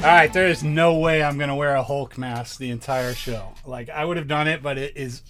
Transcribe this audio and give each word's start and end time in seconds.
All 0.00 0.06
right, 0.06 0.32
there 0.32 0.48
is 0.48 0.64
no 0.64 0.98
way 0.98 1.22
I'm 1.22 1.36
going 1.36 1.50
to 1.50 1.54
wear 1.54 1.74
a 1.74 1.82
Hulk 1.82 2.16
mask 2.16 2.56
the 2.56 2.70
entire 2.70 3.12
show. 3.12 3.52
Like, 3.66 3.90
I 3.90 4.02
would 4.02 4.16
have 4.16 4.28
done 4.28 4.48
it, 4.48 4.62
but 4.62 4.78
it 4.78 4.96
is 4.96 5.20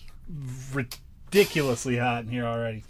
ridiculously 0.72 1.96
hot 1.96 2.22
in 2.22 2.30
here 2.30 2.44
already. 2.44 2.84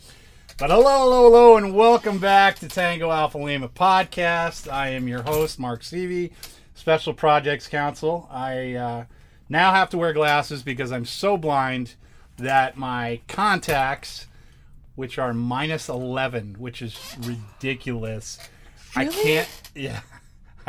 But 0.58 0.68
hello, 0.68 0.98
hello, 0.98 1.22
hello, 1.22 1.56
and 1.56 1.74
welcome 1.74 2.18
back 2.18 2.58
to 2.58 2.68
Tango 2.68 3.10
Alpha 3.10 3.38
Lima 3.38 3.70
podcast. 3.70 4.70
I 4.70 4.90
am 4.90 5.08
your 5.08 5.22
host, 5.22 5.58
Mark 5.58 5.80
Seavey, 5.80 6.32
Special 6.74 7.14
Projects 7.14 7.66
Counsel. 7.66 8.28
I 8.30 8.74
uh, 8.74 9.04
now 9.48 9.72
have 9.72 9.88
to 9.90 9.96
wear 9.96 10.12
glasses 10.12 10.62
because 10.62 10.92
I'm 10.92 11.06
so 11.06 11.38
blind 11.38 11.94
that 12.36 12.76
my 12.76 13.22
contacts, 13.26 14.26
which 14.96 15.18
are 15.18 15.32
minus 15.32 15.88
11, 15.88 16.56
which 16.58 16.82
is 16.82 17.16
ridiculous, 17.20 18.38
I 18.94 19.06
can't, 19.06 19.48
yeah, 19.74 20.00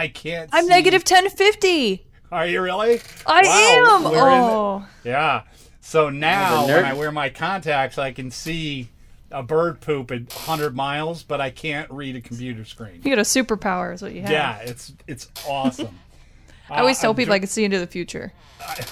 I 0.02 0.08
can't. 0.08 0.50
I'm 0.52 0.64
see- 0.64 0.70
negative 0.70 1.02
1050. 1.04 2.06
Are 2.32 2.48
you 2.48 2.62
really? 2.62 3.02
I 3.28 3.42
Wow, 3.44 3.96
am. 3.98 4.04
we're 4.06 4.10
in 4.10 4.16
the- 4.16 4.22
Oh, 4.54 4.86
yeah. 5.04 5.44
So 5.82 6.10
now 6.10 6.66
when 6.66 6.86
I 6.86 6.94
wear 6.94 7.12
my 7.12 7.30
contacts, 7.30 7.98
I 7.98 8.12
can 8.12 8.32
see 8.32 8.90
a 9.32 9.44
bird 9.44 9.80
poop 9.82 10.12
at 10.12 10.22
100 10.34 10.76
miles, 10.76 11.24
but 11.24 11.40
I 11.42 11.50
can't 11.52 11.90
read 11.92 12.16
a 12.16 12.22
computer 12.22 12.66
screen. 12.66 13.02
you 13.04 13.12
got 13.16 13.20
a 13.20 13.24
superpower, 13.24 13.94
is 13.94 14.02
what 14.02 14.14
you 14.14 14.22
have. 14.22 14.32
Yeah, 14.32 14.58
it's 14.60 14.94
it's 15.08 15.28
awesome. 15.48 16.00
I 16.70 16.80
always 16.80 16.98
Uh, 17.00 17.02
tell 17.02 17.10
I'm 17.12 17.16
people 17.18 17.34
I 17.34 17.40
can 17.40 17.48
see 17.50 17.64
into 17.66 17.80
the 17.80 17.88
future. 17.88 18.32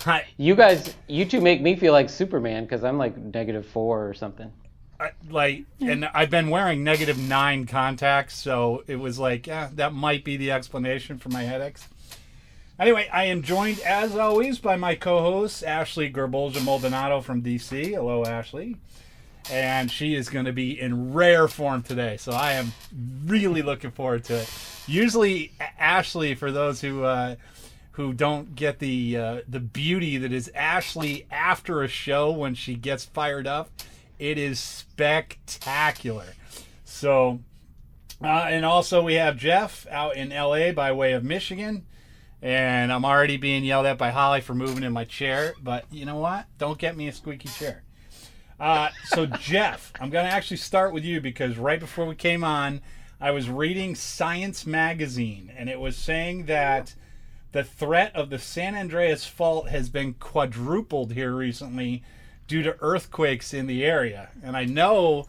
I, 0.06 0.26
You 0.38 0.56
guys, 0.56 0.94
you 1.08 1.26
two 1.26 1.40
make 1.42 1.62
me 1.62 1.76
feel 1.78 1.94
like 1.94 2.10
Superman 2.10 2.66
because 2.66 2.84
I'm 2.84 2.98
like 2.98 3.16
negative 3.18 3.66
four 3.66 4.08
or 4.08 4.14
something. 4.14 4.52
I, 5.00 5.12
like, 5.30 5.64
and 5.80 6.06
I've 6.14 6.30
been 6.30 6.50
wearing 6.50 6.84
negative 6.84 7.18
nine 7.18 7.66
contacts, 7.66 8.36
so 8.36 8.84
it 8.88 8.98
was 8.98 9.18
like, 9.18 9.48
yeah, 9.48 9.70
that 9.76 9.94
might 9.94 10.26
be 10.26 10.36
the 10.36 10.52
explanation 10.52 11.18
for 11.18 11.30
my 11.30 11.44
headaches. 11.44 11.88
Anyway, 12.78 13.10
I 13.12 13.26
am 13.26 13.42
joined 13.42 13.80
as 13.82 14.16
always 14.16 14.60
by 14.60 14.76
my 14.76 14.96
co-host 14.96 15.64
Ashley 15.64 16.12
Gerbolja 16.12 16.64
Maldonado 16.64 17.22
from 17.22 17.42
DC. 17.42 17.92
Hello, 17.92 18.26
Ashley. 18.26 18.78
And 19.52 19.90
she 19.90 20.16
is 20.16 20.30
going 20.30 20.46
to 20.46 20.54
be 20.54 20.80
in 20.80 21.14
rare 21.14 21.48
form 21.48 21.82
today, 21.82 22.18
so 22.18 22.32
I 22.32 22.54
am 22.54 22.72
really 23.26 23.62
looking 23.62 23.92
forward 23.92 24.24
to 24.26 24.36
it. 24.36 24.52
Usually, 24.86 25.52
Ashley, 25.78 26.36
for 26.36 26.52
those 26.52 26.82
who 26.82 27.04
uh, 27.04 27.36
who 27.92 28.14
don't 28.14 28.56
get 28.56 28.80
the 28.80 29.18
uh, 29.18 29.42
the 29.48 29.60
beauty 29.60 30.18
that 30.18 30.32
is 30.32 30.50
Ashley 30.54 31.26
after 31.32 31.84
a 31.84 31.88
show 31.88 32.32
when 32.32 32.54
she 32.54 32.76
gets 32.76 33.06
fired 33.06 33.48
up, 33.48 33.70
it 34.20 34.38
is 34.38 34.60
spectacular. 34.60 36.34
So, 36.84 37.40
uh, 38.22 38.28
and 38.28 38.66
also 38.66 39.02
we 39.02 39.16
have 39.16 39.38
Jeff 39.38 39.88
out 39.90 40.18
in 40.18 40.30
LA 40.30 40.72
by 40.74 40.92
way 40.92 41.14
of 41.14 41.24
Michigan. 41.24 41.86
And 42.42 42.92
I'm 42.92 43.04
already 43.04 43.38
being 43.38 43.66
yelled 43.66 43.86
at 43.86 43.98
by 43.98 44.12
Holly 44.12 44.40
for 44.42 44.54
moving 44.54 44.84
in 44.84 44.94
my 44.94 45.06
chair. 45.06 45.54
But 45.62 45.86
you 45.92 46.06
know 46.06 46.18
what? 46.18 46.46
Don't 46.58 46.78
get 46.78 46.96
me 46.96 47.08
a 47.08 47.14
squeaky 47.14 47.50
chair. 47.50 47.84
Uh, 48.60 48.90
so, 49.06 49.26
Jeff, 49.40 49.92
I'm 50.00 50.10
going 50.10 50.26
to 50.26 50.32
actually 50.32 50.58
start 50.58 50.94
with 50.94 51.04
you 51.04 51.22
because 51.22 51.58
right 51.58 51.80
before 51.80 52.06
we 52.06 52.16
came 52.16 52.44
on, 52.44 52.82
I 53.22 53.32
was 53.32 53.50
reading 53.50 53.96
Science 53.96 54.66
Magazine, 54.66 55.52
and 55.58 55.70
it 55.70 55.80
was 55.80 55.98
saying 55.98 56.46
that 56.46 56.96
the 57.52 57.64
threat 57.64 58.16
of 58.16 58.30
the 58.30 58.40
San 58.40 58.76
Andreas 58.76 59.26
Fault 59.26 59.70
has 59.70 59.90
been 59.90 60.14
quadrupled 60.14 61.14
here 61.14 61.34
recently 61.34 62.04
due 62.50 62.64
to 62.64 62.76
earthquakes 62.82 63.54
in 63.54 63.68
the 63.68 63.86
area. 63.86 64.30
And 64.44 64.58
I 64.58 64.66
know, 64.66 65.28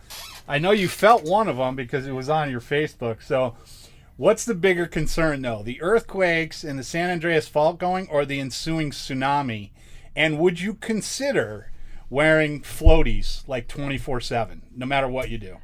I 0.48 0.58
know 0.58 0.72
you 0.72 0.88
felt 0.88 1.22
one 1.22 1.47
of 1.47 1.58
them 1.58 1.76
because 1.76 2.06
it 2.06 2.12
was 2.12 2.28
on 2.28 2.50
your 2.50 2.62
Facebook. 2.62 3.22
So, 3.22 3.54
what's 4.16 4.44
the 4.44 4.54
bigger 4.54 4.86
concern, 4.86 5.42
though? 5.42 5.62
The 5.62 5.80
earthquakes 5.80 6.64
and 6.64 6.76
the 6.76 6.82
San 6.82 7.10
Andreas 7.10 7.47
Fault 7.47 7.78
going, 7.78 8.09
or 8.09 8.25
the 8.25 8.41
ensuing 8.41 8.91
tsunami? 8.91 9.70
And 10.16 10.41
would 10.41 10.60
you 10.60 10.75
consider 10.75 11.70
wearing 12.09 12.62
floaties 12.62 13.47
like 13.47 13.69
24 13.69 14.20
7, 14.20 14.62
no 14.75 14.86
matter 14.86 15.06
what 15.06 15.30
you 15.30 15.38
do? 15.38 15.59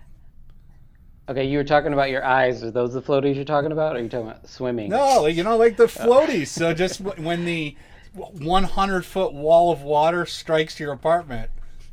Okay, 1.29 1.45
you 1.45 1.59
were 1.59 1.65
talking 1.65 1.93
about 1.93 2.11
your 2.11 2.25
eyes. 2.25 2.63
Are 2.63 2.71
those 2.71 2.93
the 2.93 3.03
floaties 3.03 3.35
you're 3.35 3.45
talking 3.45 3.73
about? 3.73 3.97
Or 3.97 3.99
are 3.99 4.03
you 4.03 4.09
talking 4.09 4.29
about 4.29 4.49
swimming? 4.49 4.91
No, 4.91 5.27
you 5.27 5.43
know, 5.43 5.57
like 5.57 5.77
the 5.77 5.87
floaties. 5.87 6.49
So 6.49 6.73
just 6.73 7.01
when 7.01 7.45
the 7.45 7.75
100 8.17 9.05
foot 9.05 9.33
wall 9.33 9.73
of 9.73 9.83
water 9.83 10.27
strikes 10.27 10.81
your 10.81 10.93
apartment, 10.93 11.51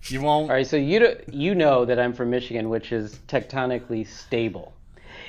you 0.07 0.21
won't. 0.21 0.49
All 0.49 0.55
right, 0.55 0.67
so 0.67 0.77
you 0.77 0.99
do, 0.99 1.15
you 1.31 1.55
know 1.55 1.85
that 1.85 1.99
I'm 1.99 2.13
from 2.13 2.29
Michigan, 2.29 2.69
which 2.69 2.91
is 2.91 3.19
tectonically 3.27 4.07
stable, 4.07 4.73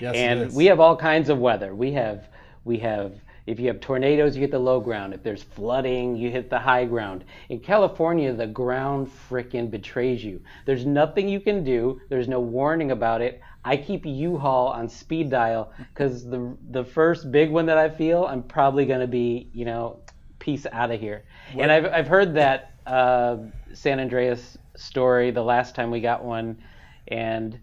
Yes, 0.00 0.14
it 0.14 0.18
and 0.18 0.54
we 0.54 0.66
have 0.66 0.80
all 0.80 0.96
kinds 0.96 1.28
of 1.28 1.38
weather. 1.38 1.74
We 1.74 1.92
have 1.92 2.28
we 2.64 2.78
have 2.78 3.14
if 3.46 3.60
you 3.60 3.68
have 3.68 3.80
tornadoes, 3.80 4.36
you 4.36 4.40
hit 4.40 4.50
the 4.50 4.58
low 4.58 4.80
ground. 4.80 5.12
If 5.12 5.22
there's 5.22 5.42
flooding, 5.42 6.16
you 6.16 6.30
hit 6.30 6.48
the 6.48 6.58
high 6.58 6.86
ground. 6.86 7.24
In 7.50 7.60
California, 7.60 8.32
the 8.32 8.46
ground 8.46 9.10
frickin' 9.28 9.70
betrays 9.70 10.24
you. 10.24 10.40
There's 10.64 10.86
nothing 10.86 11.28
you 11.28 11.40
can 11.40 11.62
do. 11.62 12.00
There's 12.08 12.26
no 12.26 12.40
warning 12.40 12.90
about 12.90 13.20
it. 13.20 13.42
I 13.62 13.76
keep 13.76 14.06
U-Haul 14.06 14.68
on 14.68 14.88
speed 14.88 15.30
dial 15.30 15.72
because 15.92 16.24
the 16.24 16.56
the 16.70 16.84
first 16.84 17.30
big 17.30 17.50
one 17.50 17.66
that 17.66 17.78
I 17.78 17.88
feel, 17.88 18.24
I'm 18.24 18.42
probably 18.42 18.86
gonna 18.86 19.06
be, 19.06 19.50
you 19.52 19.64
know, 19.64 20.00
peace 20.44 20.66
out 20.70 20.90
of 20.90 21.00
here. 21.00 21.24
And 21.58 21.72
I've 21.72 21.86
I've 21.86 22.06
heard 22.06 22.34
that 22.34 22.74
uh, 22.86 23.38
San 23.72 23.98
Andreas 23.98 24.58
story 24.76 25.30
the 25.30 25.42
last 25.42 25.74
time 25.74 25.90
we 25.90 26.00
got 26.00 26.22
one, 26.22 26.62
and 27.08 27.58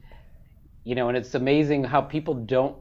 you 0.84 0.96
know, 0.96 1.08
and 1.08 1.16
it's 1.16 1.36
amazing 1.36 1.84
how 1.84 2.02
people 2.02 2.34
don't 2.34 2.76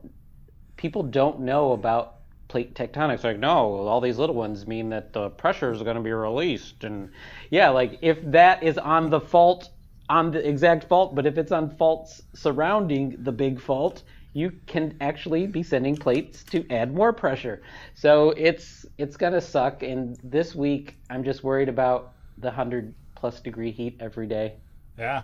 people 0.76 1.02
don't 1.02 1.40
know 1.40 1.72
about 1.72 2.16
plate 2.48 2.74
tectonics. 2.74 3.22
Like, 3.22 3.38
no, 3.38 3.86
all 3.86 4.00
these 4.00 4.16
little 4.16 4.34
ones 4.34 4.66
mean 4.66 4.88
that 4.88 5.12
the 5.12 5.28
pressures 5.28 5.82
are 5.82 5.84
going 5.84 5.96
to 5.96 6.02
be 6.02 6.12
released, 6.12 6.84
and 6.84 7.10
yeah, 7.50 7.68
like 7.68 7.98
if 8.00 8.18
that 8.30 8.62
is 8.62 8.78
on 8.78 9.10
the 9.10 9.20
fault, 9.20 9.68
on 10.08 10.30
the 10.30 10.48
exact 10.48 10.84
fault, 10.84 11.14
but 11.14 11.26
if 11.26 11.36
it's 11.36 11.52
on 11.52 11.76
faults 11.76 12.22
surrounding 12.34 13.16
the 13.18 13.32
big 13.32 13.60
fault, 13.60 14.02
you 14.32 14.52
can 14.66 14.96
actually 15.00 15.46
be 15.46 15.62
sending 15.62 15.96
plates 15.96 16.44
to 16.44 16.64
add 16.70 16.94
more 16.94 17.12
pressure. 17.12 17.62
So 17.94 18.30
it's 18.30 18.86
it's 18.98 19.16
gonna 19.16 19.40
suck. 19.40 19.82
And 19.82 20.18
this 20.22 20.54
week, 20.54 20.96
I'm 21.08 21.24
just 21.24 21.42
worried 21.42 21.68
about 21.68 22.12
the 22.38 22.50
hundred 22.50 22.94
plus 23.14 23.40
degree 23.40 23.70
heat 23.70 23.96
every 24.00 24.26
day. 24.26 24.54
yeah. 24.98 25.22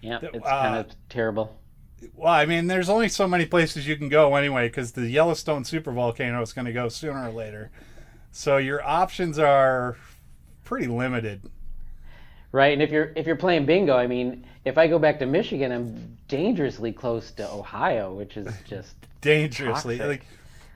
Yeah, 0.00 0.18
it's 0.20 0.44
uh, 0.44 0.62
kind 0.62 0.76
of 0.76 0.86
terrible. 1.08 1.56
Well, 2.14 2.32
I 2.32 2.44
mean, 2.44 2.66
there's 2.66 2.88
only 2.88 3.08
so 3.08 3.28
many 3.28 3.46
places 3.46 3.86
you 3.86 3.96
can 3.96 4.08
go 4.08 4.34
anyway 4.34 4.66
because 4.66 4.92
the 4.92 5.08
Yellowstone 5.08 5.62
supervolcano 5.62 6.42
is 6.42 6.52
going 6.52 6.64
to 6.64 6.72
go 6.72 6.88
sooner 6.88 7.28
or 7.28 7.30
later. 7.30 7.70
So 8.32 8.56
your 8.56 8.84
options 8.84 9.38
are 9.38 9.96
pretty 10.64 10.88
limited. 10.88 11.48
Right, 12.52 12.72
and 12.72 12.82
if 12.82 12.90
you're 12.90 13.12
if 13.16 13.26
you're 13.26 13.36
playing 13.36 13.66
bingo, 13.66 13.96
I 13.96 14.06
mean, 14.06 14.44
if 14.64 14.76
I 14.76 14.86
go 14.86 14.98
back 14.98 15.18
to 15.20 15.26
Michigan, 15.26 15.72
I'm 15.72 16.18
dangerously 16.28 16.92
close 16.92 17.30
to 17.32 17.50
Ohio, 17.50 18.14
which 18.14 18.36
is 18.36 18.52
just 18.68 18.94
dangerously. 19.20 19.98
Toxic. 19.98 20.20
Like, 20.20 20.26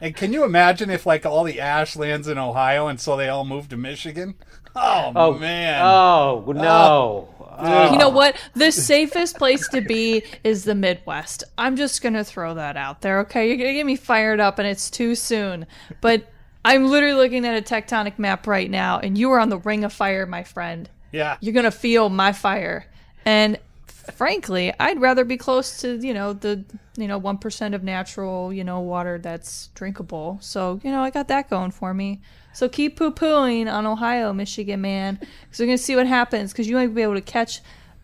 and 0.01 0.17
can 0.17 0.33
you 0.33 0.45
imagine 0.45 0.91
if 0.91 1.07
like 1.07 1.27
all 1.27 1.45
the 1.45 1.61
ash 1.61 1.97
lands 1.97 2.29
in 2.29 2.39
Ohio 2.39 2.89
and 2.89 3.01
so 3.01 3.17
they 3.17 3.29
all 3.29 3.45
moved 3.45 3.71
to 3.71 3.77
Michigan? 3.77 4.35
Oh, 4.79 5.11
oh 5.17 5.39
man! 5.39 5.81
oh 5.81 6.53
no, 6.55 7.35
Oh. 7.59 7.93
You 7.93 7.99
know 7.99 8.09
what? 8.09 8.37
The 8.55 8.71
safest 8.71 9.37
place 9.39 9.69
to 9.69 9.81
be 9.81 10.23
is 10.45 10.65
the 10.65 10.75
Midwest. 10.75 11.45
I'm 11.57 11.77
just 11.77 12.03
going 12.03 12.15
to 12.15 12.25
throw 12.25 12.55
that 12.55 12.77
out 12.77 13.01
there, 13.01 13.21
okay? 13.21 13.49
You're 13.49 13.57
going 13.57 13.71
to 13.71 13.75
get 13.75 13.87
me 13.87 13.97
fired 13.97 14.41
up 14.41 14.59
and 14.59 14.69
it's 14.69 14.91
too 14.91 15.15
soon. 15.15 15.67
But 16.01 16.31
I'm 16.65 16.87
literally 16.87 17.17
looking 17.17 17.47
at 17.47 17.57
a 17.57 17.63
tectonic 17.63 18.19
map 18.19 18.47
right 18.47 18.71
now 18.71 18.99
and 18.99 19.17
you 19.17 19.31
are 19.33 19.41
on 19.41 19.49
the 19.49 19.59
ring 19.59 19.85
of 19.85 19.93
fire, 19.93 20.27
my 20.27 20.43
friend. 20.43 20.89
Yeah, 21.13 21.37
You're 21.41 21.55
going 21.55 21.65
to 21.65 21.71
feel 21.71 22.09
my 22.09 22.33
fire. 22.33 22.87
And 23.25 23.59
frankly, 24.15 24.73
I'd 24.79 25.01
rather 25.01 25.25
be 25.25 25.37
close 25.37 25.81
to, 25.81 25.97
you 25.97 26.15
know, 26.15 26.33
the, 26.33 26.65
you 26.97 27.09
know, 27.09 27.21
1% 27.21 27.75
of 27.75 27.83
natural, 27.83 28.53
you 28.53 28.65
know, 28.65 28.81
water 28.81 29.19
that's 29.19 29.69
drinkable. 29.75 30.39
So, 30.41 30.81
you 30.83 30.91
know, 30.91 31.03
I 31.03 31.11
got 31.11 31.29
that 31.29 31.51
going 31.51 31.71
for 31.71 31.93
me. 31.93 32.21
So 32.53 32.69
keep 32.69 32.97
poo 32.97 33.13
pooing 33.13 33.71
on 33.71 33.87
Ohio, 33.87 34.33
Michigan, 34.33 34.81
man, 34.81 35.17
because 35.21 35.59
we're 35.59 35.67
going 35.67 35.79
to 35.79 35.83
see 35.83 35.97
what 35.97 36.07
happens 36.07 36.53
because 36.53 36.69
you 36.69 36.77
might 36.77 36.95
be 36.95 37.03
able 37.03 37.15
to 37.15 37.21
catch 37.21 37.61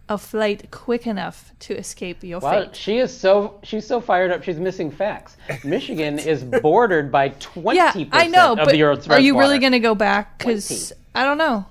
a 0.08 0.18
flight 0.18 0.70
quick 0.70 1.06
enough 1.06 1.52
to 1.60 1.74
escape 1.78 2.22
your 2.22 2.40
Wow, 2.40 2.64
fate. 2.64 2.76
she 2.76 2.98
is 2.98 3.16
so 3.16 3.58
she's 3.62 3.86
so 3.86 4.00
fired 4.00 4.30
up. 4.30 4.42
She's 4.42 4.58
missing 4.58 4.90
facts. 4.90 5.38
Michigan 5.64 6.18
is 6.18 6.44
bordered 6.44 7.10
by 7.10 7.30
twenty 7.38 7.78
Yeah, 7.96 8.04
I 8.12 8.26
know, 8.26 8.52
of 8.52 8.58
but 8.58 8.72
the 8.72 8.82
Earth's 8.82 9.08
are 9.08 9.20
you 9.20 9.38
really 9.38 9.58
going 9.58 9.72
to 9.72 9.78
go 9.80 9.94
back? 9.94 10.36
Because 10.38 10.92
I 11.14 11.24
don't 11.24 11.38
know. 11.38 11.64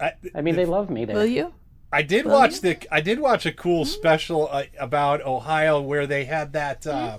I, 0.00 0.12
I 0.34 0.40
mean, 0.42 0.56
they 0.56 0.66
love 0.66 0.90
me 0.90 1.04
there. 1.04 1.16
Will 1.16 1.26
you? 1.26 1.52
I 1.92 2.02
did 2.02 2.26
watch 2.26 2.60
the. 2.60 2.76
I 2.92 3.00
did 3.00 3.20
watch 3.20 3.46
a 3.46 3.52
cool 3.52 3.84
special 3.84 4.48
uh, 4.50 4.64
about 4.80 5.22
Ohio 5.22 5.80
where 5.80 6.06
they 6.06 6.24
had 6.24 6.52
that 6.54 6.86
uh, 6.86 7.18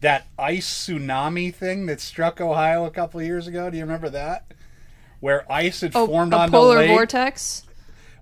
that 0.00 0.28
ice 0.38 0.68
tsunami 0.88 1.52
thing 1.52 1.86
that 1.86 2.00
struck 2.00 2.40
Ohio 2.40 2.84
a 2.84 2.90
couple 2.90 3.18
of 3.20 3.26
years 3.26 3.46
ago. 3.48 3.68
Do 3.68 3.76
you 3.76 3.82
remember 3.82 4.08
that? 4.10 4.52
Where 5.18 5.50
ice 5.50 5.80
had 5.80 5.92
Oh, 5.94 6.06
formed 6.06 6.32
a 6.32 6.38
on 6.38 6.50
polar 6.50 6.76
the 6.76 6.80
lake. 6.82 6.90
vortex. 6.90 7.64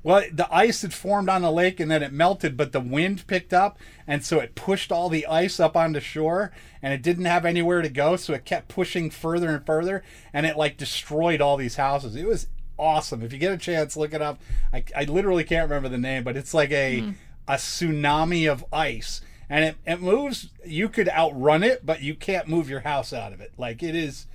Well, 0.02 0.22
the 0.32 0.48
ice 0.54 0.82
had 0.82 0.94
formed 0.94 1.28
on 1.28 1.42
the 1.42 1.50
lake 1.52 1.80
and 1.80 1.90
then 1.90 2.02
it 2.02 2.12
melted, 2.12 2.56
but 2.56 2.72
the 2.72 2.80
wind 2.80 3.26
picked 3.26 3.52
up, 3.52 3.78
and 4.06 4.24
so 4.24 4.38
it 4.38 4.54
pushed 4.54 4.90
all 4.90 5.08
the 5.08 5.26
ice 5.26 5.60
up 5.60 5.76
onto 5.76 6.00
shore, 6.00 6.50
and 6.80 6.94
it 6.94 7.02
didn't 7.02 7.24
have 7.26 7.44
anywhere 7.44 7.82
to 7.82 7.88
go, 7.88 8.16
so 8.16 8.32
it 8.32 8.44
kept 8.44 8.68
pushing 8.68 9.10
further 9.10 9.50
and 9.50 9.66
further, 9.66 10.02
and 10.32 10.46
it 10.46 10.56
like 10.56 10.76
destroyed 10.78 11.40
all 11.42 11.56
these 11.56 11.76
houses. 11.76 12.16
It 12.16 12.26
was 12.26 12.46
awesome. 12.78 13.22
If 13.22 13.32
you 13.32 13.38
get 13.38 13.52
a 13.52 13.58
chance, 13.58 13.96
look 13.96 14.14
it 14.14 14.22
up. 14.22 14.40
I, 14.72 14.84
I 14.96 15.04
literally 15.04 15.44
can't 15.44 15.68
remember 15.68 15.88
the 15.88 15.98
name, 15.98 16.24
but 16.24 16.36
it's 16.36 16.54
like 16.54 16.70
a 16.70 17.14
a 17.46 17.54
tsunami 17.54 18.50
of 18.50 18.64
ice, 18.72 19.20
and 19.48 19.64
it, 19.64 19.76
it 19.86 20.00
moves. 20.00 20.50
You 20.64 20.88
could 20.88 21.08
outrun 21.08 21.62
it, 21.62 21.84
but 21.84 22.02
you 22.02 22.14
can't 22.14 22.46
move 22.46 22.68
your 22.68 22.80
house 22.80 23.12
out 23.12 23.32
of 23.32 23.40
it. 23.40 23.52
Like 23.56 23.82
it 23.82 23.96
is, 23.96 24.26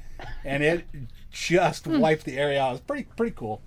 and 0.44 0.64
it 0.64 0.86
just 1.32 1.88
wiped 1.88 2.26
the 2.26 2.38
area 2.38 2.62
out. 2.62 2.76
It's 2.76 2.82
pretty 2.86 3.04
pretty 3.16 3.36
cool. 3.36 3.62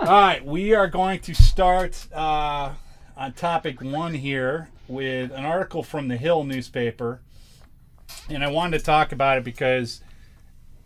All 0.00 0.06
right, 0.06 0.44
we 0.44 0.74
are 0.74 0.86
going 0.86 1.20
to 1.20 1.34
start 1.34 2.06
uh, 2.14 2.74
on 3.16 3.32
topic 3.32 3.80
one 3.80 4.12
here 4.12 4.68
with 4.86 5.32
an 5.32 5.46
article 5.46 5.82
from 5.82 6.08
the 6.08 6.16
Hill 6.18 6.44
newspaper, 6.44 7.20
and 8.28 8.44
I 8.44 8.48
wanted 8.50 8.78
to 8.78 8.84
talk 8.84 9.12
about 9.12 9.38
it 9.38 9.44
because 9.44 10.02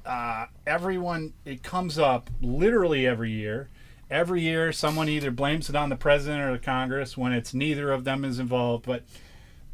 uh, 0.05 0.47
everyone 0.67 1.33
it 1.45 1.63
comes 1.63 1.99
up 1.99 2.31
literally 2.41 3.07
every 3.07 3.31
year. 3.31 3.69
Every 4.11 4.43
year, 4.43 4.73
someone 4.73 5.09
either 5.09 5.31
blames 5.31 5.71
it 5.71 5.77
on 5.77 5.89
the 5.89 5.97
president 5.97 6.43
or 6.43 6.53
the 6.53 6.59
Congress 6.59 7.17
when 7.17 7.33
it's 7.33 7.55
neither 7.55 7.91
of 7.91 8.05
them 8.05 8.25
is 8.25 8.39
involved. 8.39 8.85
But 8.85 9.05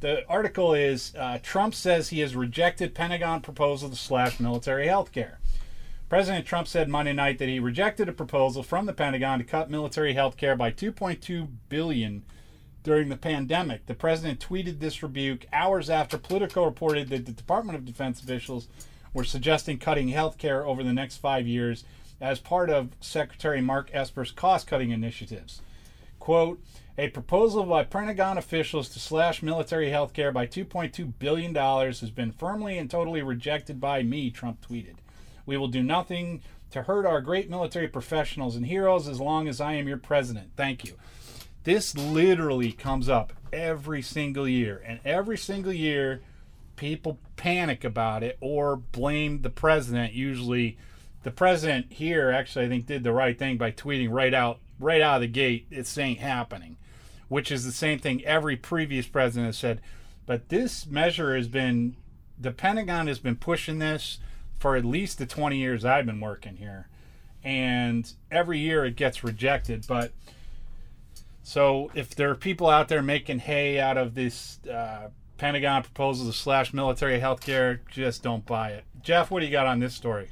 the 0.01 0.25
article 0.29 0.75
is 0.75 1.13
uh, 1.19 1.39
Trump 1.43 1.75
says 1.75 2.11
he 2.11 2.21
has 2.21 2.37
rejected 2.37 2.95
Pentagon 2.95 3.41
proposal 3.41 3.91
to 3.91 3.97
slash 3.97 4.39
military 4.39 4.87
health 4.87 5.11
care. 5.11 5.41
President 6.09 6.47
Trump 6.47 6.69
said 6.69 6.89
Monday 6.89 7.13
night 7.13 7.39
that 7.39 7.49
he 7.49 7.59
rejected 7.59 8.09
a 8.09 8.13
proposal 8.13 8.63
from 8.63 8.87
the 8.87 8.95
Pentagon 8.95 9.39
to 9.41 9.45
cut 9.45 9.71
military 9.71 10.15
health 10.15 10.37
care 10.37 10.57
by 10.57 10.71
2.2 10.71 11.49
billion 11.69 12.23
during 12.83 13.11
the 13.11 13.17
pandemic. 13.17 13.85
The 13.87 13.95
president 13.95 14.41
tweeted 14.41 14.79
this 14.79 15.03
rebuke 15.03 15.45
hours 15.53 15.91
after 15.91 16.17
Politico 16.17 16.65
reported 16.65 17.11
that 17.11 17.27
the 17.27 17.33
Department 17.33 17.77
of 17.77 17.85
Defense 17.85 18.23
officials 18.23 18.69
were 19.13 19.25
suggesting 19.25 19.79
cutting 19.79 20.09
health 20.09 20.39
care 20.39 20.65
over 20.67 20.83
the 20.83 20.93
next 20.93 21.17
5 21.19 21.47
years 21.47 21.85
as 22.21 22.41
part 22.41 22.71
of 22.71 22.91
Secretary 23.01 23.61
Mark 23.61 23.91
Esper's 23.93 24.31
cost-cutting 24.31 24.91
initiatives. 24.91 25.63
Quote, 26.19 26.63
a 26.99 27.09
proposal 27.09 27.63
by 27.65 27.85
Pentagon 27.85 28.37
officials 28.37 28.89
to 28.89 28.99
slash 28.99 29.41
military 29.41 29.91
health 29.91 30.13
care 30.13 30.33
by 30.33 30.47
$2.2 30.47 31.13
billion 31.21 31.55
has 31.55 32.11
been 32.11 32.33
firmly 32.33 32.77
and 32.77 32.91
totally 32.91 33.23
rejected 33.23 33.81
by 33.81 34.03
me, 34.03 34.31
Trump 34.31 34.67
tweeted. 34.67 34.97
We 35.47 35.57
will 35.57 35.69
do 35.69 35.83
nothing 35.83 36.43
to 36.73 36.83
hurt 36.83 37.07
our 37.07 37.21
great 37.21 37.49
military 37.49 37.87
professionals 37.87 38.57
and 38.57 38.67
heroes 38.67 39.07
as 39.07 39.21
long 39.21 39.47
as 39.47 39.61
I 39.61 39.75
am 39.75 39.87
your 39.87 39.97
president. 39.97 40.51
Thank 40.57 40.85
you. 40.85 40.95
This 41.63 41.97
literally 41.97 42.73
comes 42.73 43.09
up 43.09 43.33
every 43.53 44.03
single 44.03 44.49
year, 44.49 44.83
and 44.85 44.99
every 45.05 45.39
single 45.39 45.73
year, 45.73 46.21
people 46.77 47.19
panic 47.39 47.85
about 47.85 48.23
it 48.23 48.37
or 48.43 48.77
blame 48.77 49.41
the 49.41 49.51
president. 49.51 50.13
Usually, 50.13 50.77
the 51.23 51.31
president 51.31 51.93
here 51.93 52.31
actually, 52.31 52.67
I 52.67 52.69
think, 52.69 52.85
did 52.85 53.05
the 53.05 53.13
right 53.13 53.39
thing 53.39 53.57
by 53.57 53.73
tweeting 53.73 54.11
right 54.11 54.35
out, 54.35 54.59
right 54.79 55.01
out 55.01 55.17
of 55.17 55.21
the 55.23 55.29
gate, 55.29 55.71
"This 55.71 55.97
ain't 55.97 56.19
happening," 56.19 56.77
which 57.29 57.51
is 57.51 57.65
the 57.65 57.73
same 57.73 57.99
thing 57.99 58.23
every 58.25 58.57
previous 58.57 59.07
president 59.07 59.47
has 59.47 59.57
said. 59.57 59.81
But 60.27 60.51
this 60.51 60.87
measure 60.87 61.35
has 61.35 61.49
been, 61.49 61.97
the 62.39 62.51
Pentagon 62.51 63.07
has 63.07 63.19
been 63.19 63.37
pushing 63.37 63.79
this 63.79 64.19
for 64.59 64.77
at 64.77 64.85
least 64.85 65.17
the 65.17 65.25
20 65.25 65.57
years 65.57 65.87
I've 65.87 66.05
been 66.05 66.21
working 66.21 66.57
here. 66.57 66.89
And 67.43 68.13
every 68.31 68.59
year 68.59 68.85
it 68.85 68.97
gets 68.97 69.25
rejected. 69.25 69.87
But 69.87 70.13
so 71.43 71.91
if 71.95 72.15
there 72.15 72.29
are 72.31 72.35
people 72.35 72.69
out 72.69 72.89
there 72.89 73.03
making 73.03 73.39
hay 73.39 73.81
out 73.81 73.97
of 73.97 74.15
this 74.15 74.59
uh, 74.67 75.09
Pentagon 75.39 75.83
proposal 75.83 76.27
to 76.27 76.33
slash 76.33 76.75
military 76.75 77.21
health 77.21 77.41
care, 77.41 77.81
just 77.91 78.23
don't 78.23 78.45
buy 78.45 78.71
it. 78.71 78.85
Jeff, 79.03 79.31
what 79.31 79.41
do 79.41 79.47
you 79.47 79.53
got 79.53 79.67
on 79.67 79.79
this 79.79 79.95
story? 79.95 80.29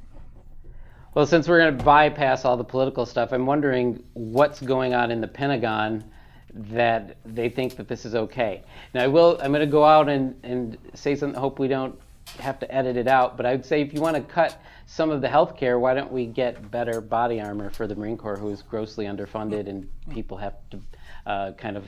Well, 1.15 1.27
since 1.27 1.49
we're 1.49 1.59
going 1.59 1.79
to 1.79 1.85
bypass 1.85 2.45
all 2.45 2.57
the 2.57 2.65
political 2.65 3.07
stuff, 3.07 3.33
I'm 3.33 3.47
wondering 3.47 4.05
what's 4.13 4.61
going 4.61 4.93
on 4.93 5.11
in 5.11 5.21
the 5.21 5.29
Pentagon 5.29 6.05
that 6.53 7.17
they 7.25 7.49
think 7.49 7.77
that 7.77 7.89
this 7.89 8.05
is 8.05 8.15
okay. 8.15 8.63
Now, 8.93 9.05
I 9.05 9.07
will. 9.07 9.39
I'm 9.41 9.53
going 9.53 9.61
to 9.65 9.71
go 9.71 9.85
out 9.85 10.09
and, 10.09 10.39
and 10.43 10.77
say 10.95 11.15
something. 11.15 11.39
Hope 11.39 11.59
we 11.59 11.69
don't 11.69 11.99
have 12.41 12.59
to 12.59 12.75
edit 12.75 12.97
it 12.97 13.09
out. 13.09 13.37
But 13.37 13.47
I 13.47 13.53
would 13.53 13.65
say 13.65 13.81
if 13.81 13.95
you 13.95 14.01
want 14.01 14.17
to 14.17 14.23
cut 14.23 14.61
some 14.87 15.11
of 15.11 15.21
the 15.21 15.29
health 15.29 15.57
care, 15.57 15.79
why 15.79 15.95
don't 15.95 16.13
we 16.13 16.27
get 16.27 16.71
better 16.71 17.01
body 17.01 17.41
armor 17.41 17.71
for 17.71 17.87
the 17.87 17.95
Marine 17.95 18.17
Corps, 18.17 18.37
who 18.37 18.51
is 18.51 18.63
grossly 18.63 19.07
underfunded, 19.07 19.69
and 19.69 19.89
people 20.11 20.37
have 20.37 20.55
to 20.71 20.81
uh, 21.27 21.53
kind 21.53 21.77
of 21.77 21.87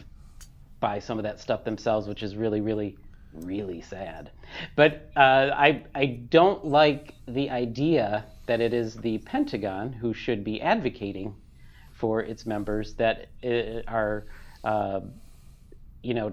buy 0.81 0.99
some 0.99 1.19
of 1.19 1.25
that 1.25 1.41
stuff 1.41 1.64
themselves, 1.64 2.06
which 2.06 2.23
is 2.23 2.37
really, 2.37 2.61
really, 2.61 2.97
really 3.33 3.81
sad. 3.81 4.31
But 4.77 5.11
uh, 5.17 5.21
I, 5.55 5.85
I 5.95 6.07
don't 6.29 6.65
like 6.65 7.15
the 7.27 7.51
idea 7.51 8.27
that 8.47 8.61
it 8.61 8.73
is 8.73 8.95
the 8.97 9.19
Pentagon 9.19 9.93
who 9.93 10.15
should 10.15 10.45
be 10.45 10.61
advocating 10.61 11.35
for 11.93 12.23
its 12.23 12.47
members 12.47 12.95
that 12.95 13.29
uh, 13.45 13.83
are, 13.87 14.27
uh, 14.65 15.01
you 16.03 16.15
know, 16.15 16.33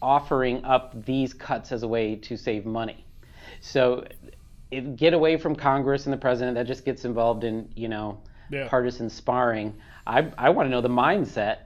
offering 0.00 0.64
up 0.64 1.04
these 1.04 1.34
cuts 1.34 1.72
as 1.72 1.82
a 1.82 1.88
way 1.88 2.16
to 2.16 2.36
save 2.36 2.64
money. 2.64 3.04
So 3.60 4.04
it, 4.70 4.96
get 4.96 5.12
away 5.12 5.36
from 5.36 5.54
Congress 5.54 6.06
and 6.06 6.12
the 6.12 6.18
president. 6.18 6.56
That 6.56 6.66
just 6.66 6.84
gets 6.84 7.04
involved 7.04 7.44
in, 7.44 7.68
you 7.74 7.88
know, 7.88 8.22
Yeah. 8.50 8.68
partisan 8.68 9.10
sparring. 9.10 9.74
I, 10.06 10.32
I 10.38 10.50
want 10.50 10.66
to 10.66 10.70
know 10.70 10.80
the 10.80 10.88
mindset 10.88 11.58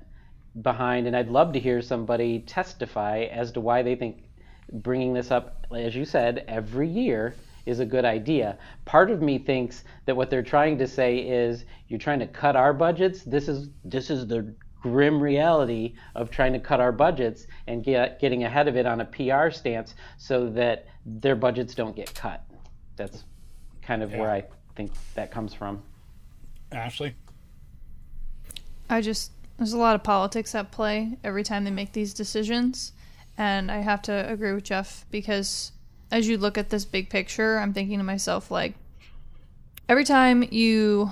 behind, 0.60 1.06
and 1.06 1.16
I'd 1.16 1.28
love 1.28 1.52
to 1.54 1.60
hear 1.60 1.80
somebody 1.80 2.40
testify 2.40 3.22
as 3.30 3.52
to 3.52 3.60
why 3.60 3.82
they 3.82 3.94
think 3.94 4.24
bringing 4.72 5.12
this 5.12 5.30
up, 5.30 5.66
as 5.74 5.94
you 5.94 6.04
said, 6.04 6.44
every 6.48 6.88
year 6.88 7.34
is 7.66 7.80
a 7.80 7.86
good 7.86 8.04
idea. 8.04 8.58
Part 8.84 9.10
of 9.10 9.22
me 9.22 9.38
thinks 9.38 9.84
that 10.06 10.16
what 10.16 10.30
they're 10.30 10.42
trying 10.42 10.78
to 10.78 10.86
say 10.86 11.18
is 11.18 11.64
you're 11.88 11.98
trying 11.98 12.18
to 12.18 12.26
cut 12.26 12.56
our 12.56 12.72
budgets. 12.72 13.22
This 13.22 13.48
is 13.48 13.68
this 13.84 14.10
is 14.10 14.26
the 14.26 14.52
grim 14.82 15.22
reality 15.22 15.94
of 16.16 16.30
trying 16.30 16.52
to 16.52 16.58
cut 16.58 16.80
our 16.80 16.90
budgets 16.90 17.46
and 17.68 17.84
get 17.84 18.20
getting 18.20 18.44
ahead 18.44 18.66
of 18.66 18.76
it 18.76 18.84
on 18.84 19.00
a 19.00 19.04
PR 19.04 19.50
stance 19.50 19.94
so 20.18 20.48
that 20.50 20.86
their 21.06 21.36
budgets 21.36 21.74
don't 21.74 21.94
get 21.94 22.12
cut. 22.14 22.44
That's 22.96 23.24
kind 23.80 24.02
of 24.02 24.12
where 24.12 24.30
I 24.30 24.44
think 24.74 24.92
that 25.14 25.30
comes 25.30 25.54
from. 25.54 25.82
Ashley? 26.72 27.14
I 28.90 29.00
just 29.00 29.32
there's 29.58 29.72
a 29.72 29.78
lot 29.78 29.94
of 29.94 30.02
politics 30.02 30.54
at 30.54 30.70
play 30.70 31.18
every 31.22 31.44
time 31.44 31.64
they 31.64 31.70
make 31.70 31.92
these 31.92 32.14
decisions, 32.14 32.92
and 33.38 33.70
I 33.70 33.78
have 33.78 34.02
to 34.02 34.30
agree 34.30 34.52
with 34.52 34.64
Jeff 34.64 35.04
because 35.10 35.72
as 36.10 36.28
you 36.28 36.36
look 36.36 36.58
at 36.58 36.70
this 36.70 36.84
big 36.84 37.08
picture, 37.08 37.58
I'm 37.58 37.72
thinking 37.72 37.98
to 37.98 38.04
myself 38.04 38.50
like 38.50 38.74
every 39.88 40.04
time 40.04 40.42
you 40.50 41.10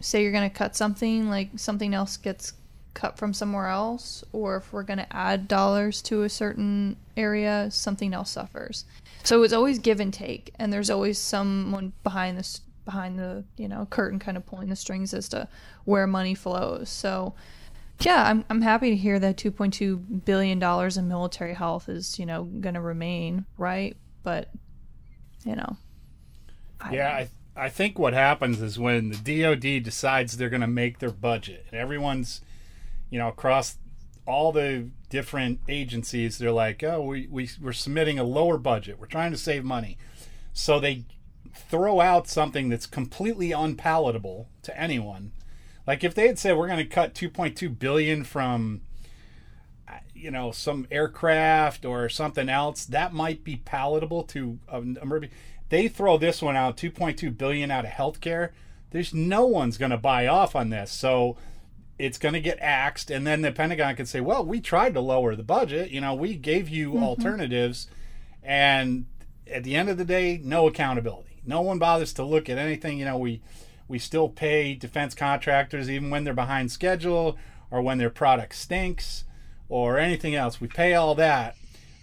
say 0.00 0.22
you're 0.22 0.32
going 0.32 0.48
to 0.48 0.54
cut 0.54 0.76
something, 0.76 1.28
like 1.28 1.50
something 1.56 1.94
else 1.94 2.16
gets 2.16 2.52
cut 2.94 3.18
from 3.18 3.32
somewhere 3.32 3.68
else, 3.68 4.24
or 4.32 4.56
if 4.56 4.72
we're 4.72 4.82
going 4.82 4.98
to 4.98 5.16
add 5.16 5.48
dollars 5.48 6.00
to 6.02 6.22
a 6.22 6.28
certain 6.28 6.96
area, 7.16 7.68
something 7.70 8.14
else 8.14 8.30
suffers. 8.30 8.84
So 9.24 9.42
it's 9.42 9.52
always 9.52 9.78
give 9.78 10.00
and 10.00 10.12
take, 10.12 10.52
and 10.58 10.72
there's 10.72 10.90
always 10.90 11.18
someone 11.18 11.92
behind 12.02 12.38
this 12.38 12.60
behind 12.84 13.18
the 13.18 13.44
you 13.56 13.66
know 13.66 13.86
curtain, 13.90 14.18
kind 14.18 14.36
of 14.36 14.44
pulling 14.46 14.68
the 14.68 14.76
strings 14.76 15.14
as 15.14 15.28
to 15.30 15.48
where 15.84 16.06
money 16.06 16.34
flows. 16.34 16.88
So 16.88 17.34
yeah, 18.00 18.24
I'm 18.28 18.44
I'm 18.50 18.60
happy 18.60 18.90
to 18.90 18.96
hear 18.96 19.18
that 19.18 19.36
2.2 19.36 20.24
billion 20.24 20.58
dollars 20.58 20.96
in 20.96 21.08
military 21.08 21.54
health 21.54 21.88
is 21.88 22.18
you 22.18 22.26
know 22.26 22.44
going 22.44 22.74
to 22.74 22.80
remain 22.80 23.46
right, 23.58 23.96
but 24.22 24.50
you 25.44 25.56
know. 25.56 25.76
I- 26.80 26.94
Yeah, 26.94 27.08
I, 27.10 27.28
I 27.56 27.68
think 27.68 27.98
what 27.98 28.14
happens 28.14 28.60
is 28.60 28.78
when 28.78 29.10
the 29.10 29.42
DoD 29.42 29.82
decides 29.82 30.36
they're 30.36 30.50
going 30.50 30.60
to 30.60 30.66
make 30.66 30.98
their 30.98 31.10
budget, 31.10 31.66
and 31.70 31.80
everyone's, 31.80 32.40
you 33.10 33.18
know, 33.18 33.28
across 33.28 33.78
all 34.26 34.50
the 34.52 34.88
different 35.10 35.60
agencies, 35.68 36.38
they're 36.38 36.50
like, 36.50 36.82
oh, 36.82 37.00
we, 37.02 37.28
we, 37.30 37.48
we're 37.62 37.72
submitting 37.72 38.18
a 38.18 38.24
lower 38.24 38.56
budget. 38.58 38.98
We're 38.98 39.06
trying 39.06 39.30
to 39.32 39.38
save 39.38 39.64
money. 39.64 39.98
So 40.52 40.80
they 40.80 41.04
throw 41.54 42.00
out 42.00 42.26
something 42.26 42.70
that's 42.70 42.86
completely 42.86 43.52
unpalatable 43.52 44.48
to 44.62 44.78
anyone, 44.80 45.30
Like 45.86 46.04
if 46.04 46.14
they 46.14 46.26
had 46.26 46.38
said 46.38 46.56
we're 46.56 46.68
going 46.68 46.78
to 46.78 46.84
cut 46.84 47.14
2.2 47.14 47.78
billion 47.78 48.24
from 48.24 48.82
you 50.14 50.30
know 50.30 50.50
some 50.50 50.86
aircraft 50.90 51.84
or 51.84 52.08
something 52.08 52.48
else, 52.48 52.84
that 52.86 53.12
might 53.12 53.44
be 53.44 53.56
palatable 53.56 54.24
to 54.24 54.58
a 54.68 54.80
number. 54.80 55.22
They 55.68 55.88
throw 55.88 56.18
this 56.18 56.42
one 56.42 56.56
out, 56.56 56.76
2.2 56.76 57.36
billion 57.36 57.70
out 57.70 57.84
of 57.84 57.90
healthcare. 57.90 58.50
There's 58.90 59.12
no 59.12 59.46
one's 59.46 59.76
going 59.76 59.90
to 59.90 59.98
buy 59.98 60.26
off 60.26 60.54
on 60.54 60.70
this, 60.70 60.92
so 60.92 61.36
it's 61.98 62.18
going 62.18 62.34
to 62.34 62.40
get 62.40 62.58
axed, 62.60 63.10
and 63.10 63.26
then 63.26 63.42
the 63.42 63.50
Pentagon 63.50 63.96
could 63.96 64.08
say, 64.08 64.20
"Well, 64.20 64.44
we 64.44 64.60
tried 64.60 64.94
to 64.94 65.00
lower 65.00 65.34
the 65.34 65.42
budget. 65.42 65.90
You 65.90 66.00
know, 66.00 66.14
we 66.14 66.36
gave 66.36 66.68
you 66.68 66.92
mm-hmm. 66.92 67.02
alternatives." 67.02 67.88
and 68.44 69.06
at 69.50 69.64
the 69.64 69.74
end 69.74 69.88
of 69.88 69.96
the 69.96 70.04
day 70.04 70.40
no 70.44 70.68
accountability 70.68 71.40
no 71.46 71.60
one 71.60 71.78
bothers 71.78 72.12
to 72.12 72.22
look 72.22 72.48
at 72.48 72.58
anything 72.58 72.98
you 72.98 73.04
know 73.04 73.16
we 73.16 73.40
we 73.94 73.98
still 74.00 74.28
pay 74.28 74.74
defense 74.74 75.14
contractors 75.14 75.88
even 75.88 76.10
when 76.10 76.24
they're 76.24 76.34
behind 76.34 76.72
schedule 76.72 77.38
or 77.70 77.80
when 77.80 77.98
their 77.98 78.10
product 78.10 78.52
stinks 78.56 79.22
or 79.68 79.98
anything 79.98 80.34
else. 80.34 80.60
We 80.60 80.66
pay 80.66 80.94
all 80.94 81.14
that. 81.14 81.56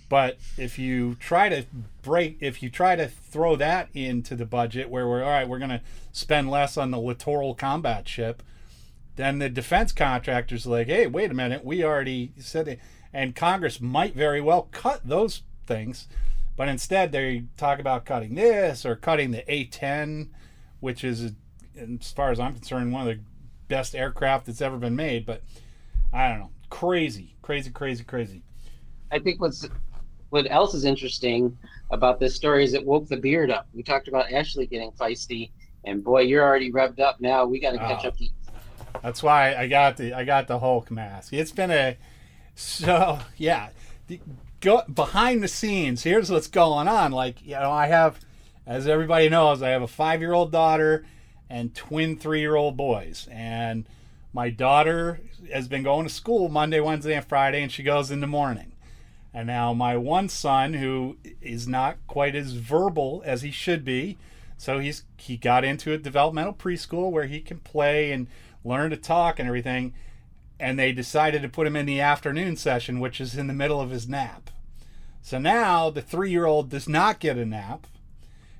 But 0.08 0.38
if 0.58 0.80
you 0.80 1.16
try 1.16 1.50
to 1.50 1.66
break 2.02 2.38
if 2.40 2.64
you 2.64 2.70
try 2.70 2.96
to 2.96 3.10
throw 3.10 3.58
that 3.58 3.90
into 3.94 4.38
the 4.38 4.46
budget 4.46 4.90
where 4.90 5.06
we're 5.06 5.22
all 5.22 5.30
right 5.30 5.48
we're 5.48 5.60
going 5.60 5.70
to 5.70 5.82
spend 6.14 6.50
less 6.50 6.78
on 6.78 6.92
the 6.92 7.00
littoral 7.00 7.56
combat 7.56 8.08
ship 8.08 8.42
then 9.18 9.38
the 9.40 9.50
defense 9.50 9.92
contractors 9.92 10.66
like 10.66 10.88
hey 10.88 11.06
wait 11.06 11.30
a 11.30 11.34
minute 11.34 11.64
we 11.64 11.84
already 11.84 12.32
said 12.38 12.68
it. 12.70 12.80
And 13.14 13.36
congress 13.36 13.82
might 13.82 14.16
very 14.16 14.42
well 14.42 14.70
cut 14.72 15.02
those 15.06 15.44
things 15.68 16.08
but 16.56 16.68
instead, 16.68 17.12
they 17.12 17.46
talk 17.58 17.80
about 17.80 18.06
cutting 18.06 18.36
this 18.36 18.86
or 18.86 18.96
cutting 18.96 19.32
the 19.32 19.52
A 19.52 19.66
10, 19.66 20.30
which 20.80 21.04
is, 21.04 21.32
as 21.78 22.12
far 22.12 22.32
as 22.32 22.40
I'm 22.40 22.54
concerned, 22.54 22.92
one 22.92 23.08
of 23.08 23.16
the 23.16 23.24
best 23.68 23.96
aircraft 23.96 24.46
that's 24.48 24.62
ever 24.62 24.78
been 24.78 24.96
made. 24.96 25.26
But 25.26 25.42
I 26.14 26.30
don't 26.30 26.40
know. 26.40 26.50
Crazy, 26.70 27.36
crazy, 27.42 27.70
crazy, 27.70 28.04
crazy. 28.04 28.44
I 29.12 29.20
think 29.20 29.42
what's 29.42 29.68
what 30.30 30.50
else 30.50 30.74
is 30.74 30.86
interesting 30.86 31.58
about 31.90 32.20
this 32.20 32.36
story 32.36 32.64
is 32.64 32.74
it 32.74 32.86
woke 32.86 33.08
the 33.10 33.18
beard 33.18 33.52
up. 33.52 33.68
We 33.74 33.84
talked 33.84 34.08
about 34.08 34.32
Ashley 34.32 34.66
getting 34.66 34.92
feisty, 34.92 35.52
and 35.84 36.04
boy, 36.04 36.22
you're 36.22 36.44
already 36.44 36.72
revved 36.72 37.00
up 37.02 37.20
now. 37.20 37.46
We 37.46 37.60
got 37.60 37.72
to 37.72 37.78
catch 37.78 38.06
Oh. 38.06 38.10
up 38.10 38.18
to. 38.18 38.28
That's 39.04 39.24
why 39.24 39.56
I 39.56 39.68
got 39.68 39.98
the 39.98 40.14
I 40.14 40.24
got 40.26 40.48
the 40.48 40.60
Hulk 40.60 40.92
mask. 40.92 41.34
It's 41.34 41.52
been 41.52 41.72
a 41.72 41.98
so 42.56 43.20
yeah. 43.38 43.70
The, 44.08 44.20
go 44.60 44.84
behind 44.94 45.42
the 45.44 45.48
scenes. 45.48 46.04
Here's 46.04 46.30
what's 46.32 46.48
going 46.48 46.88
on. 46.88 47.12
Like 47.12 47.42
you 47.42 47.54
know, 47.56 47.72
I 47.72 47.88
have, 47.88 48.20
as 48.66 48.88
everybody 48.88 49.28
knows, 49.30 49.62
I 49.62 49.70
have 49.70 49.82
a 49.82 49.88
five 49.88 50.20
year 50.22 50.34
old 50.34 50.52
daughter 50.52 51.06
and 51.52 51.76
twin 51.76 52.18
three 52.18 52.40
year 52.40 52.56
old 52.56 52.78
boys. 52.78 53.28
And 53.30 53.86
my 54.34 54.50
daughter 54.50 55.20
has 55.54 55.68
been 55.68 55.84
going 55.84 56.08
to 56.08 56.14
school 56.14 56.48
Monday, 56.48 56.80
Wednesday, 56.80 57.16
and 57.16 57.26
Friday, 57.26 57.62
and 57.62 57.72
she 57.72 57.84
goes 57.84 58.10
in 58.10 58.22
the 58.22 58.28
morning. 58.28 58.72
And 59.34 59.48
now 59.48 59.74
my 59.74 59.98
one 59.98 60.30
son, 60.30 60.74
who 60.76 61.18
is 61.42 61.68
not 61.68 61.98
quite 62.08 62.36
as 62.36 62.54
verbal 62.54 63.22
as 63.26 63.42
he 63.42 63.52
should 63.52 63.84
be, 63.84 64.18
so 64.58 64.80
he's 64.80 65.04
he 65.18 65.38
got 65.38 65.66
into 65.66 65.92
a 65.92 65.98
developmental 65.98 66.54
preschool 66.54 67.12
where 67.12 67.26
he 67.26 67.42
can 67.42 67.60
play 67.60 68.12
and 68.12 68.28
learn 68.64 68.92
to 68.92 68.98
talk 68.98 69.38
and 69.38 69.48
everything. 69.48 69.94
And 70.60 70.80
they 70.80 70.92
decided 70.92 71.42
to 71.42 71.50
put 71.50 71.68
him 71.68 71.76
in 71.76 71.86
the 71.86 72.00
afternoon 72.00 72.56
session, 72.56 73.00
which 73.00 73.20
is 73.20 73.36
in 73.36 73.48
the 73.48 73.54
middle 73.54 73.82
of 73.82 73.90
his 73.90 74.08
nap. 74.08 74.52
So 75.22 75.38
now 75.38 75.90
the 75.90 76.02
three 76.02 76.32
year 76.32 76.46
old 76.46 76.70
does 76.70 76.88
not 76.88 77.20
get 77.20 77.38
a 77.38 77.46
nap. 77.46 77.88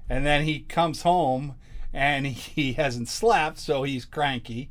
And 0.10 0.26
then 0.26 0.44
he 0.44 0.62
comes 0.62 1.04
home 1.04 1.56
and 1.94 2.26
he 2.28 2.74
hasn't 2.74 3.10
slept, 3.10 3.58
so 3.60 3.84
he's 3.84 4.06
cranky. 4.06 4.70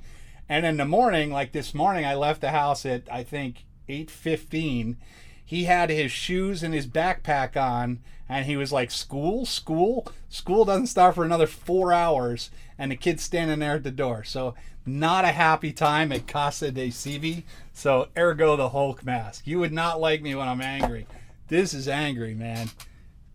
And 0.48 0.66
in 0.66 0.78
the 0.78 0.84
morning, 0.84 1.30
like 1.30 1.52
this 1.52 1.74
morning, 1.74 2.04
I 2.04 2.14
left 2.14 2.40
the 2.40 2.50
house 2.50 2.84
at 2.84 3.02
I 3.10 3.22
think 3.22 3.64
8:15. 3.88 4.96
He 5.44 5.64
had 5.64 5.90
his 5.90 6.12
shoes 6.12 6.62
and 6.62 6.72
his 6.72 6.86
backpack 6.86 7.56
on, 7.56 8.00
and 8.28 8.46
he 8.46 8.56
was 8.56 8.72
like, 8.72 8.90
"School, 8.90 9.46
school, 9.46 10.06
school 10.28 10.64
doesn't 10.64 10.86
start 10.86 11.14
for 11.14 11.24
another 11.24 11.46
four 11.46 11.92
hours." 11.92 12.50
And 12.78 12.90
the 12.90 12.96
kid's 12.96 13.22
standing 13.22 13.58
there 13.58 13.74
at 13.74 13.82
the 13.84 13.90
door. 13.90 14.24
So 14.24 14.54
not 14.86 15.24
a 15.24 15.28
happy 15.28 15.72
time 15.72 16.10
at 16.12 16.26
Casa 16.26 16.72
de 16.72 16.88
Seavey. 16.88 17.44
So 17.72 18.08
ergo 18.16 18.56
the 18.56 18.70
Hulk 18.70 19.04
mask. 19.04 19.46
You 19.46 19.60
would 19.60 19.72
not 19.72 20.00
like 20.00 20.22
me 20.22 20.34
when 20.34 20.48
I'm 20.48 20.60
angry. 20.60 21.06
This 21.48 21.74
is 21.74 21.86
angry, 21.88 22.34
man. 22.34 22.70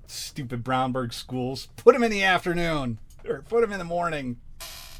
Stupid 0.07 0.63
Brownsburg 0.63 1.13
schools. 1.13 1.67
Put 1.75 1.95
him 1.95 2.03
in 2.03 2.11
the 2.11 2.23
afternoon 2.23 2.99
or 3.29 3.43
put 3.43 3.61
them 3.61 3.71
in 3.71 3.79
the 3.79 3.85
morning. 3.85 4.37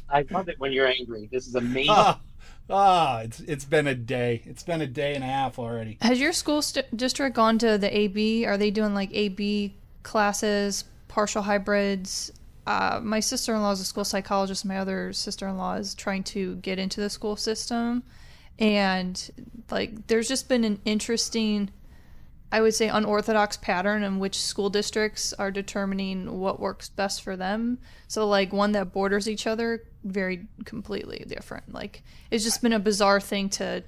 I 0.08 0.24
love 0.30 0.48
it 0.48 0.58
when 0.58 0.72
you're 0.72 0.86
angry. 0.86 1.28
This 1.32 1.46
is 1.46 1.54
amazing. 1.56 1.90
Ah, 1.90 2.20
ah, 2.70 3.20
it's 3.20 3.40
it's 3.40 3.64
been 3.64 3.86
a 3.86 3.94
day. 3.94 4.42
It's 4.44 4.62
been 4.62 4.80
a 4.80 4.86
day 4.86 5.14
and 5.14 5.24
a 5.24 5.26
half 5.26 5.58
already. 5.58 5.98
Has 6.00 6.20
your 6.20 6.32
school 6.32 6.62
st- 6.62 6.96
district 6.96 7.36
gone 7.36 7.58
to 7.58 7.78
the 7.78 7.96
AB? 7.96 8.46
Are 8.46 8.56
they 8.56 8.70
doing 8.70 8.94
like 8.94 9.10
AB 9.12 9.74
classes, 10.02 10.84
partial 11.08 11.42
hybrids? 11.42 12.32
Uh, 12.66 13.00
my 13.02 13.20
sister 13.20 13.54
in 13.54 13.62
law 13.62 13.70
is 13.70 13.80
a 13.80 13.84
school 13.84 14.04
psychologist. 14.04 14.64
My 14.64 14.78
other 14.78 15.12
sister 15.12 15.46
in 15.46 15.56
law 15.56 15.74
is 15.74 15.94
trying 15.94 16.24
to 16.24 16.56
get 16.56 16.78
into 16.78 17.00
the 17.00 17.08
school 17.08 17.36
system. 17.36 18.02
And 18.58 19.30
like, 19.70 20.06
there's 20.08 20.28
just 20.28 20.48
been 20.48 20.64
an 20.64 20.80
interesting, 20.84 21.70
I 22.56 22.62
would 22.62 22.74
say, 22.74 22.88
unorthodox 22.88 23.58
pattern 23.58 24.02
in 24.02 24.18
which 24.18 24.40
school 24.40 24.70
districts 24.70 25.34
are 25.34 25.50
determining 25.50 26.38
what 26.38 26.58
works 26.58 26.88
best 26.88 27.20
for 27.22 27.36
them. 27.36 27.76
So, 28.08 28.26
like, 28.26 28.50
one 28.50 28.72
that 28.72 28.94
borders 28.94 29.28
each 29.28 29.46
other, 29.46 29.84
very 30.04 30.46
completely 30.64 31.22
different. 31.28 31.74
Like, 31.74 32.02
it's 32.30 32.44
just 32.44 32.62
been 32.62 32.72
a 32.72 32.78
bizarre 32.78 33.20
thing 33.20 33.50
to 33.50 33.84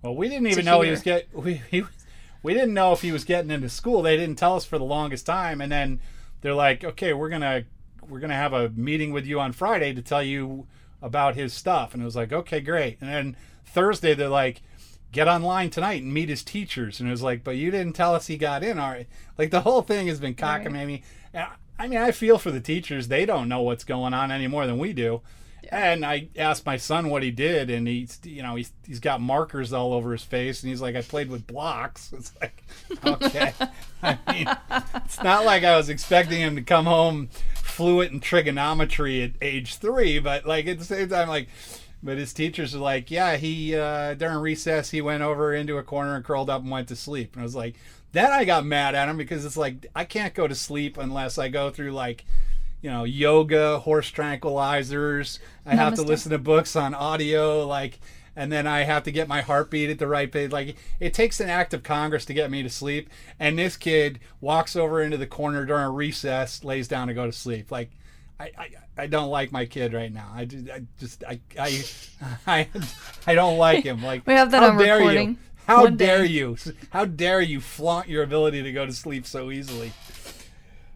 Well, 0.00 0.14
we 0.14 0.28
didn't 0.28 0.46
even 0.46 0.64
know 0.64 0.82
he 0.82 0.92
was 0.92 1.02
get 1.02 1.26
we 1.34 1.54
he, 1.72 1.80
was- 1.82 1.90
we 2.44 2.54
didn't 2.54 2.72
know 2.72 2.92
if 2.92 3.02
he 3.02 3.10
was 3.10 3.24
getting 3.24 3.50
into 3.50 3.68
school. 3.68 4.00
They 4.02 4.16
didn't 4.16 4.38
tell 4.38 4.54
us 4.54 4.64
for 4.64 4.78
the 4.78 4.84
longest 4.84 5.26
time, 5.26 5.60
and 5.60 5.72
then 5.72 5.98
they're 6.40 6.54
like, 6.54 6.84
"Okay, 6.84 7.12
we're 7.12 7.30
gonna 7.30 7.64
we're 8.08 8.20
gonna 8.20 8.34
have 8.34 8.52
a 8.52 8.68
meeting 8.70 9.10
with 9.12 9.26
you 9.26 9.40
on 9.40 9.50
Friday 9.50 9.92
to 9.92 10.02
tell 10.02 10.22
you 10.22 10.68
about 11.00 11.34
his 11.34 11.52
stuff." 11.52 11.94
And 11.94 12.02
it 12.02 12.04
was 12.04 12.14
like, 12.14 12.32
"Okay, 12.32 12.60
great." 12.60 12.98
And 13.00 13.10
then 13.10 13.36
Thursday 13.64 14.14
they're 14.14 14.28
like, 14.28 14.62
"Get 15.12 15.28
online 15.28 15.70
tonight 15.70 16.02
and 16.02 16.12
meet 16.12 16.28
his 16.28 16.42
teachers." 16.42 16.98
And 16.98 17.08
it 17.08 17.12
was 17.12 17.22
like, 17.22 17.44
"But 17.44 17.56
you 17.56 17.70
didn't 17.70 17.94
tell 17.94 18.14
us 18.14 18.26
he 18.26 18.36
got 18.36 18.64
in, 18.64 18.78
all 18.78 18.90
right?" 18.90 19.08
Like 19.38 19.50
the 19.50 19.60
whole 19.60 19.82
thing 19.82 20.08
has 20.08 20.20
been 20.20 20.34
cockamamie. 20.34 21.02
And 21.32 21.46
I 21.78 21.88
mean, 21.88 21.98
I 21.98 22.10
feel 22.10 22.38
for 22.38 22.50
the 22.50 22.60
teachers. 22.60 23.08
They 23.08 23.26
don't 23.26 23.48
know 23.48 23.62
what's 23.62 23.84
going 23.84 24.14
on 24.14 24.30
any 24.30 24.46
more 24.46 24.66
than 24.66 24.78
we 24.78 24.92
do. 24.92 25.20
And 25.70 26.04
I 26.04 26.28
asked 26.36 26.66
my 26.66 26.76
son 26.76 27.08
what 27.08 27.22
he 27.22 27.30
did, 27.30 27.70
and 27.70 27.86
he's, 27.86 28.18
you 28.24 28.42
know, 28.42 28.56
he's 28.56 28.72
he's 28.84 28.98
got 29.00 29.20
markers 29.20 29.72
all 29.72 29.92
over 29.92 30.12
his 30.12 30.24
face, 30.24 30.62
and 30.62 30.70
he's 30.70 30.80
like, 30.80 30.96
I 30.96 31.02
played 31.02 31.30
with 31.30 31.46
blocks. 31.46 32.12
It's 32.18 32.32
like, 32.40 32.64
okay. 33.04 33.54
I 34.02 34.18
mean, 34.28 34.48
it's 34.96 35.22
not 35.22 35.44
like 35.44 35.62
I 35.62 35.76
was 35.76 35.88
expecting 35.88 36.40
him 36.40 36.56
to 36.56 36.62
come 36.62 36.86
home 36.86 37.28
fluent 37.54 38.12
in 38.12 38.20
trigonometry 38.20 39.22
at 39.22 39.32
age 39.40 39.76
three, 39.76 40.18
but 40.18 40.46
like 40.46 40.66
at 40.66 40.78
the 40.78 40.84
same 40.84 41.08
time, 41.08 41.28
like, 41.28 41.48
but 42.02 42.18
his 42.18 42.32
teachers 42.32 42.74
are 42.74 42.78
like, 42.80 43.10
yeah, 43.10 43.36
he 43.36 43.76
uh, 43.76 44.14
during 44.14 44.38
recess 44.38 44.90
he 44.90 45.00
went 45.00 45.22
over 45.22 45.54
into 45.54 45.78
a 45.78 45.82
corner 45.82 46.16
and 46.16 46.24
curled 46.24 46.50
up 46.50 46.62
and 46.62 46.70
went 46.70 46.88
to 46.88 46.96
sleep, 46.96 47.34
and 47.34 47.42
I 47.42 47.44
was 47.44 47.56
like, 47.56 47.74
then 48.12 48.32
I 48.32 48.44
got 48.44 48.64
mad 48.64 48.94
at 48.94 49.08
him 49.08 49.16
because 49.16 49.44
it's 49.44 49.56
like 49.56 49.86
I 49.94 50.04
can't 50.04 50.34
go 50.34 50.46
to 50.46 50.54
sleep 50.54 50.98
unless 50.98 51.38
I 51.38 51.48
go 51.48 51.70
through 51.70 51.92
like 51.92 52.24
you 52.82 52.90
know, 52.90 53.04
yoga, 53.04 53.78
horse 53.78 54.10
tranquilizers. 54.10 55.38
I 55.64 55.76
have 55.76 55.94
to 55.94 56.02
listen 56.02 56.32
to 56.32 56.38
books 56.38 56.74
on 56.74 56.94
audio, 56.94 57.64
like, 57.64 58.00
and 58.34 58.50
then 58.50 58.66
I 58.66 58.82
have 58.82 59.04
to 59.04 59.12
get 59.12 59.28
my 59.28 59.40
heartbeat 59.40 59.88
at 59.88 60.00
the 60.00 60.08
right 60.08 60.30
pace. 60.30 60.50
Like, 60.50 60.76
it 60.98 61.14
takes 61.14 61.38
an 61.38 61.48
act 61.48 61.72
of 61.72 61.84
Congress 61.84 62.24
to 62.24 62.34
get 62.34 62.50
me 62.50 62.62
to 62.64 62.68
sleep. 62.68 63.08
And 63.38 63.56
this 63.56 63.76
kid 63.76 64.18
walks 64.40 64.74
over 64.74 65.00
into 65.00 65.16
the 65.16 65.28
corner 65.28 65.64
during 65.64 65.94
recess, 65.94 66.64
lays 66.64 66.88
down 66.88 67.06
to 67.06 67.14
go 67.14 67.24
to 67.24 67.32
sleep. 67.32 67.70
Like, 67.70 67.92
I, 68.42 68.50
I, 68.58 68.68
I 68.98 69.06
don't 69.06 69.30
like 69.30 69.52
my 69.52 69.66
kid 69.66 69.92
right 69.92 70.12
now. 70.12 70.30
I 70.34 70.44
just, 70.44 70.68
I 70.68 70.82
just, 70.98 71.24
I, 71.24 71.40
I, 71.58 71.84
I, 72.46 72.68
I 73.26 73.34
don't 73.34 73.56
like 73.58 73.84
him. 73.84 74.02
Like, 74.02 74.26
We 74.26 74.34
have 74.34 74.50
that 74.50 74.62
how 74.62 74.70
on 74.70 74.78
dare 74.78 74.96
recording. 74.98 75.28
You? 75.30 75.36
How 75.66 75.82
One 75.84 75.96
day. 75.96 76.06
dare 76.06 76.24
you? 76.24 76.56
How 76.90 77.04
dare 77.04 77.40
you 77.40 77.60
flaunt 77.60 78.08
your 78.08 78.22
ability 78.24 78.62
to 78.64 78.72
go 78.72 78.84
to 78.84 78.92
sleep 78.92 79.26
so 79.26 79.50
easily? 79.52 79.92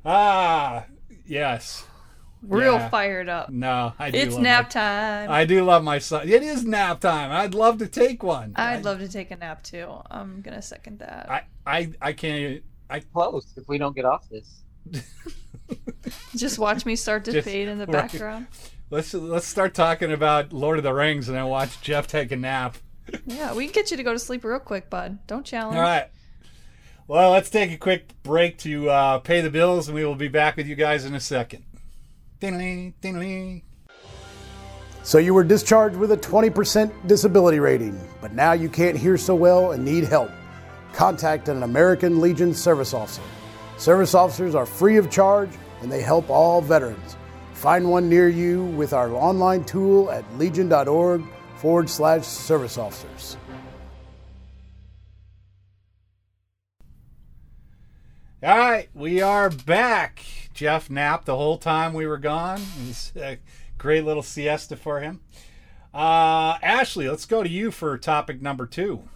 Ah, 0.05 0.87
yes. 1.27 1.85
real 2.43 2.75
Yeah. 2.75 2.89
fired 2.89 3.29
up. 3.29 3.51
No, 3.51 3.93
I 3.99 4.11
do. 4.11 4.19
It's 4.19 4.35
love 4.35 4.43
nap 4.43 4.65
my- 4.67 4.69
time. 4.71 5.31
I 5.31 5.45
do 5.45 5.65
love 5.65 5.83
my 5.85 5.99
son. 5.99 6.29
It 6.29 6.43
is 6.43 6.65
nap 6.65 7.01
time. 7.01 7.31
I'd 7.33 7.55
love 7.55 7.79
to 7.79 7.87
take 7.89 8.23
one. 8.23 8.53
I'd 8.57 8.85
love 8.85 8.99
to 9.01 9.09
take 9.09 9.31
a 9.31 9.37
nap 9.37 9.63
too. 9.63 9.89
I'm 10.11 10.43
gonna 10.43 10.63
second 10.63 10.99
that. 11.01 11.31
I, 11.31 11.43
I, 11.67 11.93
I 12.01 12.13
can't. 12.13 12.63
I 12.89 13.01
Close 13.01 13.53
if 13.57 13.67
we 13.69 13.79
don't 13.79 13.97
get 13.97 14.05
off 14.05 14.29
this. 14.29 14.63
Just 16.37 16.59
watch 16.59 16.87
me 16.87 16.97
start 16.97 17.25
to 17.27 17.33
Just- 17.33 17.45
fade 17.47 17.69
in 17.69 17.79
the 17.79 17.87
right. 17.87 18.11
background. 18.11 18.47
let's 18.91 19.13
let's 19.15 19.47
start 19.47 19.75
talking 19.75 20.13
about 20.13 20.53
Lord 20.53 20.79
of 20.79 20.85
the 20.85 20.93
Rings 20.93 21.29
and 21.29 21.37
then 21.37 21.47
watch 21.47 21.81
Jeff 21.81 22.07
take 22.07 22.31
a 22.33 22.37
nap. 22.37 22.77
Yeah, 23.27 23.55
we 23.55 23.65
can 23.67 23.73
get 23.73 23.91
you 23.91 23.97
to 23.97 24.03
go 24.03 24.13
to 24.13 24.19
sleep 24.19 24.45
real 24.45 24.59
quick, 24.59 24.91
bud. 24.91 25.19
Don't 25.27 25.45
challenge. 25.47 25.77
All 25.77 25.83
right. 25.83 26.09
Well, 27.09 27.31
let's 27.31 27.51
take 27.51 27.71
a 27.71 27.77
quick 27.77 28.21
break 28.25 28.59
to 28.59 28.91
uh, 28.91 29.19
pay 29.21 29.41
the 29.41 29.51
bills, 29.51 29.87
and 29.87 29.95
we 29.95 30.05
will 30.05 30.17
be 30.17 30.27
back 30.27 30.57
with 30.57 30.67
you 30.67 30.75
guys 30.75 31.05
in 31.05 31.15
a 31.15 31.21
second. 31.21 31.63
Ding-a-ling, 32.41 32.95
ding-a-ling. 33.01 33.63
So 35.05 35.19
you 35.19 35.33
were 35.33 35.45
discharged 35.45 35.95
with 35.97 36.11
a 36.11 36.17
20% 36.17 37.07
disability 37.07 37.61
rating, 37.61 37.97
but 38.21 38.35
now 38.35 38.53
you 38.55 38.69
can't 38.69 38.97
hear 38.97 39.17
so 39.17 39.37
well 39.37 39.71
and 39.71 39.85
need 39.85 40.03
help. 40.03 40.33
Contact 40.93 41.49
an 41.49 41.63
American 41.63 42.21
Legion 42.21 42.53
service 42.53 42.93
officer. 42.93 43.23
Service 43.77 44.15
officers 44.15 44.55
are 44.55 44.67
free 44.67 44.97
of 44.97 45.11
charge 45.11 45.51
and 45.83 45.93
they 45.93 46.03
help 46.03 46.31
all 46.31 46.61
veterans. 46.61 47.17
Find 47.53 47.89
one 47.89 48.09
near 48.09 48.29
you 48.29 48.65
with 48.65 48.93
our 48.93 49.11
online 49.13 49.65
tool 49.65 50.11
at 50.11 50.25
legion.org 50.39 51.25
forward 51.57 51.89
slash 51.89 52.25
service 52.25 52.79
officers. 52.79 53.37
All 58.43 58.59
right, 58.59 58.89
we 58.95 59.23
are 59.23 59.51
back. 59.51 60.25
Jeff 60.53 60.89
napped 60.89 61.27
the 61.27 61.37
whole 61.37 61.59
time 61.59 61.93
we 61.93 62.07
were 62.07 62.19
gone. 62.19 62.61
It 62.81 62.89
was 62.89 63.13
a 63.17 63.39
great 63.79 64.05
little 64.05 64.23
siesta 64.23 64.77
for 64.77 65.01
him. 65.01 65.21
Uh, 65.93 66.59
Ashley, 66.63 67.09
let's 67.09 67.27
go 67.27 67.43
to 67.43 67.49
you 67.49 67.71
for 67.71 67.97
topic 67.99 68.41
number 68.43 68.67
two. 68.67 69.09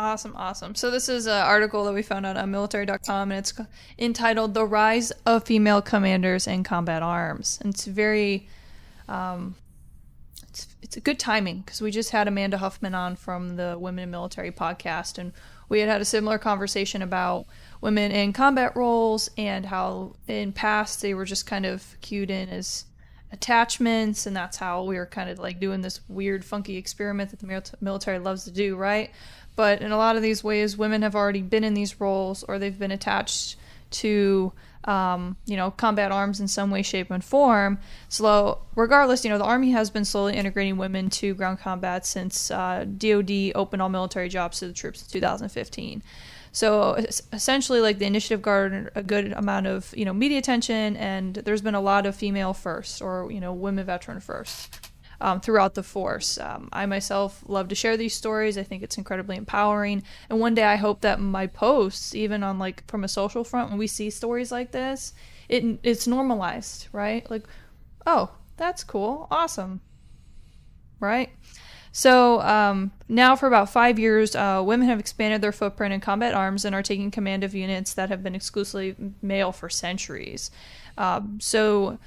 Awesome, 0.00 0.34
awesome. 0.34 0.74
So 0.74 0.90
this 0.90 1.10
is 1.10 1.26
an 1.26 1.42
article 1.42 1.84
that 1.84 1.92
we 1.92 2.00
found 2.00 2.24
on 2.24 2.50
military.com, 2.50 3.32
and 3.32 3.38
it's 3.38 3.52
entitled 3.98 4.54
"The 4.54 4.64
Rise 4.64 5.10
of 5.26 5.44
Female 5.44 5.82
Commanders 5.82 6.46
in 6.46 6.64
Combat 6.64 7.02
Arms." 7.02 7.58
And 7.60 7.74
it's 7.74 7.84
very, 7.84 8.48
um, 9.08 9.56
it's 10.48 10.68
it's 10.80 10.96
a 10.96 11.00
good 11.00 11.18
timing 11.18 11.60
because 11.60 11.82
we 11.82 11.90
just 11.90 12.12
had 12.12 12.28
Amanda 12.28 12.56
Huffman 12.56 12.94
on 12.94 13.14
from 13.14 13.56
the 13.56 13.76
Women 13.78 14.04
in 14.04 14.10
Military 14.10 14.50
podcast, 14.50 15.18
and 15.18 15.34
we 15.68 15.80
had 15.80 15.90
had 15.90 16.00
a 16.00 16.06
similar 16.06 16.38
conversation 16.38 17.02
about 17.02 17.44
women 17.82 18.10
in 18.10 18.32
combat 18.32 18.74
roles 18.74 19.28
and 19.36 19.66
how 19.66 20.14
in 20.26 20.54
past 20.54 21.02
they 21.02 21.12
were 21.12 21.26
just 21.26 21.44
kind 21.44 21.66
of 21.66 21.98
cued 22.00 22.30
in 22.30 22.48
as 22.48 22.86
attachments 23.32 24.26
and 24.26 24.34
that's 24.34 24.56
how 24.56 24.82
we 24.82 24.96
were 24.96 25.06
kind 25.06 25.30
of 25.30 25.38
like 25.38 25.60
doing 25.60 25.82
this 25.82 26.00
weird 26.08 26.44
funky 26.44 26.76
experiment 26.76 27.30
that 27.30 27.38
the 27.38 27.76
military 27.80 28.18
loves 28.18 28.44
to 28.44 28.50
do 28.50 28.76
right 28.76 29.12
but 29.56 29.80
in 29.82 29.92
a 29.92 29.96
lot 29.96 30.16
of 30.16 30.22
these 30.22 30.42
ways, 30.42 30.76
women 30.76 31.02
have 31.02 31.14
already 31.14 31.42
been 31.42 31.64
in 31.64 31.74
these 31.74 32.00
roles 32.00 32.42
or 32.44 32.58
they've 32.58 32.78
been 32.78 32.90
attached 32.90 33.56
to, 33.90 34.52
um, 34.84 35.36
you 35.46 35.56
know, 35.56 35.70
combat 35.70 36.12
arms 36.12 36.40
in 36.40 36.48
some 36.48 36.70
way, 36.70 36.82
shape, 36.82 37.10
and 37.10 37.24
form. 37.24 37.78
So, 38.08 38.60
regardless, 38.76 39.24
you 39.24 39.30
know, 39.30 39.38
the 39.38 39.44
Army 39.44 39.70
has 39.72 39.90
been 39.90 40.04
slowly 40.04 40.34
integrating 40.34 40.76
women 40.76 41.10
to 41.10 41.34
ground 41.34 41.58
combat 41.60 42.06
since 42.06 42.50
uh, 42.50 42.86
DoD 42.96 43.52
opened 43.54 43.82
all 43.82 43.88
military 43.88 44.28
jobs 44.28 44.60
to 44.60 44.68
the 44.68 44.72
troops 44.72 45.02
in 45.02 45.08
2015. 45.08 46.02
So 46.52 47.04
essentially, 47.32 47.80
like 47.80 47.98
the 47.98 48.06
initiative 48.06 48.42
garnered 48.42 48.90
a 48.94 49.02
good 49.02 49.32
amount 49.32 49.66
of 49.68 49.94
you 49.96 50.04
know 50.04 50.12
media 50.12 50.38
attention, 50.38 50.96
and 50.96 51.34
there's 51.36 51.62
been 51.62 51.76
a 51.76 51.80
lot 51.80 52.06
of 52.06 52.16
female 52.16 52.54
first 52.54 53.00
or 53.00 53.30
you 53.30 53.40
know 53.40 53.52
women 53.52 53.86
veteran 53.86 54.18
first 54.18 54.89
um, 55.20 55.40
throughout 55.40 55.74
the 55.74 55.82
force. 55.82 56.38
Um, 56.38 56.68
I 56.72 56.86
myself 56.86 57.42
love 57.46 57.68
to 57.68 57.74
share 57.74 57.96
these 57.96 58.14
stories. 58.14 58.56
I 58.56 58.62
think 58.62 58.82
it's 58.82 58.98
incredibly 58.98 59.36
empowering. 59.36 60.02
And 60.28 60.40
one 60.40 60.54
day 60.54 60.64
I 60.64 60.76
hope 60.76 61.02
that 61.02 61.20
my 61.20 61.46
posts, 61.46 62.14
even 62.14 62.42
on 62.42 62.58
like 62.58 62.86
from 62.88 63.04
a 63.04 63.08
social 63.08 63.44
front, 63.44 63.70
when 63.70 63.78
we 63.78 63.86
see 63.86 64.10
stories 64.10 64.50
like 64.50 64.72
this, 64.72 65.12
it 65.48 65.64
it's 65.82 66.06
normalized, 66.06 66.88
right? 66.92 67.28
Like, 67.30 67.44
oh, 68.06 68.30
that's 68.56 68.84
cool, 68.84 69.26
awesome, 69.30 69.80
right? 71.00 71.30
So 71.92 72.40
um, 72.42 72.92
now, 73.08 73.34
for 73.34 73.48
about 73.48 73.68
five 73.68 73.98
years, 73.98 74.36
uh, 74.36 74.62
women 74.64 74.88
have 74.88 75.00
expanded 75.00 75.42
their 75.42 75.50
footprint 75.52 75.92
in 75.92 76.00
combat 76.00 76.34
arms 76.34 76.64
and 76.64 76.74
are 76.74 76.84
taking 76.84 77.10
command 77.10 77.42
of 77.42 77.52
units 77.52 77.94
that 77.94 78.10
have 78.10 78.22
been 78.22 78.36
exclusively 78.36 78.94
male 79.22 79.50
for 79.50 79.68
centuries. 79.68 80.52
Um, 80.96 81.38
so 81.40 81.98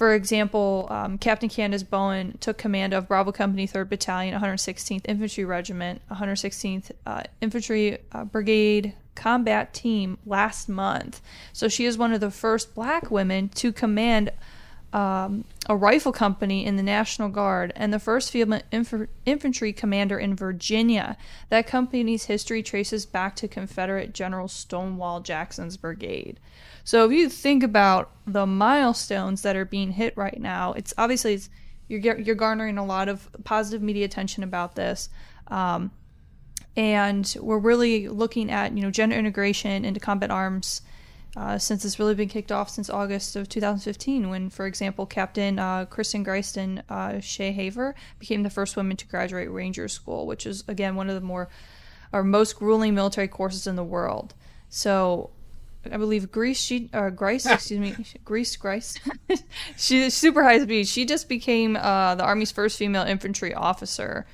for 0.00 0.14
example, 0.14 0.86
um, 0.88 1.18
Captain 1.18 1.50
Candace 1.50 1.82
Bowen 1.82 2.38
took 2.40 2.56
command 2.56 2.94
of 2.94 3.06
Bravo 3.06 3.32
Company 3.32 3.68
3rd 3.68 3.90
Battalion, 3.90 4.40
116th 4.40 5.02
Infantry 5.06 5.44
Regiment, 5.44 6.00
116th 6.10 6.92
uh, 7.04 7.24
Infantry 7.42 7.98
uh, 8.10 8.24
Brigade 8.24 8.94
combat 9.14 9.74
team 9.74 10.16
last 10.24 10.70
month. 10.70 11.20
So 11.52 11.68
she 11.68 11.84
is 11.84 11.98
one 11.98 12.14
of 12.14 12.20
the 12.22 12.30
first 12.30 12.74
black 12.74 13.10
women 13.10 13.50
to 13.50 13.72
command 13.72 14.32
um, 14.94 15.44
a 15.68 15.76
rifle 15.76 16.12
company 16.12 16.64
in 16.64 16.76
the 16.76 16.82
National 16.82 17.28
Guard 17.28 17.70
and 17.76 17.92
the 17.92 17.98
first 17.98 18.30
field 18.30 18.58
inf- 18.72 19.06
infantry 19.26 19.74
commander 19.74 20.18
in 20.18 20.34
Virginia. 20.34 21.18
That 21.50 21.66
company's 21.66 22.24
history 22.24 22.62
traces 22.62 23.04
back 23.04 23.36
to 23.36 23.48
Confederate 23.48 24.14
General 24.14 24.48
Stonewall 24.48 25.20
Jackson's 25.20 25.76
brigade. 25.76 26.40
So 26.90 27.04
if 27.04 27.12
you 27.12 27.28
think 27.28 27.62
about 27.62 28.10
the 28.26 28.46
milestones 28.46 29.42
that 29.42 29.54
are 29.54 29.64
being 29.64 29.92
hit 29.92 30.12
right 30.16 30.40
now, 30.40 30.72
it's 30.72 30.92
obviously 30.98 31.34
it's, 31.34 31.48
you're 31.86 32.18
you're 32.18 32.34
garnering 32.34 32.78
a 32.78 32.84
lot 32.84 33.08
of 33.08 33.28
positive 33.44 33.80
media 33.80 34.04
attention 34.04 34.42
about 34.42 34.74
this. 34.74 35.08
Um, 35.46 35.92
and 36.76 37.32
we're 37.40 37.60
really 37.60 38.08
looking 38.08 38.50
at 38.50 38.76
you 38.76 38.82
know 38.82 38.90
gender 38.90 39.14
integration 39.14 39.84
into 39.84 40.00
combat 40.00 40.32
arms 40.32 40.82
uh, 41.36 41.58
since 41.58 41.84
it's 41.84 42.00
really 42.00 42.16
been 42.16 42.28
kicked 42.28 42.50
off 42.50 42.68
since 42.68 42.90
August 42.90 43.36
of 43.36 43.48
2015, 43.48 44.28
when, 44.28 44.50
for 44.50 44.66
example, 44.66 45.06
Captain 45.06 45.60
uh, 45.60 45.84
Kristen 45.84 46.24
Greiston 46.24 46.82
uh, 46.88 47.20
Shaye 47.20 47.54
Haver 47.54 47.94
became 48.18 48.42
the 48.42 48.50
first 48.50 48.76
woman 48.76 48.96
to 48.96 49.06
graduate 49.06 49.48
Ranger 49.48 49.86
School, 49.86 50.26
which 50.26 50.44
is 50.44 50.64
again 50.66 50.96
one 50.96 51.08
of 51.08 51.14
the 51.14 51.20
more 51.20 51.48
or 52.12 52.24
most 52.24 52.56
grueling 52.56 52.96
military 52.96 53.28
courses 53.28 53.68
in 53.68 53.76
the 53.76 53.84
world. 53.84 54.34
So. 54.68 55.30
I 55.90 55.96
believe 55.96 56.30
Greece, 56.30 56.60
she 56.60 56.90
or 56.92 57.10
Grice, 57.10 57.46
excuse 57.50 57.80
me, 57.80 57.96
Greece, 58.24 58.56
Grice. 58.56 58.98
she's 59.76 60.14
super 60.14 60.42
high 60.42 60.60
speed. 60.60 60.88
She 60.88 61.04
just 61.04 61.28
became 61.28 61.76
uh, 61.76 62.14
the 62.14 62.24
Army's 62.24 62.52
first 62.52 62.78
female 62.78 63.02
infantry 63.02 63.54
officer 63.54 64.26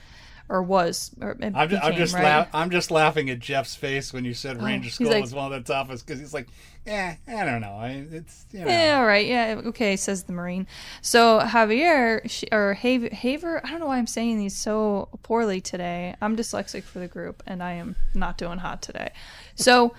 or 0.48 0.62
was. 0.62 1.11
Or 1.20 1.32
I'm, 1.32 1.68
became, 1.68 1.80
I'm 1.82 1.94
just 1.96 2.14
right? 2.14 2.48
I'm 2.52 2.70
just 2.70 2.90
laughing 2.90 3.30
at 3.30 3.40
Jeff's 3.40 3.74
face 3.74 4.12
when 4.12 4.24
you 4.24 4.35
said 4.35 4.59
oh, 4.61 4.64
Ranger 4.64 4.90
School 4.90 5.11
like, 5.11 5.22
was 5.22 5.35
one 5.35 5.52
of 5.52 5.64
the 5.64 5.72
toughest 5.72 6.06
because 6.06 6.20
he's 6.20 6.35
like, 6.35 6.48
yeah, 6.87 7.16
I 7.26 7.44
don't 7.44 7.61
know. 7.61 7.74
I 7.74 8.06
it's 8.11 8.46
you 8.52 8.61
know. 8.61 8.66
yeah, 8.70 8.98
all 8.98 9.06
right, 9.06 9.26
yeah, 9.26 9.61
okay, 9.66 9.96
says 9.96 10.24
the 10.24 10.32
Marine. 10.32 10.66
So 11.02 11.40
Javier 11.40 12.28
she, 12.30 12.46
or 12.52 12.74
Haver, 12.74 13.14
Haver, 13.14 13.61
I 13.64 13.70
don't 13.70 13.80
know 13.80 13.87
why 13.87 13.98
I'm 13.98 14.06
saying 14.06 14.38
these 14.38 14.56
so 14.56 15.09
poorly 15.22 15.61
today. 15.61 16.14
I'm 16.20 16.37
dyslexic 16.37 16.85
for 16.85 16.98
the 16.98 17.09
group, 17.09 17.42
and 17.46 17.62
I 17.62 17.72
am 17.72 17.96
not 18.14 18.38
doing 18.38 18.59
hot 18.59 18.82
today. 18.82 19.12
So. 19.54 19.94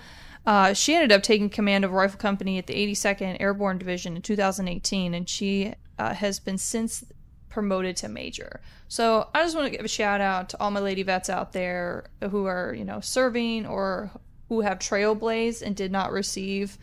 Uh, 0.48 0.72
she 0.72 0.94
ended 0.94 1.12
up 1.12 1.22
taking 1.22 1.50
command 1.50 1.84
of 1.84 1.92
a 1.92 1.94
rifle 1.94 2.18
company 2.18 2.56
at 2.56 2.66
the 2.66 2.72
82nd 2.72 3.36
Airborne 3.38 3.76
Division 3.76 4.16
in 4.16 4.22
2018, 4.22 5.12
and 5.12 5.28
she 5.28 5.74
uh, 5.98 6.14
has 6.14 6.40
been 6.40 6.56
since 6.56 7.04
promoted 7.50 7.98
to 7.98 8.08
major. 8.08 8.62
So 8.88 9.28
I 9.34 9.42
just 9.42 9.54
want 9.54 9.70
to 9.70 9.76
give 9.76 9.84
a 9.84 9.88
shout 9.88 10.22
out 10.22 10.48
to 10.48 10.58
all 10.58 10.70
my 10.70 10.80
lady 10.80 11.02
vets 11.02 11.28
out 11.28 11.52
there 11.52 12.06
who 12.30 12.46
are, 12.46 12.72
you 12.72 12.86
know, 12.86 13.00
serving 13.00 13.66
or 13.66 14.10
who 14.48 14.62
have 14.62 14.78
trailblazed 14.78 15.60
and 15.60 15.76
did 15.76 15.92
not 15.92 16.12
receive 16.12 16.78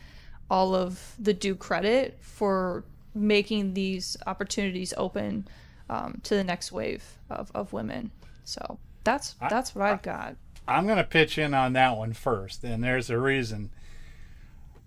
all 0.48 0.76
of 0.76 1.16
the 1.18 1.34
due 1.34 1.56
credit 1.56 2.20
for 2.22 2.84
making 3.16 3.74
these 3.74 4.16
opportunities 4.28 4.94
open 4.96 5.48
um, 5.90 6.22
to 6.22 6.36
the 6.36 6.44
next 6.44 6.72
wave 6.72 7.18
of, 7.32 7.52
of 7.56 7.74
women. 7.74 8.12
So 8.44 8.78
that's 9.04 9.34
that's 9.50 9.74
what 9.74 9.84
I've 9.86 10.04
got. 10.04 10.36
I'm 10.68 10.86
going 10.86 10.98
to 10.98 11.04
pitch 11.04 11.38
in 11.38 11.54
on 11.54 11.74
that 11.74 11.98
one 11.98 12.14
first, 12.14 12.64
and 12.64 12.84
there's 12.84 13.10
a 13.10 13.20
reason 13.20 13.70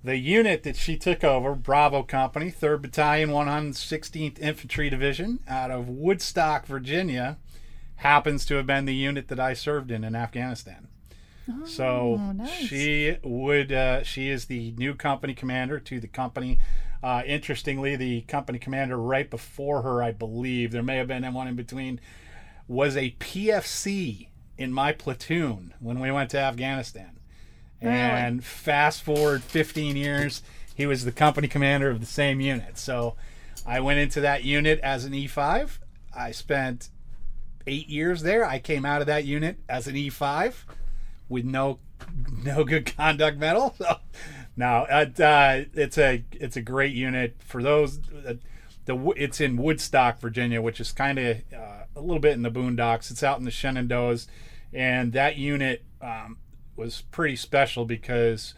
the 0.02 0.16
unit 0.16 0.62
that 0.62 0.76
she 0.76 0.96
took 0.96 1.24
over, 1.24 1.54
Bravo 1.54 2.02
Company, 2.02 2.50
3rd 2.52 2.82
Battalion, 2.82 3.30
116th 3.30 4.38
Infantry 4.38 4.88
Division, 4.88 5.40
out 5.48 5.70
of 5.70 5.88
Woodstock, 5.88 6.66
Virginia, 6.66 7.36
happens 7.96 8.46
to 8.46 8.54
have 8.54 8.66
been 8.66 8.84
the 8.84 8.94
unit 8.94 9.28
that 9.28 9.40
I 9.40 9.54
served 9.54 9.90
in 9.90 10.04
in 10.04 10.14
Afghanistan. 10.14 10.88
Oh, 11.50 11.64
so 11.64 12.16
nice. 12.16 12.50
she 12.50 13.16
would 13.22 13.72
uh, 13.72 14.02
she 14.02 14.28
is 14.28 14.46
the 14.46 14.72
new 14.72 14.94
company 14.94 15.34
commander 15.34 15.80
to 15.80 15.98
the 15.98 16.06
company. 16.06 16.58
Uh, 17.02 17.22
interestingly, 17.26 17.96
the 17.96 18.20
company 18.22 18.58
commander 18.58 18.98
right 18.98 19.28
before 19.30 19.82
her, 19.82 20.02
I 20.02 20.12
believe, 20.12 20.72
there 20.72 20.82
may 20.82 20.96
have 20.96 21.08
been 21.08 21.32
one 21.32 21.48
in 21.48 21.56
between, 21.56 22.00
was 22.66 22.96
a 22.96 23.16
PFC 23.18 24.28
in 24.58 24.72
my 24.72 24.92
platoon 24.92 25.72
when 25.80 26.00
we 26.00 26.10
went 26.10 26.30
to 26.30 26.38
Afghanistan. 26.38 27.18
And 27.80 28.44
fast 28.44 29.02
forward 29.02 29.42
15 29.44 29.96
years, 29.96 30.42
he 30.74 30.84
was 30.84 31.04
the 31.04 31.12
company 31.12 31.46
commander 31.48 31.88
of 31.88 32.00
the 32.00 32.06
same 32.06 32.40
unit. 32.40 32.76
So 32.76 33.14
I 33.64 33.80
went 33.80 34.00
into 34.00 34.20
that 34.20 34.44
unit 34.44 34.80
as 34.80 35.04
an 35.04 35.12
E5. 35.12 35.78
I 36.14 36.32
spent 36.32 36.90
eight 37.66 37.88
years 37.88 38.22
there. 38.22 38.44
I 38.44 38.58
came 38.58 38.84
out 38.84 39.00
of 39.00 39.06
that 39.06 39.24
unit 39.24 39.58
as 39.68 39.86
an 39.86 39.94
E5 39.94 40.54
with 41.28 41.44
no 41.44 41.78
no 42.44 42.64
good 42.64 42.96
conduct 42.96 43.38
medal. 43.38 43.74
So 43.88 43.96
no, 44.56 44.86
it, 44.90 45.20
uh, 45.20 45.66
it's 45.74 45.98
a 45.98 46.24
it's 46.32 46.56
a 46.56 46.60
great 46.60 46.92
unit 46.92 47.36
for 47.38 47.62
those. 47.62 48.00
Uh, 48.26 48.34
the 48.86 48.96
it's 49.10 49.40
in 49.40 49.56
Woodstock, 49.56 50.18
Virginia, 50.18 50.60
which 50.60 50.80
is 50.80 50.90
kind 50.90 51.16
of 51.16 51.36
uh, 51.56 51.77
a 51.98 52.02
little 52.02 52.20
bit 52.20 52.34
in 52.34 52.42
the 52.42 52.50
boondocks. 52.50 53.10
It's 53.10 53.22
out 53.22 53.38
in 53.38 53.44
the 53.44 53.50
Shenandoahs, 53.50 54.26
and 54.72 55.12
that 55.12 55.36
unit 55.36 55.84
um, 56.00 56.38
was 56.76 57.02
pretty 57.10 57.36
special 57.36 57.84
because 57.84 58.54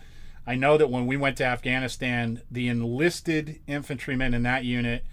I 0.47 0.55
know 0.55 0.77
that 0.77 0.91
when 0.91 1.07
we 1.07 1.17
went 1.17 1.37
to 1.39 1.45
Afghanistan, 1.45 2.43
the 2.51 2.69
enlisted 2.69 3.61
infantrymen 3.67 4.35
in 4.35 4.43
that 4.43 4.65
unit 4.65 5.05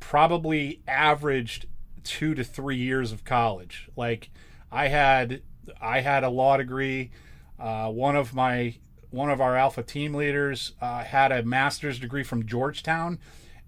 probably 0.00 0.80
averaged 0.86 1.66
two 2.04 2.34
to 2.34 2.44
three 2.44 2.76
years 2.76 3.12
of 3.12 3.24
college. 3.24 3.88
Like 3.96 4.30
I 4.70 4.88
had 4.88 5.42
I 5.80 6.00
had 6.00 6.24
a 6.24 6.30
law 6.30 6.56
degree. 6.56 7.10
Uh, 7.58 7.90
one 7.90 8.16
of 8.16 8.34
my 8.34 8.76
one 9.10 9.30
of 9.30 9.40
our 9.40 9.56
alpha 9.56 9.82
team 9.82 10.14
leaders 10.14 10.72
uh, 10.80 11.02
had 11.02 11.32
a 11.32 11.42
master's 11.42 11.98
degree 11.98 12.22
from 12.22 12.46
Georgetown 12.46 13.18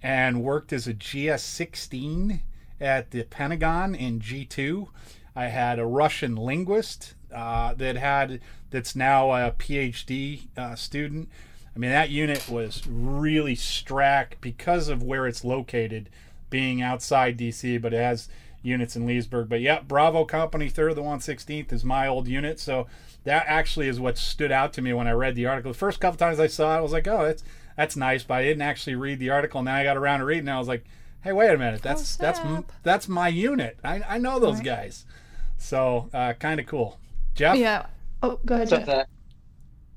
and 0.03 0.43
worked 0.43 0.73
as 0.73 0.87
a 0.87 0.95
GS 0.95 1.43
16 1.43 2.43
at 2.81 3.11
the 3.11 3.25
Pentagon 3.25 3.95
in 3.95 4.21
G2. 4.21 4.89
I 5.37 5.47
had 5.47 5.79
a 5.79 5.87
Russian 5.87 6.37
linguist 6.37 7.15
uh, 7.35 7.75
that 7.75 7.97
had 7.97 8.41
that's 8.71 8.97
now 8.97 9.33
a 9.33 9.53
PhD 9.53 10.49
uh, 10.57 10.75
student. 10.75 11.29
I 11.75 11.79
mean, 11.79 11.91
that 11.91 12.11
unit 12.11 12.49
was 12.49 12.87
really 12.87 13.55
strack 13.55 14.33
because 14.41 14.89
of 14.89 15.03
where 15.03 15.27
it's 15.27 15.45
located, 15.45 16.09
being 16.49 16.83
outside 16.83 17.39
DC, 17.39 17.81
but 17.81 17.95
it 17.95 17.99
has 17.99 18.29
units 18.63 18.97
in 18.97 19.07
Leesburg. 19.07 19.49
But 19.49 19.61
yeah, 19.61 19.81
Bravo 19.81 20.25
Company, 20.25 20.69
third 20.69 20.91
of 20.91 20.97
the 20.97 21.03
116th 21.03 21.73
is 21.73 21.85
my 21.85 22.07
old 22.07 22.27
unit. 22.29 22.59
So 22.59 22.87
that 23.25 23.45
actually 23.47 23.89
is 23.89 24.01
what 24.01 24.19
stood 24.19 24.53
out 24.53 24.73
to 24.75 24.83
me 24.83 24.93
when 24.93 25.07
I 25.07 25.13
read 25.13 25.37
the 25.37 25.47
article. 25.47 25.73
The 25.73 25.79
first 25.79 26.01
couple 26.01 26.19
times 26.19 26.41
I 26.41 26.47
saw 26.47 26.75
it, 26.75 26.79
I 26.79 26.81
was 26.81 26.93
like, 26.93 27.09
oh, 27.09 27.25
that's 27.25 27.45
that's 27.77 27.97
nice, 27.97 28.25
but 28.25 28.35
I 28.35 28.43
didn't 28.43 28.63
actually 28.63 28.97
read 28.97 29.21
the 29.21 29.31
article. 29.31 29.59
And 29.61 29.69
then 29.69 29.75
I 29.75 29.85
got 29.85 29.97
around 29.97 30.19
to 30.19 30.27
reading, 30.27 30.47
it, 30.47 30.51
and 30.51 30.57
I 30.57 30.59
was 30.59 30.69
like, 30.69 30.85
hey, 31.23 31.33
wait 31.33 31.51
a 31.51 31.59
minute, 31.59 31.83
that's 31.83 32.19
Oh, 32.19 32.23
that's 32.23 32.41
that's 32.83 33.09
my 33.09 33.29
unit. 33.29 33.79
I, 33.85 34.03
I 34.09 34.19
know 34.19 34.39
those 34.39 34.57
Right. 34.57 34.65
guys. 34.65 35.05
So 35.59 36.09
uh, 36.15 36.33
kind 36.35 36.59
of 36.61 36.67
cool. 36.67 36.99
Jeff, 37.35 37.57
Yeah. 37.57 37.87
Oh, 38.23 38.39
go 38.45 38.55
ahead. 38.55 38.69
so 38.69 38.77
Jeff. 38.79 38.87
the 38.87 39.07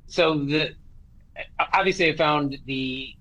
so 0.07 0.38
the 0.45 0.75
obviously 1.73 2.09
I 2.12 2.15
found 2.15 2.57
the 2.65 3.15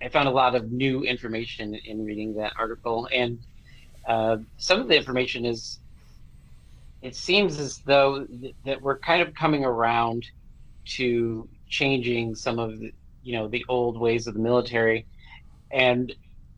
I 0.00 0.08
found 0.08 0.26
a 0.28 0.32
lot 0.32 0.54
of 0.54 0.72
new 0.72 1.02
information 1.04 1.74
in 1.74 2.04
reading 2.04 2.34
that 2.34 2.52
article, 2.58 3.08
and 3.14 3.38
uh, 4.06 4.38
some 4.56 4.80
of 4.80 4.88
the 4.88 4.96
information 4.96 5.44
is 5.44 5.78
it 7.02 7.14
seems 7.16 7.58
as 7.60 7.78
though 7.78 8.24
th- 8.26 8.54
that 8.64 8.80
we're 8.82 8.98
kind 8.98 9.22
of 9.22 9.32
coming 9.34 9.64
around 9.64 10.26
to 10.84 11.48
changing 11.68 12.34
some 12.34 12.58
of 12.58 12.78
the, 12.80 12.92
you 13.22 13.32
know 13.34 13.46
the 13.48 13.64
old 13.68 13.98
ways 13.98 14.26
of 14.26 14.34
the 14.34 14.40
military, 14.40 15.06
and 15.70 16.12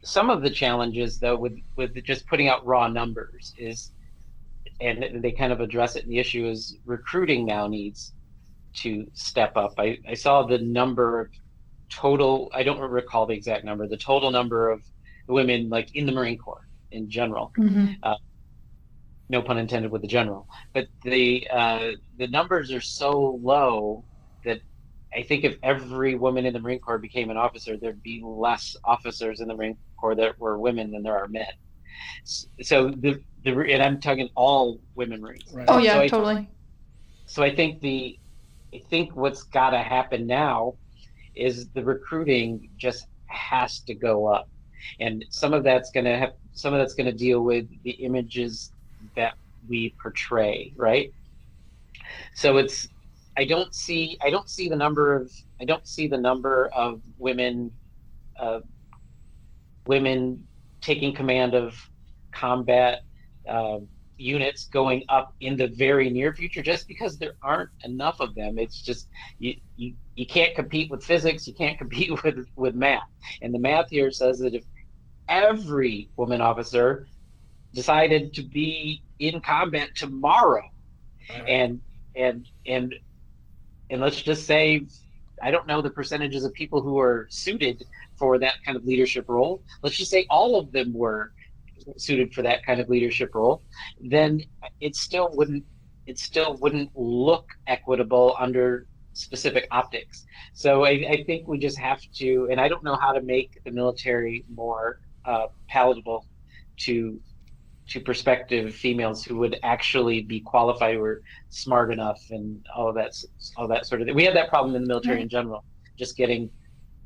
some 0.04 0.30
of 0.30 0.42
the 0.42 0.50
challenges 0.50 1.18
though 1.18 1.36
with 1.36 1.54
with 1.76 1.94
just 2.04 2.26
putting 2.26 2.48
out 2.48 2.64
raw 2.66 2.88
numbers 2.88 3.54
is 3.58 3.92
and 4.80 5.22
they 5.22 5.32
kind 5.32 5.52
of 5.52 5.60
address 5.60 5.96
it. 5.96 6.06
The 6.06 6.18
issue 6.18 6.46
is 6.48 6.76
recruiting 6.84 7.46
now 7.46 7.66
needs 7.66 8.12
to 8.74 9.06
step 9.14 9.56
up. 9.56 9.74
I, 9.78 9.98
I 10.08 10.14
saw 10.14 10.42
the 10.44 10.58
number 10.58 11.20
of 11.20 11.28
total, 11.90 12.50
I 12.52 12.64
don't 12.64 12.80
recall 12.80 13.26
the 13.26 13.34
exact 13.34 13.64
number, 13.64 13.86
the 13.86 13.96
total 13.96 14.30
number 14.30 14.70
of 14.70 14.82
women 15.28 15.68
like 15.68 15.94
in 15.94 16.06
the 16.06 16.12
Marine 16.12 16.38
Corps 16.38 16.66
in 16.90 17.08
general. 17.08 17.52
Mhm. 17.58 17.96
No 19.30 19.40
pun 19.40 19.56
intended 19.56 19.90
with 19.90 20.02
the 20.02 20.08
general, 20.08 20.46
but 20.74 20.88
the 21.02 21.48
uh, 21.50 21.92
the 22.18 22.26
numbers 22.28 22.70
are 22.72 22.80
so 22.82 23.40
low 23.42 24.04
I 25.14 25.22
think 25.22 25.44
if 25.44 25.56
every 25.62 26.14
woman 26.16 26.44
in 26.46 26.52
the 26.52 26.60
Marine 26.60 26.80
Corps 26.80 26.98
became 26.98 27.30
an 27.30 27.36
officer, 27.36 27.76
there'd 27.76 28.02
be 28.02 28.22
less 28.24 28.74
officers 28.84 29.40
in 29.40 29.48
the 29.48 29.54
Marine 29.54 29.78
Corps 30.00 30.14
that 30.16 30.38
were 30.38 30.58
women 30.58 30.90
than 30.90 31.02
there 31.02 31.16
are 31.16 31.28
men. 31.28 31.46
So 32.62 32.90
the 32.90 33.22
the 33.44 33.52
and 33.72 33.82
I'm 33.82 34.00
talking 34.00 34.28
all 34.34 34.80
women 34.94 35.20
Marines. 35.20 35.44
Right. 35.52 35.66
Oh 35.68 35.74
So 35.74 35.80
yeah, 35.80 35.98
I- 35.98 36.08
totally. 36.08 36.48
so 37.26 37.42
I 37.42 37.54
think 37.54 37.80
the 37.80 38.18
I 38.74 38.80
think 38.90 39.14
what's 39.14 39.44
got 39.44 39.70
to 39.70 39.78
happen 39.78 40.26
now 40.26 40.78
is 41.36 41.68
the 41.70 41.84
recruiting 41.84 42.70
just 42.76 43.06
has 43.26 43.80
to 43.80 43.94
go 43.94 44.26
up, 44.26 44.48
and 45.00 45.24
some 45.30 45.54
of 45.54 45.64
that's 45.64 45.90
going 45.92 46.04
to 46.06 46.16
have 46.16 46.32
some 46.52 46.74
of 46.74 46.80
that's 46.80 46.94
going 46.94 47.06
to 47.06 47.12
deal 47.12 47.40
with 47.40 47.66
the 47.84 47.92
images 47.92 48.72
that 49.16 49.34
we 49.68 49.94
portray, 50.02 50.72
right? 50.76 51.10
So 52.34 52.56
it's 52.56 52.88
I 53.36 53.44
don't 53.44 53.74
see 53.74 54.16
I 54.22 54.30
don't 54.30 54.48
see 54.48 54.68
the 54.68 54.76
number 54.76 55.14
of 55.14 55.30
I 55.60 55.64
don't 55.64 55.86
see 55.86 56.06
the 56.06 56.18
number 56.18 56.68
of 56.74 57.02
women 57.18 57.72
uh, 58.38 58.60
women 59.86 60.46
taking 60.80 61.14
command 61.14 61.54
of 61.54 61.74
combat 62.32 63.02
uh, 63.48 63.78
units 64.16 64.66
going 64.66 65.02
up 65.08 65.34
in 65.40 65.56
the 65.56 65.68
very 65.68 66.10
near 66.10 66.34
future 66.34 66.62
just 66.62 66.86
because 66.86 67.18
there 67.18 67.34
aren't 67.42 67.70
enough 67.82 68.20
of 68.20 68.34
them. 68.34 68.58
It's 68.58 68.80
just 68.80 69.08
you, 69.38 69.54
you 69.76 69.94
you 70.14 70.26
can't 70.26 70.54
compete 70.54 70.90
with 70.90 71.04
physics 71.04 71.46
you 71.46 71.54
can't 71.54 71.78
compete 71.84 72.22
with 72.22 72.46
with 72.56 72.74
math. 72.74 73.08
And 73.42 73.52
the 73.52 73.58
math 73.58 73.90
here 73.90 74.10
says 74.10 74.38
that 74.40 74.54
if 74.54 74.64
every 75.28 76.08
woman 76.16 76.40
officer 76.40 77.08
decided 77.72 78.32
to 78.34 78.42
be 78.42 79.02
in 79.18 79.40
combat 79.40 79.88
tomorrow 79.96 80.62
and 81.48 81.80
and 82.14 82.46
and 82.66 82.94
and 83.90 84.00
let's 84.00 84.20
just 84.22 84.46
say 84.46 84.86
i 85.42 85.50
don't 85.50 85.66
know 85.66 85.82
the 85.82 85.90
percentages 85.90 86.44
of 86.44 86.52
people 86.54 86.80
who 86.80 86.98
are 86.98 87.26
suited 87.30 87.84
for 88.18 88.38
that 88.38 88.54
kind 88.64 88.76
of 88.76 88.84
leadership 88.84 89.26
role. 89.28 89.62
Let's 89.82 89.96
just 89.96 90.10
say 90.10 90.26
all 90.30 90.58
of 90.58 90.72
them 90.72 90.92
were 90.92 91.32
suited 91.96 92.32
for 92.32 92.42
that 92.42 92.64
kind 92.64 92.80
of 92.80 92.88
leadership 92.88 93.34
role. 93.34 93.64
Then 94.00 94.40
it 94.80 94.96
still 94.96 95.30
wouldn't 95.32 95.64
it 96.06 96.18
still 96.18 96.56
wouldn't 96.60 96.90
look 96.94 97.46
equitable 97.66 98.36
under 98.38 98.86
specific 99.14 99.66
optics. 99.70 100.24
So 100.52 100.84
I, 100.84 100.90
I 101.08 101.24
think 101.24 101.48
we 101.48 101.58
just 101.58 101.78
have 101.78 102.00
to 102.16 102.48
and 102.50 102.60
i 102.60 102.68
don't 102.68 102.84
know 102.84 102.96
how 102.96 103.12
to 103.12 103.22
make 103.22 103.58
the 103.64 103.70
military 103.70 104.44
more 104.52 104.98
uh, 105.24 105.46
palatable 105.68 106.26
to 106.76 107.20
to 107.90 108.00
prospective 108.00 108.74
females 108.74 109.24
who 109.24 109.36
would 109.36 109.58
actually 109.62 110.22
be 110.22 110.40
qualified 110.40 110.96
or 110.96 111.20
smart 111.50 111.92
enough 111.92 112.20
and 112.30 112.64
all 112.74 112.88
of 112.88 112.94
that 112.94 113.12
all 113.56 113.68
that 113.68 113.86
sort 113.86 114.00
of 114.00 114.06
thing. 114.06 114.14
We 114.16 114.24
have 114.24 114.34
that 114.34 114.48
problem 114.48 114.74
in 114.74 114.82
the 114.82 114.88
military 114.88 115.20
in 115.22 115.28
general, 115.28 115.64
just 115.98 116.16
getting 116.16 116.50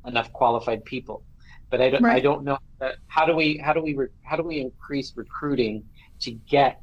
enough 0.06 0.32
qualified 0.32 0.84
people. 0.84 1.24
But 1.70 1.80
I 1.82 1.90
don't, 1.90 2.04
I 2.04 2.20
don't 2.20 2.44
know 2.44 2.58
that, 2.80 2.94
how 3.08 3.26
do 3.26 3.34
we 3.34 3.58
how 3.58 3.72
do 3.72 3.82
we 3.82 3.94
re, 3.94 4.06
how 4.22 4.36
do 4.36 4.42
we 4.42 4.60
increase 4.60 5.12
recruiting 5.16 5.84
to 6.20 6.30
get 6.48 6.80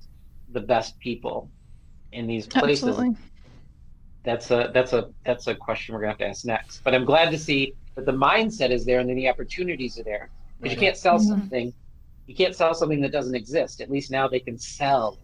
the 0.51 0.59
best 0.59 0.99
people 0.99 1.49
in 2.11 2.27
these 2.27 2.47
places? 2.47 2.83
Absolutely. 2.89 3.15
That's 4.25 4.51
a 4.51 4.71
that's 4.73 4.93
a 4.93 5.09
that's 5.23 5.47
a 5.47 5.55
question 5.55 5.95
we're 5.95 6.01
gonna 6.01 6.11
have 6.11 6.17
to 6.19 6.27
ask 6.27 6.45
next. 6.45 6.81
But 6.83 6.93
I'm 6.93 7.05
glad 7.05 7.31
to 7.31 7.37
see 7.39 7.73
that 7.95 8.05
the 8.05 8.11
mindset 8.11 8.71
is 8.71 8.85
there 8.85 8.99
and 8.99 9.09
then 9.09 9.15
the 9.15 9.29
opportunities 9.29 9.97
are 9.99 10.03
there. 10.03 10.29
Because 10.59 10.73
you 10.73 10.79
can't 10.79 10.97
sell 10.97 11.17
Mhm. 11.17 11.27
something, 11.27 11.73
you 12.27 12.35
can't 12.35 12.55
sell 12.55 12.73
something 12.73 13.01
that 13.01 13.11
doesn't 13.11 13.35
exist. 13.35 13.81
At 13.81 13.91
least 13.91 14.11
now 14.11 14.27
they 14.27 14.39
can 14.39 14.57
sell 14.57 15.19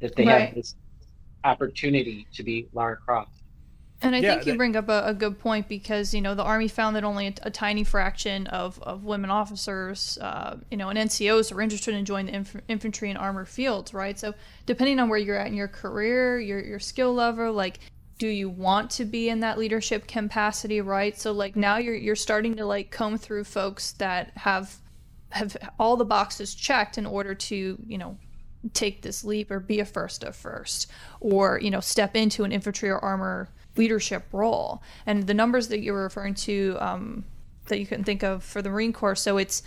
that 0.00 0.14
they 0.16 0.26
Right. 0.26 0.46
have 0.46 0.54
this 0.54 0.74
opportunity 1.44 2.26
to 2.34 2.42
be 2.42 2.68
Lara 2.72 2.96
Croft. 2.96 3.32
And 4.00 4.14
I 4.14 4.20
Yeah, 4.20 4.34
think 4.34 4.46
you 4.46 4.52
that- 4.52 4.58
bring 4.58 4.76
up 4.76 4.88
a, 4.88 5.06
a 5.06 5.14
good 5.14 5.40
point 5.40 5.66
because 5.68 6.14
you 6.14 6.20
know 6.20 6.34
the 6.36 6.44
army 6.44 6.68
found 6.68 6.94
that 6.94 7.02
only 7.02 7.26
a, 7.28 7.34
a 7.42 7.50
tiny 7.50 7.82
fraction 7.82 8.46
of, 8.46 8.80
of 8.82 9.02
women 9.02 9.28
officers, 9.30 10.18
uh, 10.20 10.56
you 10.70 10.76
know, 10.76 10.88
and 10.88 10.96
NCOs 10.98 11.52
are 11.52 11.60
interested 11.60 11.94
in 11.94 12.04
joining 12.04 12.26
the 12.26 12.34
inf- 12.38 12.56
infantry 12.68 13.08
and 13.10 13.18
armor 13.18 13.44
fields, 13.44 13.92
right? 13.92 14.16
So 14.16 14.34
depending 14.66 15.00
on 15.00 15.08
where 15.08 15.18
you're 15.18 15.36
at 15.36 15.48
in 15.48 15.54
your 15.54 15.66
career, 15.68 16.38
your 16.38 16.60
your 16.60 16.78
skill 16.78 17.12
level, 17.12 17.52
like, 17.52 17.80
do 18.18 18.28
you 18.28 18.48
want 18.48 18.90
to 18.92 19.04
be 19.04 19.28
in 19.28 19.40
that 19.40 19.58
leadership 19.58 20.06
capacity, 20.06 20.80
right? 20.80 21.18
So 21.18 21.32
like 21.32 21.56
now 21.56 21.78
you're 21.78 21.94
you're 21.96 22.14
starting 22.16 22.54
to 22.56 22.66
like 22.66 22.92
comb 22.92 23.18
through 23.18 23.44
folks 23.44 23.92
that 23.92 24.30
have 24.36 24.76
have 25.30 25.56
all 25.78 25.96
the 25.96 26.04
boxes 26.04 26.54
checked 26.54 26.98
in 26.98 27.06
order 27.06 27.34
to 27.34 27.78
you 27.86 27.98
know 27.98 28.16
take 28.72 29.02
this 29.02 29.24
leap 29.24 29.50
or 29.50 29.60
be 29.60 29.80
a 29.80 29.84
first 29.84 30.24
of 30.24 30.34
first 30.34 30.90
or 31.20 31.60
you 31.62 31.70
know 31.70 31.80
step 31.80 32.16
into 32.16 32.44
an 32.44 32.52
infantry 32.52 32.90
or 32.90 32.98
armor 32.98 33.48
leadership 33.76 34.24
role. 34.32 34.82
And 35.06 35.26
the 35.26 35.34
numbers 35.34 35.68
that 35.68 35.80
you 35.80 35.92
were 35.92 36.02
referring 36.02 36.34
to 36.34 36.76
um, 36.80 37.24
that 37.68 37.78
you 37.78 37.86
can 37.86 38.02
think 38.02 38.22
of 38.22 38.42
for 38.42 38.60
the 38.60 38.70
marine 38.70 38.92
corps 38.92 39.14
so 39.14 39.38
it's 39.38 39.62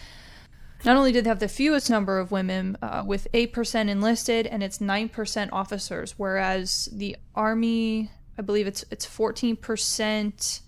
not 0.84 0.98
only 0.98 1.12
did 1.12 1.24
they 1.24 1.30
have 1.30 1.40
the 1.40 1.48
fewest 1.48 1.90
number 1.90 2.18
of 2.20 2.32
women 2.32 2.76
uh, 2.82 3.04
with 3.06 3.28
8% 3.34 3.90
enlisted 3.90 4.48
and 4.48 4.64
it's 4.64 4.80
9% 4.80 5.50
officers 5.52 6.16
whereas 6.18 6.90
the 6.92 7.16
army 7.36 8.12
i 8.38 8.42
believe 8.42 8.66
it's 8.66 8.84
it's 8.90 9.06
14% 9.06 10.62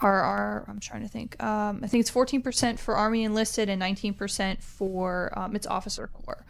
are, 0.00 0.22
are 0.22 0.64
I'm 0.68 0.80
trying 0.80 1.02
to 1.02 1.08
think. 1.08 1.42
Um, 1.42 1.80
I 1.82 1.86
think 1.86 2.00
it's 2.00 2.10
14% 2.10 2.78
for 2.78 2.96
Army 2.96 3.24
enlisted 3.24 3.68
and 3.68 3.82
19% 3.82 4.62
for 4.62 5.32
um, 5.38 5.54
its 5.54 5.66
officer 5.66 6.06
corps. 6.08 6.44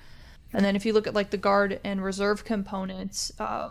And 0.52 0.64
then 0.64 0.76
if 0.76 0.86
you 0.86 0.92
look 0.92 1.06
at 1.06 1.14
like 1.14 1.30
the 1.30 1.36
guard 1.36 1.80
and 1.84 2.02
reserve 2.02 2.44
components, 2.44 3.32
uh, 3.38 3.70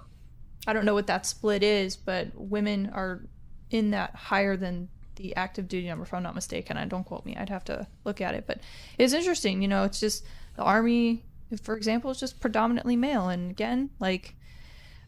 I 0.68 0.74
don't 0.74 0.86
know 0.86 0.94
what 0.94 1.08
that 1.08 1.26
split 1.26 1.64
is, 1.64 1.96
but 1.98 2.28
women 2.36 2.90
are 2.94 3.22
in 3.70 3.92
that 3.92 4.16
higher 4.16 4.58
than 4.58 4.90
the 5.16 5.36
active 5.36 5.68
duty 5.68 5.88
number, 5.88 6.04
if 6.04 6.14
I'm 6.14 6.24
not 6.24 6.36
mistaken. 6.36 6.78
I 6.78 6.86
don't 6.86 7.04
quote 7.04 7.26
me. 7.26 7.36
I'd 7.36 7.50
have 7.50 7.66
to 7.66 7.88
look 8.06 8.22
at 8.22 8.36
it, 8.36 8.46
but 8.48 8.60
it's 8.98 9.14
interesting. 9.14 9.62
You 9.62 9.68
know, 9.68 9.84
it's 9.84 10.00
just 10.00 10.26
the 10.56 10.64
Army, 10.64 11.24
for 11.62 11.76
example, 11.76 12.12
is 12.12 12.20
just 12.20 12.40
predominantly 12.40 12.96
male. 12.96 13.30
And 13.30 13.52
again, 13.52 13.90
like 14.00 14.36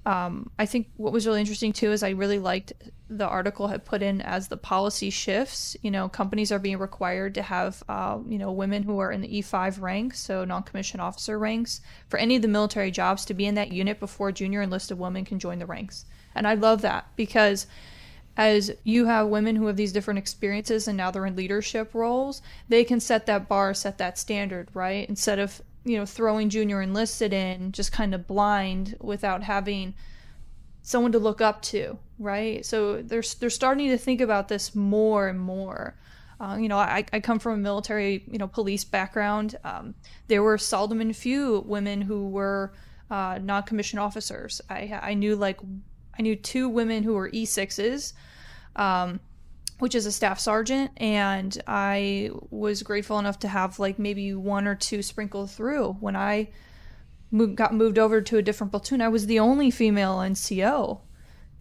Um, 0.06 0.50
I 0.58 0.66
think 0.66 0.88
what 0.98 1.14
was 1.14 1.28
really 1.28 1.40
interesting 1.40 1.74
too 1.74 1.92
is 1.92 2.02
I 2.02 2.10
really 2.10 2.40
liked 2.40 2.74
the 3.12 3.28
article 3.28 3.68
had 3.68 3.84
put 3.84 4.02
in 4.02 4.22
as 4.22 4.48
the 4.48 4.58
policy 4.58 5.10
shifts. 5.10 5.76
You 5.82 5.92
know, 5.92 6.08
companies 6.08 6.52
are 6.52 6.60
being 6.60 6.80
required 6.80 7.36
to 7.36 7.42
have, 7.42 7.84
uh, 7.90 8.20
you 8.28 8.38
know, 8.38 8.52
women 8.52 8.84
who 8.84 9.00
are 9.00 9.12
in 9.12 9.22
the 9.22 9.42
E5 9.42 9.82
ranks, 9.82 10.20
so 10.20 10.46
non-commissioned 10.46 11.02
officer 11.02 11.38
ranks, 11.38 11.82
for 12.08 12.18
any 12.18 12.38
of 12.38 12.42
the 12.42 12.48
military 12.48 12.90
jobs 12.90 13.26
to 13.26 13.34
be 13.34 13.46
in 13.46 13.56
that 13.56 13.72
unit 13.72 14.00
before 14.00 14.32
junior 14.32 14.62
enlisted 14.62 14.98
women 14.98 15.26
can 15.26 15.40
join 15.40 15.60
the 15.60 15.66
ranks. 15.66 16.06
And 16.34 16.48
I 16.48 16.54
love 16.54 16.82
that 16.82 17.08
because 17.18 17.68
as 18.38 18.72
you 18.86 19.06
have 19.06 19.28
women 19.28 19.58
who 19.58 19.68
have 19.68 19.76
these 19.76 19.92
different 19.92 20.18
experiences 20.18 20.88
and 20.88 20.96
now 20.96 21.12
they're 21.12 21.26
in 21.26 21.36
leadership 21.36 21.94
roles, 21.94 22.42
they 22.70 22.86
can 22.86 23.02
set 23.02 23.26
that 23.26 23.50
bar, 23.50 23.74
set 23.74 23.98
that 23.98 24.18
standard, 24.18 24.70
right? 24.74 25.08
Instead 25.10 25.38
of 25.40 25.62
you 25.84 25.98
know 25.98 26.06
throwing 26.06 26.50
junior 26.50 26.82
enlisted 26.82 27.34
in 27.34 27.72
just 27.72 27.92
kind 27.92 28.14
of 28.14 28.28
blind 28.28 28.96
without 29.02 29.44
having 29.44 29.94
someone 30.82 31.12
to 31.12 31.20
look 31.20 31.42
up 31.42 31.62
to 31.62 31.98
right? 32.22 32.66
So 32.66 33.02
they're, 33.02 33.24
they're 33.40 33.50
starting 33.50 33.90
to 33.90 33.98
think 33.98 34.22
about 34.22 34.48
this 34.48 34.76
more 34.76 35.28
and 35.28 35.40
more. 35.40 35.98
Uh, 36.40 36.56
you 36.56 36.68
know 36.68 36.78
I, 36.78 37.06
I 37.14 37.20
come 37.20 37.38
from 37.38 37.54
a 37.54 37.58
military 37.58 38.24
you 38.32 38.40
know 38.40 38.48
police 38.48 38.84
background. 38.84 39.58
Um, 39.64 39.94
there 40.28 40.42
were 40.42 40.58
seldom 40.58 41.00
and 41.00 41.16
few 41.16 41.60
women 41.68 42.02
who 42.02 42.30
were 42.30 42.74
uh, 43.12 43.38
non-commissioned 43.40 44.00
officers. 44.00 44.60
I, 44.68 45.00
I 45.04 45.14
knew 45.14 45.36
like 45.36 45.60
i 46.18 46.22
knew 46.24 46.36
two 46.36 46.68
women 46.68 47.04
who 47.04 47.14
were 47.14 47.30
e6s 47.30 48.14
um, 48.76 49.20
which 49.82 49.96
is 49.96 50.06
a 50.06 50.12
staff 50.12 50.40
sergeant, 50.40 50.92
and 50.98 51.60
I 51.66 52.30
was 52.52 52.84
grateful 52.84 53.18
enough 53.18 53.40
to 53.40 53.48
have 53.48 53.80
like 53.80 53.98
maybe 53.98 54.34
one 54.36 54.68
or 54.68 54.76
two 54.76 55.02
sprinkled 55.02 55.50
through. 55.50 55.94
When 56.00 56.16
I 56.16 56.50
got 57.56 57.74
moved 57.74 57.98
over 57.98 58.22
to 58.22 58.38
a 58.38 58.44
different 58.44 58.72
platoon, 58.72 59.02
I 59.02 59.08
was 59.08 59.26
the 59.26 59.40
only 59.40 59.72
female 59.72 60.18
NCO 60.18 61.00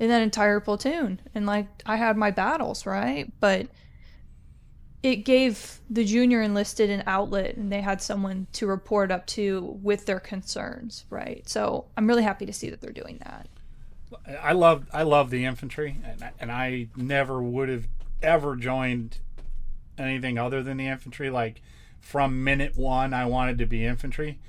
in 0.00 0.08
that 0.08 0.22
entire 0.22 0.58
platoon, 0.60 1.20
and 1.34 1.46
like 1.46 1.68
I 1.84 1.96
had 1.96 2.16
my 2.16 2.30
battles, 2.30 2.86
right? 2.86 3.30
But 3.38 3.68
it 5.02 5.16
gave 5.16 5.80
the 5.90 6.04
junior 6.04 6.40
enlisted 6.40 6.88
an 6.88 7.04
outlet, 7.06 7.56
and 7.56 7.70
they 7.70 7.82
had 7.82 8.00
someone 8.00 8.46
to 8.54 8.66
report 8.66 9.12
up 9.12 9.26
to 9.26 9.78
with 9.82 10.06
their 10.06 10.18
concerns, 10.18 11.04
right? 11.10 11.46
So 11.46 11.84
I'm 11.98 12.06
really 12.06 12.22
happy 12.22 12.46
to 12.46 12.52
see 12.52 12.70
that 12.70 12.80
they're 12.80 12.92
doing 12.92 13.20
that. 13.24 13.48
I 14.42 14.52
love 14.52 14.86
I 14.92 15.02
love 15.02 15.28
the 15.28 15.44
infantry, 15.44 15.98
and, 16.02 16.30
and 16.40 16.50
I 16.50 16.88
never 16.96 17.42
would 17.42 17.68
have 17.68 17.86
ever 18.22 18.56
joined 18.56 19.18
anything 19.98 20.38
other 20.38 20.62
than 20.62 20.78
the 20.78 20.86
infantry. 20.86 21.28
Like 21.28 21.60
from 22.00 22.42
minute 22.42 22.74
one, 22.74 23.12
I 23.12 23.26
wanted 23.26 23.58
to 23.58 23.66
be 23.66 23.84
infantry, 23.84 24.40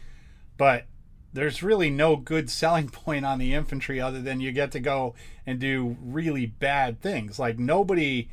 but 0.55 0.85
there's 1.33 1.63
really 1.63 1.89
no 1.89 2.15
good 2.15 2.49
selling 2.49 2.89
point 2.89 3.25
on 3.25 3.39
the 3.39 3.53
infantry 3.53 3.99
other 3.99 4.21
than 4.21 4.39
you 4.39 4.51
get 4.51 4.71
to 4.71 4.79
go 4.79 5.15
and 5.45 5.59
do 5.59 5.97
really 6.01 6.45
bad 6.45 7.01
things. 7.01 7.39
Like 7.39 7.57
nobody 7.57 8.29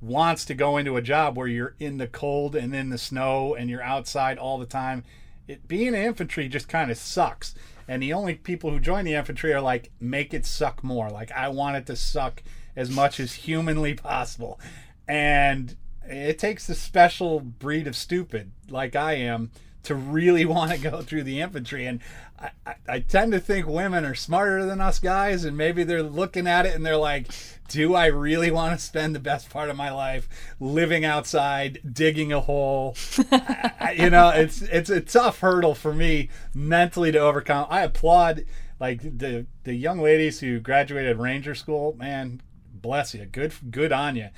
wants 0.00 0.44
to 0.44 0.54
go 0.54 0.76
into 0.76 0.96
a 0.96 1.02
job 1.02 1.36
where 1.36 1.46
you're 1.46 1.74
in 1.78 1.98
the 1.98 2.06
cold 2.06 2.54
and 2.54 2.74
in 2.74 2.90
the 2.90 2.98
snow 2.98 3.54
and 3.54 3.70
you're 3.70 3.82
outside 3.82 4.38
all 4.38 4.58
the 4.58 4.66
time. 4.66 5.04
It, 5.48 5.66
being 5.66 5.88
an 5.88 5.94
infantry 5.94 6.48
just 6.48 6.68
kind 6.68 6.90
of 6.90 6.98
sucks. 6.98 7.54
And 7.86 8.02
the 8.02 8.12
only 8.12 8.34
people 8.34 8.70
who 8.70 8.80
join 8.80 9.04
the 9.04 9.14
infantry 9.14 9.52
are 9.52 9.60
like, 9.60 9.90
make 10.00 10.32
it 10.32 10.46
suck 10.46 10.82
more. 10.82 11.10
Like, 11.10 11.30
I 11.32 11.48
want 11.48 11.76
it 11.76 11.86
to 11.86 11.96
suck 11.96 12.42
as 12.76 12.90
much 12.90 13.20
as 13.20 13.34
humanly 13.34 13.94
possible. 13.94 14.58
And 15.06 15.76
it 16.06 16.38
takes 16.38 16.68
a 16.68 16.74
special 16.74 17.40
breed 17.40 17.86
of 17.86 17.96
stupid 17.96 18.52
like 18.68 18.96
I 18.96 19.14
am 19.14 19.50
to 19.84 19.94
really 19.94 20.44
want 20.44 20.72
to 20.72 20.78
go 20.78 21.02
through 21.02 21.22
the 21.22 21.40
infantry. 21.40 21.86
And 21.86 22.00
I, 22.38 22.50
I, 22.66 22.74
I, 22.88 22.98
tend 23.00 23.32
to 23.32 23.40
think 23.40 23.66
women 23.66 24.04
are 24.04 24.14
smarter 24.14 24.64
than 24.66 24.80
us 24.80 24.98
guys, 24.98 25.44
and 25.44 25.56
maybe 25.56 25.84
they're 25.84 26.02
looking 26.02 26.46
at 26.46 26.66
it 26.66 26.74
and 26.74 26.84
they're 26.84 26.96
like, 26.96 27.28
do 27.68 27.94
I 27.94 28.06
really 28.06 28.50
want 28.50 28.78
to 28.78 28.84
spend 28.84 29.14
the 29.14 29.20
best 29.20 29.48
part 29.48 29.70
of 29.70 29.76
my 29.76 29.90
life 29.90 30.28
living 30.60 31.04
outside, 31.04 31.80
digging 31.90 32.32
a 32.32 32.40
hole? 32.40 32.96
I, 33.32 33.96
you 33.98 34.10
know, 34.10 34.30
it's 34.30 34.62
it's 34.62 34.90
a 34.90 35.00
tough 35.00 35.40
hurdle 35.40 35.74
for 35.74 35.94
me 35.94 36.28
mentally 36.54 37.12
to 37.12 37.18
overcome. 37.18 37.66
I 37.70 37.82
applaud 37.82 38.44
like 38.78 39.00
the 39.00 39.46
the 39.64 39.74
young 39.74 40.00
ladies 40.00 40.40
who 40.40 40.60
graduated 40.60 41.18
Ranger 41.18 41.54
School. 41.54 41.96
Man, 41.98 42.42
bless 42.72 43.14
you. 43.14 43.24
Good 43.24 43.54
good 43.70 43.92
on 43.92 44.16
you. 44.16 44.28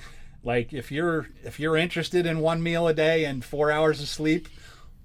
Like 0.43 0.71
if 0.71 0.91
you're 0.91 1.27
if 1.43 1.59
you're 1.59 1.75
interested 1.75 2.25
in 2.25 2.39
one 2.39 2.63
meal 2.63 2.87
a 2.87 2.93
day 2.93 3.25
and 3.25 3.43
four 3.43 3.71
hours 3.71 4.01
of 4.01 4.07
sleep, 4.07 4.47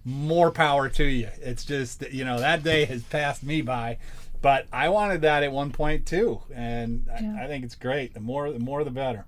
more 0.04 0.50
power 0.50 0.88
to 0.88 1.04
you. 1.04 1.28
It's 1.40 1.64
just 1.64 2.10
you 2.12 2.24
know 2.24 2.40
that 2.40 2.62
day 2.62 2.84
has 2.86 3.02
passed 3.02 3.42
me 3.42 3.62
by, 3.62 3.98
but 4.40 4.66
I 4.72 4.88
wanted 4.88 5.22
that 5.22 5.42
at 5.42 5.52
one 5.52 5.70
point 5.70 6.06
too, 6.06 6.42
and 6.54 7.06
yeah. 7.06 7.36
I, 7.38 7.44
I, 7.44 7.46
think 7.48 7.64
it's 7.64 7.74
great. 7.74 8.14
The 8.14 8.20
more 8.20 8.50
the 8.52 8.58
more 8.58 8.84
the 8.84 8.90
better. 8.90 9.24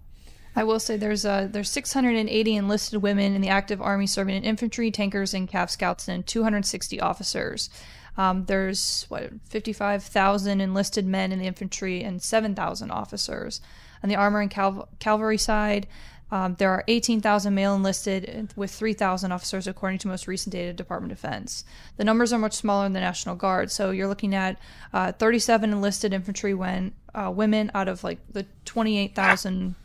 I 0.56 0.64
will 0.64 0.78
say 0.78 0.96
there's 0.96 1.24
uh, 1.24 1.48
there's 1.50 1.70
680 1.70 2.56
enlisted 2.56 3.02
women 3.02 3.34
in 3.34 3.40
the 3.40 3.48
active 3.48 3.80
army 3.80 4.06
serving 4.06 4.37
in 4.37 4.44
infantry, 4.44 4.90
tankers, 4.90 5.34
and 5.34 5.48
Cav 5.48 5.70
Scouts, 5.70 6.08
and 6.08 6.26
260 6.26 7.00
officers. 7.00 7.70
Um, 8.16 8.44
there's 8.44 9.06
what 9.08 9.30
55,000 9.48 10.60
enlisted 10.60 11.06
men 11.06 11.32
in 11.32 11.40
the 11.40 11.46
infantry 11.46 12.02
and 12.02 12.22
7,000 12.22 12.90
officers. 12.90 13.60
On 14.04 14.08
the 14.08 14.14
armor 14.16 14.40
and 14.40 14.50
cal- 14.50 14.88
cavalry 15.00 15.38
side, 15.38 15.88
um, 16.35 16.57
there 16.59 16.73
are 16.73 16.83
18,000 16.88 17.55
male 17.55 17.77
enlisted 17.77 18.53
with 18.57 18.73
3,000 18.73 19.31
officers, 19.31 19.68
according 19.68 20.01
to 20.01 20.09
most 20.09 20.27
recent 20.27 20.53
data 20.53 20.73
Department 20.73 21.12
of 21.12 21.18
Defense. 21.18 21.64
The 21.97 22.03
numbers 22.03 22.33
are 22.33 22.40
much 22.40 22.55
smaller 22.55 22.87
than 22.87 22.92
the 22.92 22.99
National 22.99 23.37
Guard, 23.37 23.70
so 23.70 23.92
you're 23.92 24.09
looking 24.09 24.35
at 24.35 24.59
uh, 24.92 25.12
37 25.12 25.70
enlisted 25.70 26.12
infantry 26.12 26.53
when 26.53 26.92
uh, 27.14 27.31
women 27.33 27.70
out 27.73 27.87
of 27.87 28.03
like 28.03 28.18
the 28.33 28.47
28,000, 28.64 29.77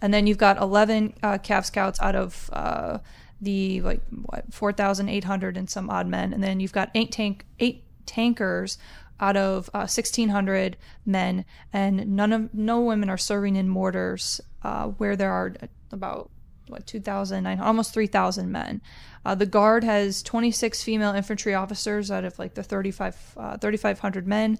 and 0.00 0.14
then 0.14 0.26
you've 0.26 0.38
got 0.38 0.56
11 0.56 1.12
uh, 1.22 1.36
Cav 1.36 1.66
Scouts 1.66 2.00
out 2.00 2.16
of 2.16 2.48
uh, 2.54 2.96
the 3.42 3.82
like 3.82 4.00
what 4.24 4.46
4,800 4.54 5.58
and 5.58 5.68
some 5.68 5.90
odd 5.90 6.06
men, 6.06 6.32
and 6.32 6.42
then 6.42 6.58
you've 6.58 6.72
got 6.72 6.90
eight 6.94 7.12
tank 7.12 7.44
eight 7.60 7.84
tankers 8.06 8.78
out 9.20 9.36
of 9.36 9.68
uh, 9.74 9.84
1,600 9.84 10.76
men, 11.04 11.44
and 11.70 12.16
none 12.16 12.32
of 12.32 12.54
no 12.54 12.80
women 12.80 13.10
are 13.10 13.18
serving 13.18 13.56
in 13.56 13.68
mortars, 13.68 14.40
uh, 14.66 14.88
where 14.88 15.14
there 15.14 15.30
are 15.30 15.54
about 15.92 16.28
what 16.66 16.84
2,000, 16.88 17.46
almost 17.60 17.94
3,000 17.94 18.50
men. 18.50 18.80
Uh, 19.24 19.36
the 19.36 19.46
Guard 19.46 19.84
has 19.84 20.24
26 20.24 20.82
female 20.82 21.14
infantry 21.14 21.54
officers 21.54 22.10
out 22.10 22.24
of 22.24 22.36
like 22.36 22.54
the 22.54 22.64
35 22.64 23.34
uh, 23.36 23.56
3,500 23.58 24.26
men. 24.26 24.58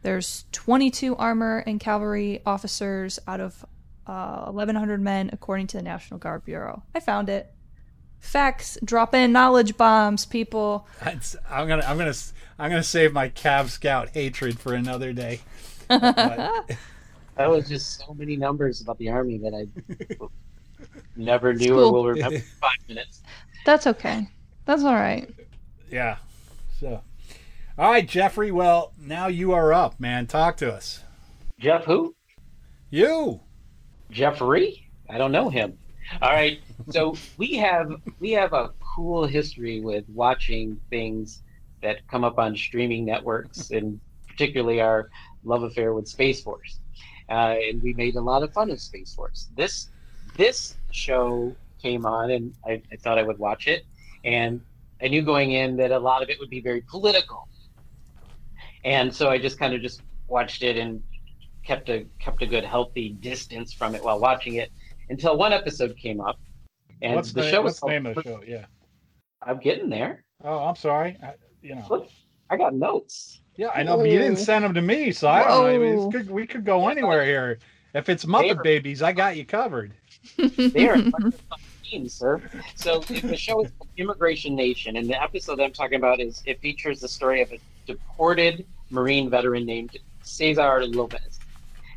There's 0.00 0.46
22 0.52 1.14
armor 1.16 1.62
and 1.66 1.78
cavalry 1.78 2.40
officers 2.46 3.18
out 3.28 3.40
of 3.40 3.62
1,100 4.06 4.94
uh, 4.94 4.96
men, 5.02 5.28
according 5.34 5.66
to 5.68 5.76
the 5.76 5.82
National 5.82 6.18
Guard 6.18 6.46
Bureau. 6.46 6.82
I 6.94 7.00
found 7.00 7.28
it 7.28 7.52
facts 8.20 8.78
drop 8.84 9.16
in 9.16 9.32
knowledge 9.32 9.76
bombs 9.76 10.24
people 10.24 10.86
i'm 11.50 11.66
gonna 11.66 11.82
i'm 11.84 11.98
gonna 11.98 12.14
i'm 12.56 12.70
gonna 12.70 12.80
save 12.80 13.12
my 13.12 13.28
cav 13.28 13.68
scout 13.68 14.10
hatred 14.10 14.60
for 14.60 14.74
another 14.74 15.12
day 15.12 15.40
that 17.36 17.48
was 17.50 17.68
just 17.68 17.98
so 18.04 18.14
many 18.14 18.36
numbers 18.36 18.80
about 18.80 18.98
the 18.98 19.08
army 19.08 19.38
that 19.38 19.54
i 19.54 19.66
never 21.16 21.52
knew 21.54 21.74
cool. 21.74 21.88
or 21.88 21.92
will 21.92 22.06
remember 22.08 22.38
five 22.60 22.78
minutes. 22.88 23.22
That's 23.64 23.86
okay. 23.86 24.28
That's 24.64 24.82
all 24.82 24.94
right. 24.94 25.32
Yeah 25.90 26.16
so 26.82 27.00
all 27.78 27.90
right 27.92 28.08
jeffrey 28.08 28.50
well 28.50 28.92
now 29.00 29.28
you 29.28 29.52
are 29.52 29.72
up 29.72 30.00
man. 30.00 30.26
Talk 30.26 30.56
to 30.58 30.72
us. 30.72 31.02
Jeff 31.60 31.84
who? 31.84 32.14
You. 32.90 33.40
Jeffrey? 34.10 34.90
I 35.08 35.16
don't 35.16 35.32
know 35.32 35.48
him. 35.48 35.78
All 36.20 36.30
right. 36.30 36.60
So 36.90 37.14
we 37.38 37.54
have 37.54 37.92
we 38.18 38.32
have 38.32 38.52
a 38.52 38.70
cool 38.80 39.24
history 39.24 39.80
with 39.80 40.04
watching 40.08 40.78
things 40.90 41.42
that 41.82 42.06
come 42.08 42.24
up 42.24 42.38
on 42.38 42.56
streaming 42.56 43.04
networks, 43.04 43.70
and 43.70 44.00
particularly 44.28 44.80
our 44.80 45.08
love 45.44 45.62
affair 45.62 45.94
with 45.94 46.08
Space 46.08 46.42
Force. 46.42 46.80
Uh, 47.28 47.56
and 47.68 47.82
we 47.82 47.92
made 47.94 48.16
a 48.16 48.20
lot 48.20 48.42
of 48.42 48.52
fun 48.52 48.70
of 48.70 48.80
Space 48.80 49.14
Force. 49.14 49.48
This 49.56 49.88
this 50.36 50.76
show 50.90 51.54
came 51.80 52.06
on, 52.06 52.30
and 52.30 52.54
I, 52.66 52.82
I 52.92 52.96
thought 52.96 53.18
I 53.18 53.22
would 53.22 53.38
watch 53.38 53.66
it, 53.66 53.84
and 54.24 54.60
I 55.02 55.08
knew 55.08 55.22
going 55.22 55.52
in 55.52 55.76
that 55.76 55.90
a 55.90 55.98
lot 55.98 56.22
of 56.22 56.30
it 56.30 56.38
would 56.38 56.50
be 56.50 56.60
very 56.60 56.82
political, 56.82 57.48
and 58.84 59.14
so 59.14 59.30
I 59.30 59.38
just 59.38 59.58
kind 59.58 59.74
of 59.74 59.80
just 59.82 60.02
watched 60.28 60.62
it 60.62 60.76
and 60.76 61.02
kept 61.64 61.88
a 61.88 62.06
kept 62.18 62.42
a 62.42 62.46
good 62.46 62.64
healthy 62.64 63.10
distance 63.10 63.72
from 63.72 63.94
it 63.94 64.02
while 64.02 64.18
watching 64.18 64.54
it 64.54 64.70
until 65.10 65.36
one 65.36 65.52
episode 65.52 65.96
came 65.96 66.20
up, 66.20 66.38
and 67.02 67.14
what's 67.14 67.32
the, 67.32 67.42
the 67.42 67.50
show 67.50 67.62
what's 67.62 67.80
the 67.80 67.88
name 67.88 68.06
of 68.06 68.14
the 68.14 68.22
show? 68.22 68.40
Yeah, 68.46 68.66
I'm 69.42 69.58
getting 69.58 69.88
there. 69.90 70.24
Oh, 70.44 70.58
I'm 70.58 70.76
sorry. 70.76 71.16
I, 71.22 71.34
you 71.62 71.74
know, 71.74 71.86
Look, 71.88 72.08
I 72.50 72.56
got 72.56 72.74
notes. 72.74 73.41
Yeah, 73.56 73.70
I 73.74 73.82
know, 73.82 73.98
but 73.98 74.08
you 74.08 74.18
didn't 74.18 74.38
send 74.38 74.64
them 74.64 74.74
to 74.74 74.82
me, 74.82 75.12
so 75.12 75.28
I 75.28 75.44
don't 75.44 75.50
know. 75.50 75.66
I 75.66 75.78
mean, 75.78 76.10
could, 76.10 76.30
we 76.30 76.46
could 76.46 76.64
go 76.64 76.88
anywhere 76.88 77.24
here. 77.24 77.58
If 77.94 78.08
it's 78.08 78.24
Muppet 78.24 78.58
are, 78.58 78.62
Babies, 78.62 79.02
I 79.02 79.12
got 79.12 79.36
you 79.36 79.44
covered. 79.44 79.92
They 80.38 80.88
are 80.88 80.96
fucking 81.10 81.32
machines, 81.92 82.14
sir. 82.14 82.40
So 82.74 83.00
the 83.00 83.36
show 83.36 83.64
is 83.64 83.72
Immigration 83.96 84.54
Nation, 84.54 84.96
and 84.96 85.08
the 85.08 85.20
episode 85.20 85.56
that 85.56 85.64
I'm 85.64 85.72
talking 85.72 85.96
about 85.96 86.20
is 86.20 86.42
it 86.46 86.60
features 86.60 87.00
the 87.00 87.08
story 87.08 87.42
of 87.42 87.52
a 87.52 87.58
deported 87.86 88.64
Marine 88.90 89.28
veteran 89.28 89.66
named 89.66 89.98
Cesar 90.22 90.86
Lopez. 90.86 91.38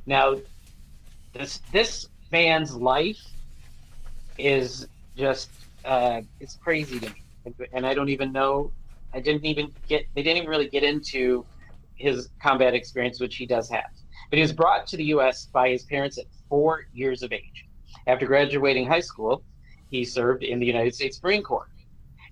Now, 0.05 0.35
this 1.33 1.61
this 1.71 2.07
man's 2.31 2.75
life 2.75 3.21
is 4.37 4.87
just 5.15 5.49
uh, 5.85 6.21
it's 6.39 6.55
crazy 6.55 6.99
to 6.99 7.09
me, 7.09 7.67
and 7.73 7.85
I 7.85 7.93
don't 7.93 8.09
even 8.09 8.31
know. 8.31 8.71
I 9.15 9.21
didn't 9.21 9.45
even 9.45 9.71
get. 9.88 10.06
They 10.13 10.21
didn't 10.21 10.38
even 10.38 10.49
really 10.49 10.67
get 10.67 10.84
into 10.84 11.45
his 11.95 12.30
combat 12.41 12.73
experience, 12.73 13.19
which 13.21 13.38
he 13.38 13.45
does 13.45 13.69
have. 13.69 13.89
But 14.30 14.38
he 14.38 14.41
was 14.41 14.51
brought 14.51 14.86
to 14.88 14.97
the 14.97 15.06
U.S. 15.06 15.45
by 15.45 15.69
his 15.69 15.84
parents 15.84 16.17
at 16.17 16.25
four 16.49 16.88
years 16.93 17.23
of 17.23 17.32
age. 17.32 17.65
After 18.08 18.25
graduating 18.25 18.88
high 18.88 18.99
school, 18.99 19.43
he 19.89 20.04
served 20.04 20.43
in 20.43 20.60
the 20.60 20.65
United 20.65 20.93
States 20.93 21.21
Marine 21.23 21.43
Corps. 21.43 21.69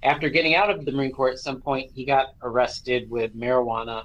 After 0.03 0.27
getting 0.27 0.55
out 0.55 0.69
of 0.69 0.83
the 0.83 0.91
Marine 0.91 1.13
Corps, 1.13 1.29
at 1.29 1.39
some 1.39 1.61
point, 1.61 1.89
he 1.95 2.03
got 2.03 2.33
arrested 2.41 3.09
with 3.09 3.33
marijuana 3.33 4.03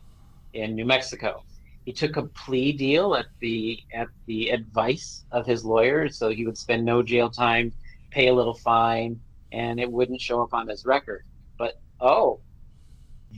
in 0.52 0.76
New 0.76 0.84
Mexico. 0.84 1.42
He 1.84 1.92
took 1.92 2.16
a 2.16 2.22
plea 2.22 2.72
deal 2.72 3.16
at 3.16 3.26
the 3.40 3.82
at 3.92 4.06
the 4.26 4.50
advice 4.50 5.24
of 5.32 5.46
his 5.46 5.64
lawyer, 5.64 6.08
so 6.08 6.28
he 6.28 6.46
would 6.46 6.56
spend 6.56 6.84
no 6.84 7.02
jail 7.02 7.28
time, 7.28 7.72
pay 8.10 8.28
a 8.28 8.34
little 8.34 8.54
fine, 8.54 9.18
and 9.50 9.80
it 9.80 9.90
wouldn't 9.90 10.20
show 10.20 10.42
up 10.42 10.54
on 10.54 10.68
his 10.68 10.84
record. 10.84 11.24
But 11.56 11.80
oh, 12.00 12.40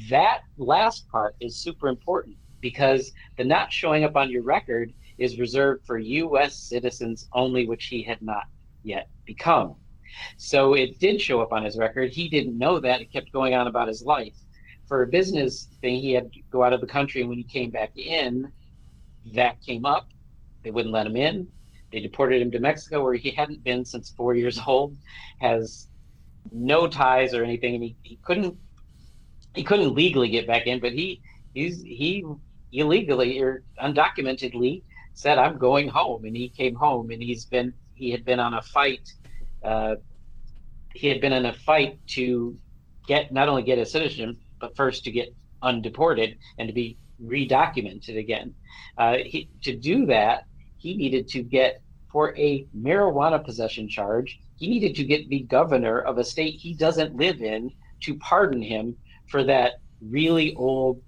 that 0.08 0.40
last 0.56 1.08
part 1.08 1.34
is 1.40 1.56
super 1.56 1.88
important 1.88 2.36
because 2.60 3.12
the 3.36 3.44
not 3.44 3.72
showing 3.72 4.04
up 4.04 4.16
on 4.16 4.30
your 4.30 4.42
record 4.42 4.92
is 5.18 5.38
reserved 5.38 5.84
for 5.86 5.98
U.S. 5.98 6.56
citizens 6.56 7.28
only, 7.32 7.66
which 7.66 7.86
he 7.86 8.02
had 8.02 8.22
not 8.22 8.44
yet 8.82 9.08
become. 9.24 9.76
So 10.36 10.74
it 10.74 10.98
did 10.98 11.20
show 11.20 11.40
up 11.40 11.52
on 11.52 11.64
his 11.64 11.76
record. 11.76 12.10
He 12.10 12.28
didn't 12.28 12.56
know 12.58 12.80
that. 12.80 13.00
It 13.00 13.12
kept 13.12 13.32
going 13.32 13.54
on 13.54 13.66
about 13.66 13.88
his 13.88 14.02
life. 14.02 14.34
For 14.86 15.02
a 15.02 15.06
business 15.06 15.68
thing, 15.80 16.00
he 16.00 16.12
had 16.12 16.32
to 16.32 16.40
go 16.50 16.64
out 16.64 16.72
of 16.72 16.80
the 16.80 16.86
country. 16.86 17.20
And 17.20 17.28
when 17.28 17.38
he 17.38 17.44
came 17.44 17.70
back 17.70 17.96
in, 17.96 18.50
that 19.34 19.60
came 19.60 19.84
up. 19.84 20.08
They 20.62 20.70
wouldn't 20.70 20.92
let 20.92 21.06
him 21.06 21.16
in. 21.16 21.46
They 21.92 22.00
deported 22.00 22.40
him 22.40 22.50
to 22.52 22.60
Mexico, 22.60 23.02
where 23.02 23.14
he 23.14 23.30
hadn't 23.30 23.64
been 23.64 23.84
since 23.84 24.10
four 24.10 24.34
years 24.34 24.60
old, 24.66 24.96
has 25.40 25.88
no 26.52 26.86
ties 26.86 27.34
or 27.34 27.44
anything, 27.44 27.74
and 27.74 27.84
he, 27.84 27.96
he 28.02 28.18
couldn't 28.22 28.56
he 29.54 29.64
couldn't 29.64 29.94
legally 29.94 30.28
get 30.28 30.46
back 30.46 30.66
in, 30.66 30.80
but 30.80 30.92
he 30.92 31.20
he's 31.54 31.82
he 31.82 32.24
illegally 32.72 33.40
or 33.40 33.62
undocumentedly 33.80 34.82
said 35.14 35.38
I'm 35.38 35.58
going 35.58 35.88
home, 35.88 36.24
and 36.24 36.36
he 36.36 36.48
came 36.48 36.74
home, 36.74 37.10
and 37.10 37.22
he's 37.22 37.44
been 37.44 37.72
he 37.94 38.10
had 38.10 38.24
been 38.24 38.40
on 38.40 38.54
a 38.54 38.62
fight. 38.62 39.12
Uh, 39.62 39.96
he 40.94 41.08
had 41.08 41.20
been 41.20 41.32
in 41.32 41.46
a 41.46 41.52
fight 41.52 41.98
to 42.08 42.56
get 43.06 43.32
not 43.32 43.48
only 43.48 43.62
get 43.62 43.78
his 43.78 43.92
citizenship, 43.92 44.36
but 44.60 44.76
first 44.76 45.04
to 45.04 45.10
get 45.10 45.34
undeported 45.62 46.36
and 46.58 46.68
to 46.68 46.74
be 46.74 46.96
redocumented 47.22 48.18
again. 48.18 48.54
Uh, 48.96 49.16
he, 49.24 49.48
to 49.62 49.76
do 49.76 50.06
that, 50.06 50.44
he 50.78 50.96
needed 50.96 51.28
to 51.28 51.42
get 51.42 51.82
for 52.10 52.36
a 52.36 52.66
marijuana 52.76 53.42
possession 53.44 53.88
charge. 53.88 54.40
He 54.56 54.68
needed 54.68 54.96
to 54.96 55.04
get 55.04 55.28
the 55.28 55.40
governor 55.40 56.00
of 56.00 56.18
a 56.18 56.24
state 56.24 56.54
he 56.54 56.74
doesn't 56.74 57.16
live 57.16 57.40
in 57.40 57.70
to 58.00 58.14
pardon 58.16 58.62
him 58.62 58.96
for 59.30 59.44
that 59.44 59.80
really 60.02 60.54
old, 60.56 61.00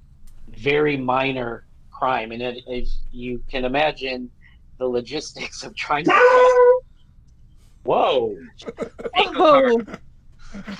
very 0.56 0.96
minor 0.96 1.66
crime. 1.90 2.32
And 2.32 2.40
it, 2.40 2.62
if 2.66 2.88
you 3.10 3.42
can 3.50 3.64
imagine 3.64 4.30
the 4.78 4.86
logistics 4.86 5.62
of 5.62 5.74
trying 5.76 6.04
to. 6.06 6.80
Whoa! 7.84 8.36
Bingo, 9.14 9.32
card. 9.32 9.98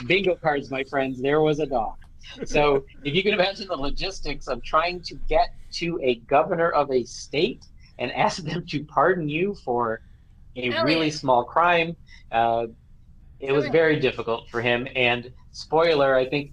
Bingo 0.07 0.37
cards, 0.37 0.71
my 0.71 0.85
friends. 0.85 1.21
There 1.21 1.41
was 1.41 1.59
a 1.59 1.67
dog. 1.67 1.97
So 2.45 2.85
if 3.03 3.15
you 3.15 3.23
can 3.23 3.35
imagine 3.35 3.67
the 3.67 3.77
logistics 3.77 4.47
of 4.47 4.63
trying 4.63 5.01
to 5.03 5.17
get 5.29 5.55
to 5.73 5.99
a 6.03 6.17
governor 6.17 6.71
of 6.71 6.91
a 6.93 7.05
state 7.05 7.65
and 7.99 8.13
ask 8.13 8.43
them 8.45 8.65
to 8.67 8.85
pardon 8.85 9.29
you 9.29 9.55
for 9.65 10.01
a 10.57 10.71
really 10.85 11.11
small 11.11 11.45
crime, 11.45 11.97
uh, 12.31 12.67
it 13.41 13.53
was 13.53 13.67
very 13.69 13.99
difficult 13.99 14.49
for 14.49 14.61
him. 14.61 14.87
And 14.95 15.33
spoiler, 15.51 16.15
I 16.15 16.29
think 16.29 16.53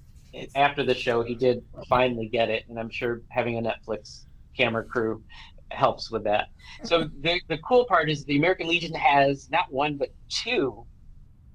after 0.56 0.84
the 0.84 0.94
show, 0.94 1.24
he 1.24 1.36
did 1.36 1.64
finally 1.88 2.28
get 2.28 2.50
it, 2.50 2.66
and 2.70 2.80
I'm 2.80 2.90
sure 2.90 3.22
having 3.30 3.58
a 3.58 3.62
Netflix 3.62 4.26
camera 4.56 4.84
crew 4.84 5.24
helps 5.72 6.10
with 6.12 6.24
that. 6.24 6.48
So 6.84 7.10
the 7.22 7.42
the 7.48 7.58
cool 7.60 7.86
part 7.86 8.10
is 8.10 8.26
the 8.26 8.38
American 8.38 8.68
Legion 8.68 8.94
has 8.94 9.50
not 9.50 9.72
one 9.72 9.98
but 9.98 10.10
two 10.30 10.86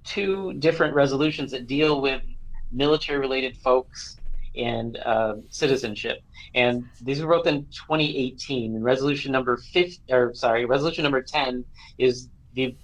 two 0.05 0.53
different 0.55 0.95
resolutions 0.95 1.51
that 1.53 1.67
deal 1.67 2.01
with 2.01 2.23
military 2.71 3.19
related 3.19 3.57
folks 3.57 4.19
and 4.57 4.99
uh, 4.99 5.37
citizenship. 5.49 6.21
And 6.55 6.85
these 7.01 7.21
were 7.21 7.29
both 7.29 7.47
in 7.47 7.65
2018. 7.67 8.77
And 8.77 8.85
resolution 8.85 9.33
number 9.33 9.57
50, 9.57 10.13
or 10.13 10.35
sorry, 10.35 10.65
resolution 10.65 11.03
number 11.03 11.23
10 11.23 11.65
is 11.99 12.29
the 12.55 12.77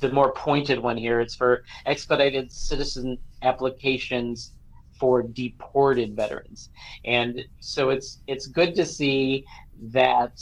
the 0.00 0.10
more 0.10 0.32
pointed 0.32 0.78
one 0.78 0.98
here. 0.98 1.20
It's 1.20 1.34
for 1.34 1.64
expedited 1.86 2.52
citizen 2.52 3.16
applications 3.42 4.52
for 4.98 5.22
deported 5.22 6.14
veterans. 6.16 6.70
And 7.04 7.40
so 7.60 7.90
it's 7.90 8.22
it's 8.26 8.46
good 8.46 8.74
to 8.76 8.86
see 8.86 9.44
that 9.90 10.32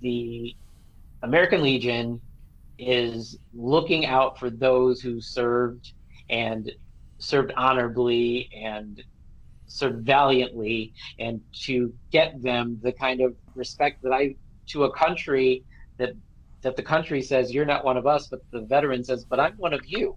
the 0.00 0.54
American 1.22 1.62
Legion 1.62 2.20
is 2.78 3.38
looking 3.54 4.06
out 4.06 4.38
for 4.38 4.50
those 4.50 5.00
who 5.00 5.20
served 5.20 5.92
and 6.28 6.70
served 7.18 7.52
honorably 7.56 8.48
and 8.54 9.02
served 9.66 10.04
valiantly 10.04 10.92
and 11.18 11.40
to 11.64 11.92
get 12.12 12.40
them 12.42 12.78
the 12.82 12.92
kind 12.92 13.20
of 13.20 13.34
respect 13.54 14.02
that 14.02 14.12
I 14.12 14.36
to 14.68 14.84
a 14.84 14.92
country 14.92 15.64
that 15.98 16.10
that 16.62 16.76
the 16.76 16.82
country 16.82 17.22
says 17.22 17.52
you're 17.52 17.64
not 17.64 17.84
one 17.84 17.96
of 17.96 18.06
us 18.06 18.28
but 18.28 18.40
the 18.52 18.62
veteran 18.62 19.02
says 19.02 19.24
but 19.24 19.40
I'm 19.40 19.54
one 19.56 19.72
of 19.72 19.80
you 19.86 20.16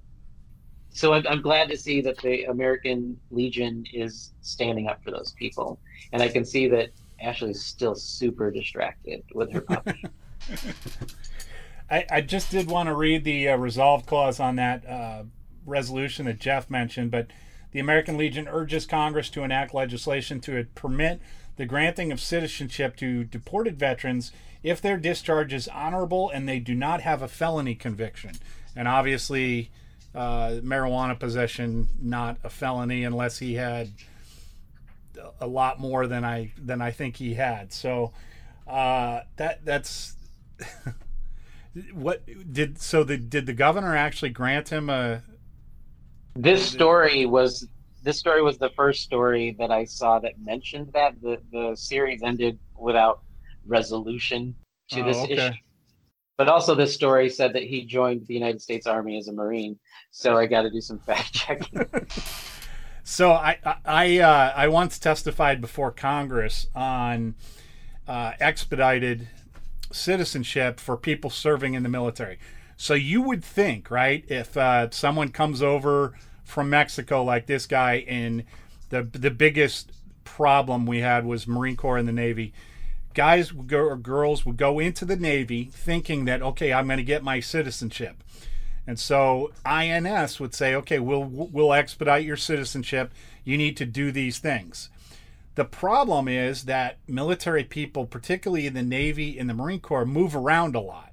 so 0.92 1.14
I'm, 1.14 1.26
I'm 1.28 1.42
glad 1.42 1.70
to 1.70 1.78
see 1.78 2.02
that 2.02 2.18
the 2.18 2.46
American 2.46 3.20
Legion 3.32 3.86
is 3.94 4.34
standing 4.42 4.88
up 4.88 5.04
for 5.04 5.12
those 5.12 5.34
people, 5.38 5.80
and 6.12 6.22
I 6.22 6.30
can 6.30 6.46
see 6.46 6.68
that 6.70 6.90
Ashley's 7.22 7.64
still 7.64 7.96
super 7.96 8.52
distracted 8.52 9.24
with 9.34 9.52
her 9.52 9.62
puppy. 9.62 10.06
I, 11.92 12.06
I, 12.10 12.22
just 12.22 12.52
did 12.52 12.70
want 12.70 12.88
to 12.88 12.96
read 12.96 13.24
the 13.24 13.50
uh, 13.50 13.58
resolve 13.58 14.06
clause 14.06 14.40
on 14.40 14.56
that 14.58 14.88
uh, 14.88 15.24
resolution 15.66 16.26
that 16.26 16.40
Jeff 16.40 16.70
mentioned, 16.70 17.12
but 17.12 17.28
the 17.72 17.80
American 17.80 18.18
Legion 18.18 18.48
urges 18.48 18.86
Congress 18.86 19.30
to 19.32 19.44
enact 19.44 19.74
legislation 19.74 20.40
to 20.42 20.66
permit 20.76 21.20
the 21.56 21.66
granting 21.66 22.12
of 22.12 22.22
citizenship 22.22 22.96
to 22.98 23.24
deported 23.24 23.78
veterans 23.78 24.32
if 24.64 24.82
their 24.82 24.98
discharge 24.98 25.54
is 25.54 25.68
honorable 25.68 26.30
and 26.30 26.48
they 26.48 26.60
do 26.60 26.74
not 26.74 27.02
have 27.02 27.22
a 27.22 27.28
felony 27.28 27.76
conviction. 27.76 28.36
And 28.76 28.88
obviously, 28.88 29.72
uh, 30.16 30.60
marijuana 30.62 31.20
possession 31.20 31.88
not 32.02 32.38
a 32.44 32.50
felony 32.50 33.04
unless 33.04 33.38
he 33.38 33.56
had 33.56 33.90
a 35.40 35.48
lot 35.48 35.80
more 35.80 36.08
than 36.08 36.24
I 36.24 36.52
than 36.58 36.82
I 36.82 36.92
think 36.92 37.18
he 37.18 37.34
had. 37.36 37.72
So 37.74 38.12
uh, 38.68 39.22
that 39.38 39.66
that's 39.66 40.16
what 41.94 42.24
did 42.52 42.82
so 42.82 43.04
the 43.04 43.18
did 43.18 43.46
the 43.46 43.54
governor 43.54 43.96
actually 43.96 44.30
grant 44.30 44.70
him 44.70 44.90
a 44.90 45.22
this 46.36 46.66
story 46.66 47.26
was 47.26 47.68
this 48.04 48.18
story 48.18 48.42
was 48.42 48.58
the 48.58 48.70
first 48.70 49.04
story 49.04 49.56
that 49.60 49.72
I 49.72 49.84
saw 49.86 50.20
that 50.20 50.40
mentioned 50.40 50.92
that 50.94 51.22
the 51.22 51.42
the 51.52 51.76
series 51.76 52.24
ended 52.24 52.58
without 52.78 53.22
resolution 53.66 54.56
to 54.92 55.02
oh, 55.02 55.06
this 55.06 55.18
okay. 55.18 55.34
issue. 55.34 55.54
But 56.40 56.48
also, 56.48 56.74
this 56.74 56.94
story 56.94 57.30
said 57.30 57.52
that 57.52 57.64
he 57.64 57.84
joined 57.84 58.26
the 58.26 58.34
United 58.34 58.62
States 58.62 58.88
Army 58.88 59.18
as 59.18 59.28
a 59.28 59.34
Marine. 59.34 59.78
So 60.10 60.38
I 60.38 60.46
got 60.46 60.62
to 60.62 60.70
do 60.70 60.80
some 60.80 60.98
fact 60.98 61.34
checking. 61.34 61.86
so 63.04 63.34
I 63.34 63.58
I 63.84 64.20
uh, 64.20 64.54
I 64.56 64.70
once 64.70 64.98
testified 65.00 65.60
before 65.60 65.92
Congress 65.92 66.68
on 66.74 67.36
uh, 68.08 68.32
expedited 68.40 69.28
citizenship 69.92 70.80
for 70.80 70.96
people 70.96 71.30
serving 71.30 71.74
in 71.74 71.84
the 71.84 71.90
military. 71.90 72.40
So 72.78 72.94
you 72.94 73.22
would 73.22 73.44
think, 73.44 73.92
right, 73.92 74.24
if 74.30 74.56
uh, 74.56 74.92
someone 74.92 75.34
comes 75.34 75.62
over 75.62 76.14
from 76.46 76.70
Mexico 76.70 77.22
like 77.22 77.48
this 77.48 77.66
guy, 77.66 78.06
and 78.08 78.46
the 78.92 79.04
the 79.04 79.30
biggest 79.30 79.92
problem 80.24 80.86
we 80.86 81.00
had 81.00 81.26
was 81.26 81.50
Marine 81.50 81.76
Corps 81.76 81.98
and 81.98 82.08
the 82.08 82.14
Navy 82.14 82.54
guys 83.14 83.54
would 83.54 83.68
go, 83.68 83.80
or 83.80 83.98
girls 83.98 84.46
would 84.46 84.58
go 84.58 84.80
into 84.80 85.06
the 85.06 85.16
Navy 85.16 85.70
thinking 85.72 86.26
that, 86.26 86.42
okay, 86.42 86.72
I'm 86.74 86.88
going 86.88 86.98
to 86.98 87.04
get 87.04 87.24
my 87.24 87.40
citizenship. 87.40 88.24
And 88.88 89.00
so 89.00 89.52
INS 89.66 90.40
would 90.40 90.54
say, 90.54 90.74
okay, 90.76 91.00
we'll, 91.00 91.24
we'll 91.24 91.74
expedite 91.74 92.26
your 92.26 92.38
citizenship. 92.38 93.12
You 93.44 93.58
need 93.58 93.78
to 93.78 93.86
do 93.86 94.12
these 94.12 94.40
things. 94.40 94.90
The 95.56 95.66
problem 95.66 96.28
is 96.28 96.66
that 96.66 96.98
military 97.08 97.64
people, 97.64 98.06
particularly 98.06 98.66
in 98.66 98.74
the 98.74 98.84
Navy 98.84 99.38
and 99.38 99.50
the 99.50 99.54
Marine 99.54 99.82
Corps, 99.82 100.06
move 100.06 100.36
around 100.36 100.76
a 100.76 100.80
lot. 100.80 101.12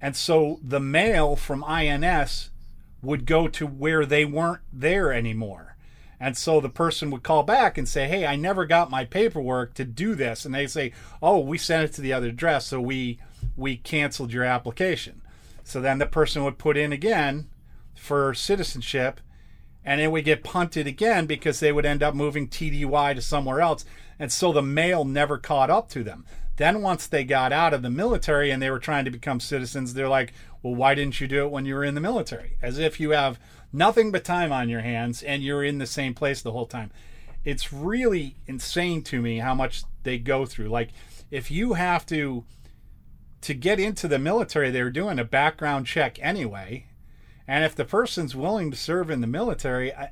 And 0.00 0.14
so 0.14 0.60
the 0.62 0.80
mail 0.80 1.36
from 1.36 1.64
INS 1.64 2.50
would 3.02 3.24
go 3.24 3.48
to 3.48 3.66
where 3.66 4.04
they 4.04 4.24
weren't 4.24 4.62
there 4.72 5.12
anymore. 5.12 5.75
And 6.18 6.36
so 6.36 6.60
the 6.60 6.68
person 6.68 7.10
would 7.10 7.22
call 7.22 7.42
back 7.42 7.76
and 7.76 7.88
say, 7.88 8.08
"Hey, 8.08 8.26
I 8.26 8.36
never 8.36 8.64
got 8.64 8.90
my 8.90 9.04
paperwork 9.04 9.74
to 9.74 9.84
do 9.84 10.14
this." 10.14 10.44
And 10.44 10.54
they 10.54 10.66
say, 10.66 10.92
"Oh, 11.22 11.38
we 11.38 11.58
sent 11.58 11.84
it 11.84 11.92
to 11.94 12.00
the 12.00 12.12
other 12.12 12.28
address, 12.28 12.66
so 12.66 12.80
we 12.80 13.18
we 13.56 13.76
canceled 13.76 14.32
your 14.32 14.44
application." 14.44 15.22
So 15.64 15.80
then 15.80 15.98
the 15.98 16.06
person 16.06 16.44
would 16.44 16.58
put 16.58 16.76
in 16.76 16.92
again 16.92 17.48
for 17.94 18.34
citizenship, 18.34 19.20
and 19.84 20.00
it 20.00 20.10
would 20.10 20.24
get 20.24 20.44
punted 20.44 20.86
again 20.86 21.26
because 21.26 21.60
they 21.60 21.72
would 21.72 21.86
end 21.86 22.02
up 22.02 22.14
moving 22.14 22.48
TDY 22.48 23.14
to 23.14 23.20
somewhere 23.20 23.60
else. 23.60 23.84
And 24.18 24.32
so 24.32 24.52
the 24.52 24.62
mail 24.62 25.04
never 25.04 25.38
caught 25.38 25.70
up 25.70 25.88
to 25.90 26.02
them. 26.02 26.24
Then 26.56 26.80
once 26.80 27.06
they 27.06 27.24
got 27.24 27.52
out 27.52 27.74
of 27.74 27.82
the 27.82 27.90
military 27.90 28.50
and 28.50 28.62
they 28.62 28.70
were 28.70 28.78
trying 28.78 29.04
to 29.04 29.10
become 29.10 29.40
citizens, 29.40 29.92
they're 29.92 30.08
like, 30.08 30.32
well, 30.62 30.74
why 30.74 30.94
didn't 30.94 31.20
you 31.20 31.28
do 31.28 31.44
it 31.44 31.50
when 31.50 31.66
you 31.66 31.74
were 31.74 31.84
in 31.84 31.94
the 31.94 32.00
military? 32.00 32.56
As 32.62 32.78
if 32.78 32.98
you 32.98 33.10
have 33.10 33.38
nothing 33.76 34.10
but 34.10 34.24
time 34.24 34.52
on 34.52 34.68
your 34.68 34.80
hands 34.80 35.22
and 35.22 35.42
you're 35.42 35.62
in 35.62 35.78
the 35.78 35.86
same 35.86 36.14
place 36.14 36.42
the 36.42 36.52
whole 36.52 36.66
time. 36.66 36.90
It's 37.44 37.72
really 37.72 38.36
insane 38.46 39.02
to 39.04 39.20
me 39.20 39.38
how 39.38 39.54
much 39.54 39.84
they 40.02 40.18
go 40.18 40.46
through. 40.46 40.68
Like, 40.68 40.90
if 41.30 41.50
you 41.50 41.74
have 41.74 42.06
to 42.06 42.44
to 43.42 43.54
get 43.54 43.78
into 43.78 44.08
the 44.08 44.18
military, 44.18 44.70
they're 44.70 44.90
doing 44.90 45.18
a 45.18 45.24
background 45.24 45.86
check 45.86 46.18
anyway. 46.20 46.86
And 47.46 47.64
if 47.64 47.76
the 47.76 47.84
person's 47.84 48.34
willing 48.34 48.72
to 48.72 48.76
serve 48.76 49.08
in 49.08 49.20
the 49.20 49.28
military, 49.28 49.94
I, 49.94 50.10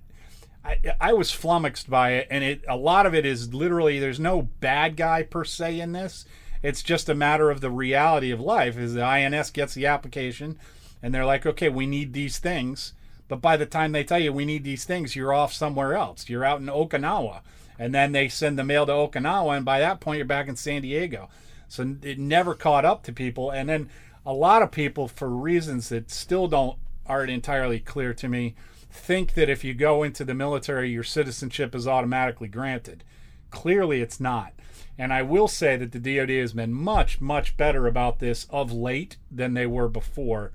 I, 0.65 0.79
I 1.01 1.13
was 1.15 1.33
flummoxed 1.33 1.91
by 1.91 2.13
it, 2.13 2.29
and 2.31 2.45
it 2.45 2.65
a 2.69 2.77
lot 2.77 3.07
of 3.07 3.15
it 3.15 3.27
is 3.27 3.53
literally 3.53 3.99
there's 3.99 4.21
no 4.21 4.43
bad 4.43 4.97
guy 4.97 5.23
per 5.23 5.45
se 5.45 5.81
in 5.81 5.93
this. 5.93 6.25
It's 6.63 6.83
just 6.83 7.09
a 7.09 7.15
matter 7.15 7.51
of 7.51 7.61
the 7.61 7.71
reality 7.71 8.31
of 8.31 8.41
life. 8.41 8.79
Is 8.79 8.95
the 8.95 9.03
INS 9.03 9.51
gets 9.51 9.75
the 9.75 9.87
application, 9.87 10.59
and 11.03 11.13
they're 11.13 11.27
like, 11.27 11.45
okay, 11.45 11.69
we 11.69 11.87
need 11.87 12.13
these 12.13 12.39
things, 12.39 12.93
but 13.35 13.41
by 13.41 13.57
the 13.57 13.67
time 13.67 13.91
they 13.91 14.05
tell 14.05 14.21
you 14.21 14.33
we 14.33 14.45
need 14.45 14.63
these 14.63 14.85
things, 14.85 15.17
you're 15.17 15.33
off 15.33 15.53
somewhere 15.53 15.95
else. 15.95 16.29
You're 16.29 16.45
out 16.45 16.61
in 16.61 16.67
Okinawa, 16.67 17.41
and 17.81 17.93
then 17.93 18.13
they 18.13 18.29
send 18.29 18.57
the 18.57 18.63
mail 18.63 18.87
to 18.87 18.93
Okinawa, 18.93 19.57
and 19.57 19.65
by 19.65 19.81
that 19.81 19.99
point 19.99 20.19
you're 20.19 20.25
back 20.25 20.47
in 20.47 20.55
San 20.55 20.83
Diego. 20.83 21.29
So 21.67 21.97
it 22.03 22.21
never 22.21 22.55
caught 22.55 22.85
up 22.85 23.03
to 23.05 23.13
people, 23.13 23.51
and 23.51 23.69
then 23.69 23.91
a 24.25 24.33
lot 24.33 24.63
of 24.63 24.71
people, 24.71 25.09
for 25.09 25.29
reasons 25.29 25.89
that 25.89 26.13
still 26.13 26.47
don't 26.47 26.79
aren't 27.07 27.31
entirely 27.31 27.81
clear 27.81 28.15
to 28.15 28.29
me 28.29 28.55
think 28.89 29.35
that 29.35 29.51
if 29.51 29.65
you 29.65 29.75
go 29.75 30.05
into 30.05 30.25
the 30.25 30.35
military, 30.35 30.91
your 30.91 31.03
citizenship 31.03 31.75
is 31.75 31.89
automatically 31.89 32.49
granted. 32.49 33.03
Clearly, 33.51 34.01
it's 34.01 34.21
not. 34.21 34.53
And 34.97 35.13
I 35.13 35.23
will 35.23 35.49
say 35.49 35.77
that 35.77 35.91
the 35.91 35.99
DoD 35.99 36.31
has 36.31 36.53
been 36.53 36.73
much, 36.73 37.21
much 37.21 37.57
better 37.57 37.87
about 37.89 38.21
this 38.21 38.47
of 38.51 38.73
late 38.73 39.17
than 39.31 39.55
they 39.55 39.67
were 39.67 39.89
before. 39.89 40.53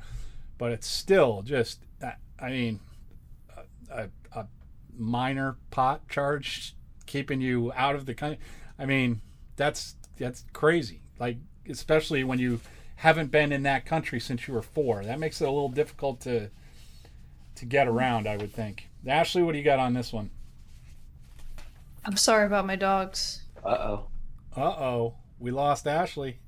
But 0.57 0.71
it's 0.71 0.87
still 0.87 1.41
just, 1.41 1.85
I 2.41 2.49
mean, 2.49 2.79
a, 3.91 4.09
a 4.33 4.47
minor 4.97 5.57
pot 5.71 6.07
charge 6.09 6.75
keeping 7.05 7.41
you 7.41 7.71
out 7.75 7.95
of 7.95 8.05
the 8.05 8.13
country. 8.13 8.39
I 8.77 8.85
mean, 8.85 9.21
that's 9.55 9.95
that's 10.17 10.45
crazy. 10.53 11.01
Like, 11.19 11.37
especially 11.67 12.23
when 12.23 12.39
you 12.39 12.61
haven't 12.97 13.31
been 13.31 13.51
in 13.51 13.63
that 13.63 13.85
country 13.85 14.19
since 14.19 14.47
you 14.47 14.53
were 14.53 14.61
four. 14.61 15.03
That 15.03 15.19
makes 15.19 15.41
it 15.41 15.47
a 15.47 15.51
little 15.51 15.69
difficult 15.69 16.21
to 16.21 16.49
to 17.55 17.65
get 17.65 17.87
around, 17.87 18.27
I 18.27 18.37
would 18.37 18.53
think. 18.53 18.89
Ashley, 19.07 19.43
what 19.43 19.53
do 19.53 19.57
you 19.57 19.63
got 19.63 19.79
on 19.79 19.93
this 19.93 20.13
one? 20.13 20.29
I'm 22.05 22.17
sorry 22.17 22.45
about 22.45 22.65
my 22.65 22.75
dogs. 22.75 23.43
Uh 23.63 23.69
oh. 23.69 24.07
Uh 24.55 24.61
oh, 24.61 25.15
we 25.39 25.51
lost 25.51 25.87
Ashley. 25.87 26.39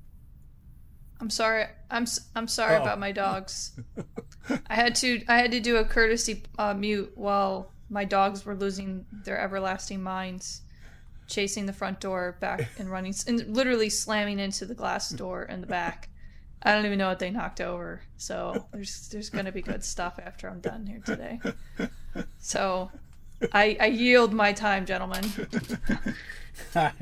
I'm 1.20 1.30
sorry. 1.30 1.66
I'm 1.90 2.06
I'm 2.34 2.48
sorry 2.48 2.76
Uh-oh. 2.76 2.82
about 2.82 2.98
my 2.98 3.12
dogs. 3.12 3.78
I 4.48 4.74
had 4.74 4.94
to 4.96 5.22
I 5.28 5.38
had 5.38 5.52
to 5.52 5.60
do 5.60 5.76
a 5.76 5.84
courtesy 5.84 6.42
uh, 6.58 6.74
mute 6.74 7.12
while 7.14 7.72
my 7.88 8.04
dogs 8.04 8.44
were 8.44 8.54
losing 8.54 9.06
their 9.24 9.38
everlasting 9.38 10.02
minds, 10.02 10.62
chasing 11.26 11.66
the 11.66 11.72
front 11.72 12.00
door 12.00 12.36
back 12.40 12.68
and 12.78 12.90
running 12.90 13.14
and 13.26 13.54
literally 13.54 13.90
slamming 13.90 14.38
into 14.38 14.64
the 14.64 14.74
glass 14.74 15.10
door 15.10 15.44
in 15.44 15.60
the 15.60 15.66
back. 15.66 16.08
I 16.62 16.72
don't 16.72 16.86
even 16.86 16.98
know 16.98 17.08
what 17.08 17.18
they 17.18 17.30
knocked 17.30 17.60
over. 17.60 18.02
So 18.16 18.66
there's 18.72 19.08
there's 19.08 19.30
gonna 19.30 19.52
be 19.52 19.62
good 19.62 19.84
stuff 19.84 20.18
after 20.24 20.48
I'm 20.48 20.60
done 20.60 20.86
here 20.86 21.00
today. 21.04 21.40
So 22.38 22.90
I 23.52 23.76
I 23.80 23.86
yield 23.86 24.32
my 24.32 24.52
time, 24.52 24.86
gentlemen. 24.86 25.24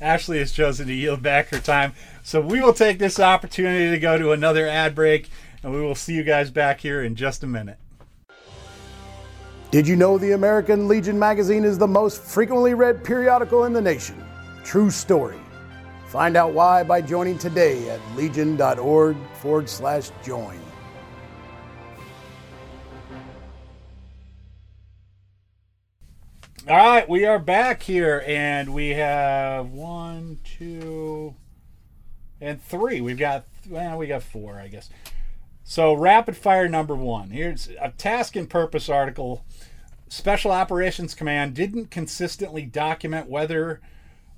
Ashley 0.00 0.38
has 0.38 0.52
chosen 0.52 0.86
to 0.88 0.94
yield 0.94 1.22
back 1.22 1.48
her 1.48 1.58
time. 1.58 1.94
So 2.22 2.40
we 2.40 2.60
will 2.60 2.74
take 2.74 2.98
this 2.98 3.18
opportunity 3.18 3.90
to 3.90 3.98
go 3.98 4.18
to 4.18 4.32
another 4.32 4.66
ad 4.66 4.94
break, 4.94 5.30
and 5.66 5.74
we 5.74 5.80
will 5.80 5.96
see 5.96 6.14
you 6.14 6.22
guys 6.22 6.48
back 6.48 6.80
here 6.80 7.02
in 7.02 7.16
just 7.16 7.42
a 7.42 7.46
minute. 7.46 7.76
Did 9.72 9.88
you 9.88 9.96
know 9.96 10.16
the 10.16 10.30
American 10.30 10.86
Legion 10.86 11.18
magazine 11.18 11.64
is 11.64 11.76
the 11.76 11.88
most 11.88 12.22
frequently 12.22 12.72
read 12.72 13.02
periodical 13.02 13.64
in 13.64 13.72
the 13.72 13.82
nation? 13.82 14.24
True 14.62 14.92
story. 14.92 15.40
Find 16.06 16.36
out 16.36 16.52
why 16.52 16.84
by 16.84 17.00
joining 17.00 17.36
today 17.36 17.90
at 17.90 18.00
legion.org 18.14 19.16
forward 19.40 19.68
slash 19.68 20.12
join. 20.22 20.56
All 26.68 26.76
right, 26.76 27.08
we 27.08 27.24
are 27.24 27.40
back 27.40 27.82
here, 27.82 28.22
and 28.24 28.72
we 28.72 28.90
have 28.90 29.72
one, 29.72 30.38
two, 30.44 31.34
and 32.40 32.62
three. 32.62 33.00
We've 33.00 33.18
got 33.18 33.46
well, 33.68 33.98
we 33.98 34.06
got 34.06 34.22
four, 34.22 34.60
I 34.60 34.68
guess. 34.68 34.90
So, 35.68 35.94
rapid 35.94 36.36
fire 36.36 36.68
number 36.68 36.94
one. 36.94 37.30
Here's 37.30 37.68
a 37.80 37.90
task 37.90 38.36
and 38.36 38.48
purpose 38.48 38.88
article. 38.88 39.44
Special 40.08 40.52
Operations 40.52 41.12
Command 41.12 41.54
didn't 41.54 41.90
consistently 41.90 42.62
document 42.62 43.28
whether 43.28 43.80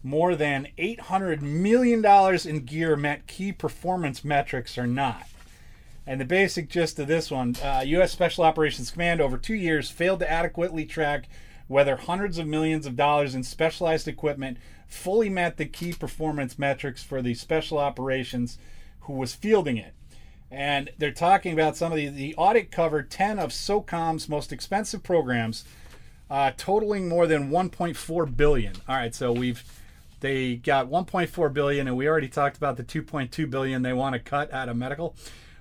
more 0.02 0.34
than 0.34 0.68
$800 0.78 1.42
million 1.42 2.02
in 2.46 2.64
gear 2.64 2.96
met 2.96 3.26
key 3.26 3.52
performance 3.52 4.24
metrics 4.24 4.78
or 4.78 4.86
not. 4.86 5.26
And 6.06 6.18
the 6.18 6.24
basic 6.24 6.70
gist 6.70 6.98
of 6.98 7.08
this 7.08 7.30
one 7.30 7.56
uh, 7.62 7.82
U.S. 7.84 8.10
Special 8.10 8.44
Operations 8.44 8.90
Command 8.90 9.20
over 9.20 9.36
two 9.36 9.54
years 9.54 9.90
failed 9.90 10.20
to 10.20 10.30
adequately 10.30 10.86
track 10.86 11.28
whether 11.66 11.96
hundreds 11.96 12.38
of 12.38 12.46
millions 12.46 12.86
of 12.86 12.96
dollars 12.96 13.34
in 13.34 13.42
specialized 13.42 14.08
equipment 14.08 14.56
fully 14.86 15.28
met 15.28 15.58
the 15.58 15.66
key 15.66 15.92
performance 15.92 16.58
metrics 16.58 17.02
for 17.02 17.20
the 17.20 17.34
special 17.34 17.76
operations 17.76 18.56
who 19.00 19.12
was 19.12 19.34
fielding 19.34 19.76
it. 19.76 19.92
And 20.50 20.90
they're 20.98 21.12
talking 21.12 21.52
about 21.52 21.76
some 21.76 21.92
of 21.92 21.98
the, 21.98 22.08
the 22.08 22.34
audit 22.36 22.70
covered 22.70 23.10
10 23.10 23.38
of 23.38 23.50
SOCOM's 23.50 24.28
most 24.28 24.52
expensive 24.52 25.02
programs, 25.02 25.64
uh, 26.30 26.52
totaling 26.56 27.08
more 27.08 27.26
than 27.26 27.50
1.4 27.50 28.36
billion. 28.36 28.74
All 28.88 28.96
right, 28.96 29.14
so 29.14 29.32
we've 29.32 29.62
they 30.20 30.56
got 30.56 30.88
1.4 30.88 31.52
billion, 31.52 31.86
and 31.86 31.96
we 31.96 32.08
already 32.08 32.28
talked 32.28 32.56
about 32.56 32.76
the 32.76 32.84
2.2 32.84 33.48
billion 33.48 33.82
they 33.82 33.92
want 33.92 34.14
to 34.14 34.18
cut 34.18 34.52
out 34.52 34.68
of 34.68 34.76
medical. 34.76 35.14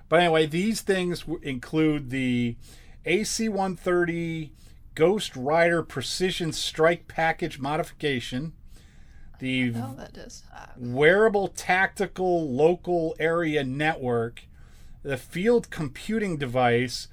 But 0.08 0.20
anyway, 0.20 0.46
these 0.46 0.80
things 0.80 1.24
include 1.42 2.10
the 2.10 2.56
AC-130 3.04 4.50
Ghost 4.94 5.36
Rider 5.36 5.82
Precision 5.82 6.52
Strike 6.52 7.06
Package 7.06 7.58
modification, 7.60 8.52
the 9.38 9.70
that 9.70 10.16
is. 10.16 10.42
Uh, 10.54 10.66
wearable 10.76 11.48
tactical 11.48 12.50
local 12.50 13.14
area 13.20 13.62
network, 13.62 14.42
the 15.02 15.16
field 15.16 15.70
computing 15.70 16.36
device, 16.36 17.08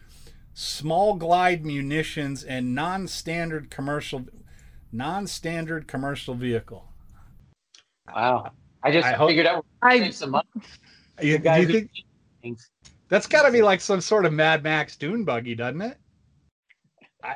small 0.53 1.15
glide 1.15 1.65
munitions, 1.65 2.43
and 2.43 2.73
non-standard 2.75 3.69
commercial 3.69 4.25
non-standard 4.91 5.88
commercial 5.88 6.33
vehicle. 6.36 6.88
Wow. 8.13 8.51
I 8.83 8.91
just 8.91 9.05
I 9.07 9.13
hope- 9.13 9.29
figured 9.29 9.45
out 9.47 9.65
I- 9.81 9.99
save 9.99 10.15
some 10.15 10.31
money. 10.31 10.47
You, 11.21 11.38
guys 11.38 11.67
you 11.67 11.73
think 11.73 11.91
Thanks. 12.43 12.69
that's 13.09 13.27
got 13.27 13.43
to 13.43 13.51
be 13.51 13.61
like 13.61 13.81
some 13.81 14.01
sort 14.01 14.25
of 14.25 14.33
Mad 14.33 14.63
Max 14.63 14.95
dune 14.95 15.23
buggy, 15.23 15.55
doesn't 15.55 15.81
it? 15.81 15.97
I 17.23 17.36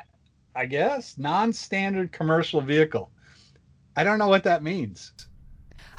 I 0.54 0.66
guess 0.66 1.16
non-standard 1.18 2.12
commercial 2.12 2.60
vehicle. 2.60 3.10
I 3.96 4.04
don't 4.04 4.18
know 4.18 4.28
what 4.28 4.44
that 4.44 4.62
means. 4.62 5.12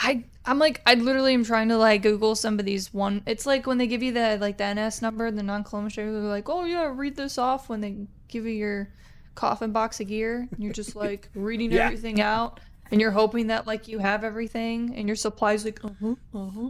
I 0.03 0.23
I'm 0.45 0.57
like 0.57 0.81
I 0.87 0.95
literally 0.95 1.33
am 1.35 1.43
trying 1.45 1.69
to 1.69 1.77
like 1.77 2.01
Google 2.01 2.35
some 2.35 2.57
of 2.59 2.65
these 2.65 2.91
one. 2.93 3.21
It's 3.27 3.45
like 3.45 3.67
when 3.67 3.77
they 3.77 3.85
give 3.87 4.01
you 4.01 4.11
the 4.11 4.37
like 4.41 4.57
the 4.57 4.73
NS 4.73 5.01
number, 5.01 5.29
the 5.29 5.43
non-collision. 5.43 6.11
They're 6.11 6.21
like, 6.23 6.49
oh 6.49 6.65
yeah, 6.65 6.91
read 6.93 7.15
this 7.15 7.37
off 7.37 7.69
when 7.69 7.81
they 7.81 7.95
give 8.27 8.45
you 8.45 8.51
your 8.51 8.89
coffin 9.35 9.71
box 9.71 9.99
of 9.99 10.07
gear. 10.07 10.47
And 10.51 10.63
you're 10.63 10.73
just 10.73 10.95
like 11.05 11.29
reading 11.35 11.71
Yeah. 11.71 11.85
everything 11.85 12.19
out, 12.19 12.59
and 12.89 12.99
you're 12.99 13.11
hoping 13.11 13.47
that 13.47 13.67
like 13.67 13.87
you 13.87 13.99
have 13.99 14.23
everything, 14.23 14.95
and 14.95 15.07
your 15.07 15.15
supplies 15.15 15.63
like 15.65 15.83
uh 15.85 15.89
huh 16.01 16.15
uh 16.33 16.49
huh. 16.49 16.69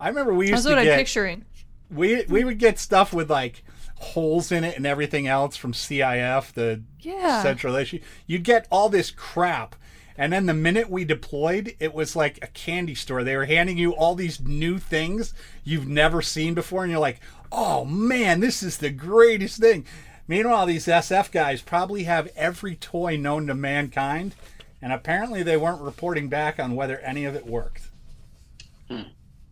I 0.00 0.08
remember 0.08 0.34
we 0.34 0.46
used 0.48 0.64
That's 0.64 0.64
to 0.66 0.70
what 0.72 0.78
I'm 0.80 0.98
picturing. 0.98 1.44
we 1.90 2.24
we 2.28 2.42
would 2.42 2.58
get 2.58 2.78
stuff 2.80 3.12
with 3.12 3.30
like 3.30 3.62
holes 3.96 4.50
in 4.50 4.64
it 4.64 4.76
and 4.76 4.84
everything 4.84 5.28
else 5.28 5.56
from 5.56 5.72
CIF, 5.72 6.52
the 6.52 6.82
Yeah. 7.00 7.42
Central 7.42 7.76
Issue. 7.76 8.00
You'd 8.26 8.42
get 8.42 8.66
all 8.70 8.88
this 8.88 9.12
crap. 9.12 9.76
And 10.16 10.32
then 10.32 10.46
the 10.46 10.54
minute 10.54 10.88
we 10.88 11.04
deployed, 11.04 11.74
it 11.80 11.92
was 11.92 12.14
like 12.14 12.38
a 12.42 12.46
candy 12.48 12.94
store. 12.94 13.24
They 13.24 13.36
were 13.36 13.46
handing 13.46 13.76
you 13.78 13.92
all 13.94 14.14
these 14.14 14.40
new 14.40 14.78
things 14.78 15.34
you've 15.64 15.88
never 15.88 16.22
seen 16.22 16.54
before, 16.54 16.82
and 16.84 16.90
you're 16.92 17.00
like, 17.00 17.20
"Oh 17.50 17.84
man, 17.84 18.40
this 18.40 18.62
is 18.62 18.78
the 18.78 18.90
greatest 18.90 19.58
thing." 19.60 19.84
Meanwhile, 20.28 20.66
these 20.66 20.86
SF 20.86 21.32
guys 21.32 21.62
probably 21.62 22.04
have 22.04 22.30
every 22.36 22.76
toy 22.76 23.16
known 23.16 23.46
to 23.48 23.54
mankind, 23.54 24.34
and 24.80 24.92
apparently 24.92 25.42
they 25.42 25.56
weren't 25.56 25.82
reporting 25.82 26.28
back 26.28 26.60
on 26.60 26.76
whether 26.76 26.98
any 27.00 27.24
of 27.24 27.34
it 27.34 27.46
worked. 27.46 27.88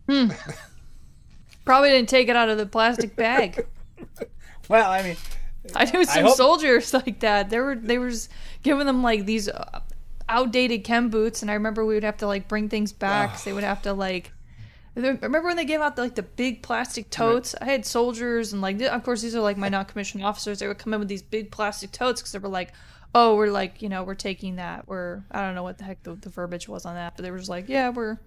Hmm. 0.07 0.29
Probably 1.65 1.89
didn't 1.89 2.09
take 2.09 2.27
it 2.27 2.35
out 2.35 2.49
of 2.49 2.57
the 2.57 2.65
plastic 2.65 3.15
bag. 3.15 3.65
Well, 4.69 4.89
I 4.89 5.03
mean, 5.03 5.17
I 5.75 5.83
knew 5.91 6.05
some 6.05 6.23
hope- 6.23 6.37
soldiers 6.37 6.93
like 7.05 7.19
that. 7.19 7.49
They 7.49 7.59
were 7.59 7.75
they 7.75 7.97
was 7.97 8.29
giving 8.63 8.87
them 8.87 9.03
like 9.03 9.25
these 9.25 9.49
uh, 9.49 9.81
outdated 10.29 10.83
chem 10.83 11.09
boots, 11.09 11.41
and 11.41 11.49
I 11.51 11.55
remember 11.55 11.85
we 11.85 11.93
would 11.95 12.03
have 12.03 12.17
to 12.17 12.27
like 12.27 12.47
bring 12.47 12.69
things 12.69 12.91
back. 12.93 13.31
'cause 13.31 13.43
they 13.43 13.53
would 13.53 13.63
have 13.63 13.81
to 13.83 13.93
like. 13.93 14.31
Remember 14.95 15.41
when 15.41 15.55
they 15.57 15.65
gave 15.65 15.81
out 15.81 15.95
the, 15.95 16.03
like 16.03 16.13
the 16.15 16.21
big 16.21 16.61
plastic 16.61 17.09
totes? 17.09 17.55
I 17.59 17.65
had 17.65 17.83
soldiers 17.85 18.53
and 18.53 18.61
like 18.61 18.79
of 18.81 19.03
course 19.03 19.23
these 19.23 19.35
are 19.35 19.41
like 19.41 19.57
my 19.57 19.67
non-commissioned 19.69 20.23
officers. 20.23 20.59
They 20.59 20.67
would 20.67 20.77
come 20.77 20.93
in 20.93 20.99
with 20.99 21.09
these 21.09 21.23
big 21.23 21.49
plastic 21.51 21.91
totes 21.91 22.21
because 22.21 22.31
they 22.31 22.37
were 22.39 22.47
like, 22.49 22.73
oh, 23.15 23.35
we're 23.35 23.49
like 23.49 23.81
you 23.81 23.89
know 23.89 24.03
we're 24.03 24.13
taking 24.13 24.57
that. 24.57 24.87
We're 24.87 25.23
I 25.31 25.41
don't 25.41 25.55
know 25.55 25.63
what 25.63 25.79
the 25.79 25.83
heck 25.85 26.03
the, 26.03 26.13
the 26.13 26.29
verbiage 26.29 26.67
was 26.69 26.85
on 26.85 26.93
that, 26.93 27.15
but 27.15 27.23
they 27.23 27.31
were 27.31 27.39
just 27.39 27.49
like, 27.49 27.67
yeah, 27.69 27.89
we're. 27.89 28.19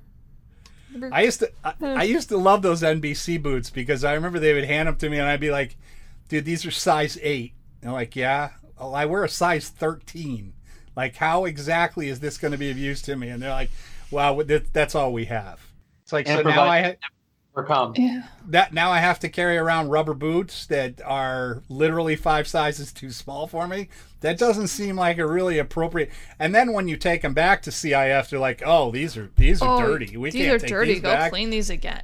I 1.13 1.23
used 1.23 1.39
to 1.41 1.53
I, 1.65 1.75
I 1.83 2.03
used 2.03 2.31
to 2.31 2.37
love 2.37 2.63
those 2.63 2.83
NBC 2.83 3.41
boots 3.41 3.71
because 3.71 4.03
I 4.03 4.15
remember 4.15 4.39
they 4.41 4.53
would 4.55 4.65
hand 4.65 4.89
them 4.89 4.97
to 4.97 5.09
me 5.09 5.19
and 5.19 5.29
I'd 5.29 5.39
be 5.41 5.51
like, 5.53 5.77
"Dude, 6.29 6.45
these 6.45 6.67
are 6.67 6.71
size 6.73 7.17
eight. 7.23 7.53
And 7.81 7.91
they're 7.91 7.93
like, 7.93 8.17
"Yeah, 8.17 8.51
well, 8.79 8.95
I 8.95 9.05
wear 9.05 9.23
a 9.23 9.29
size 9.29 9.69
13. 9.69 10.53
Like, 10.97 11.17
how 11.17 11.45
exactly 11.45 12.09
is 12.09 12.21
this 12.21 12.39
going 12.39 12.53
to 12.53 12.59
be 12.59 12.71
of 12.71 12.79
use 12.79 13.03
to 13.03 13.17
me?" 13.17 13.29
And 13.29 13.43
they're 13.43 13.51
like, 13.51 13.71
"Well, 14.11 14.37
that, 14.45 14.73
that's 14.73 14.95
all 14.95 15.13
we 15.13 15.27
have." 15.27 15.61
It's 16.03 16.13
like 16.13 16.29
And 16.29 16.39
so 16.39 16.49
now 16.49 16.65
I 16.65 16.83
ha- 16.83 16.93
Overcome. 17.57 17.95
yeah. 17.97 18.25
that 18.49 18.73
now 18.75 18.91
I 18.91 18.99
have 18.99 19.19
to 19.21 19.29
carry 19.31 19.57
around 19.57 19.89
rubber 19.89 20.13
boots 20.15 20.67
that 20.67 21.01
are 21.05 21.63
literally 21.71 22.15
five 22.15 22.47
sizes 22.47 22.93
too 22.93 23.11
small 23.11 23.47
for 23.47 23.67
me. 23.67 23.89
That 24.21 24.39
doesn't 24.39 24.69
seem 24.69 24.97
like 24.97 25.17
a 25.19 25.27
really 25.27 25.59
appropriate. 25.59 26.11
And 26.39 26.55
then 26.55 26.73
when 26.75 26.87
you 26.87 26.97
take 26.97 27.23
them 27.23 27.33
back 27.35 27.63
to 27.63 27.71
CIF, 27.71 28.29
they're 28.31 28.39
like, 28.39 28.63
"Oh, 28.65 28.91
these 28.91 29.17
are 29.17 29.31
these 29.37 29.63
are 29.63 29.83
Oh, 29.83 29.87
dirty. 29.87 30.17
We 30.17 30.31
these 30.31 30.43
can't 30.43 30.55
are 30.57 30.59
take 30.59 30.69
dirty. 30.71 30.93
these 30.95 31.03
Go 31.03 31.13
back." 31.13 31.31
clean 31.33 31.51
these 31.51 31.71
again. 31.71 32.03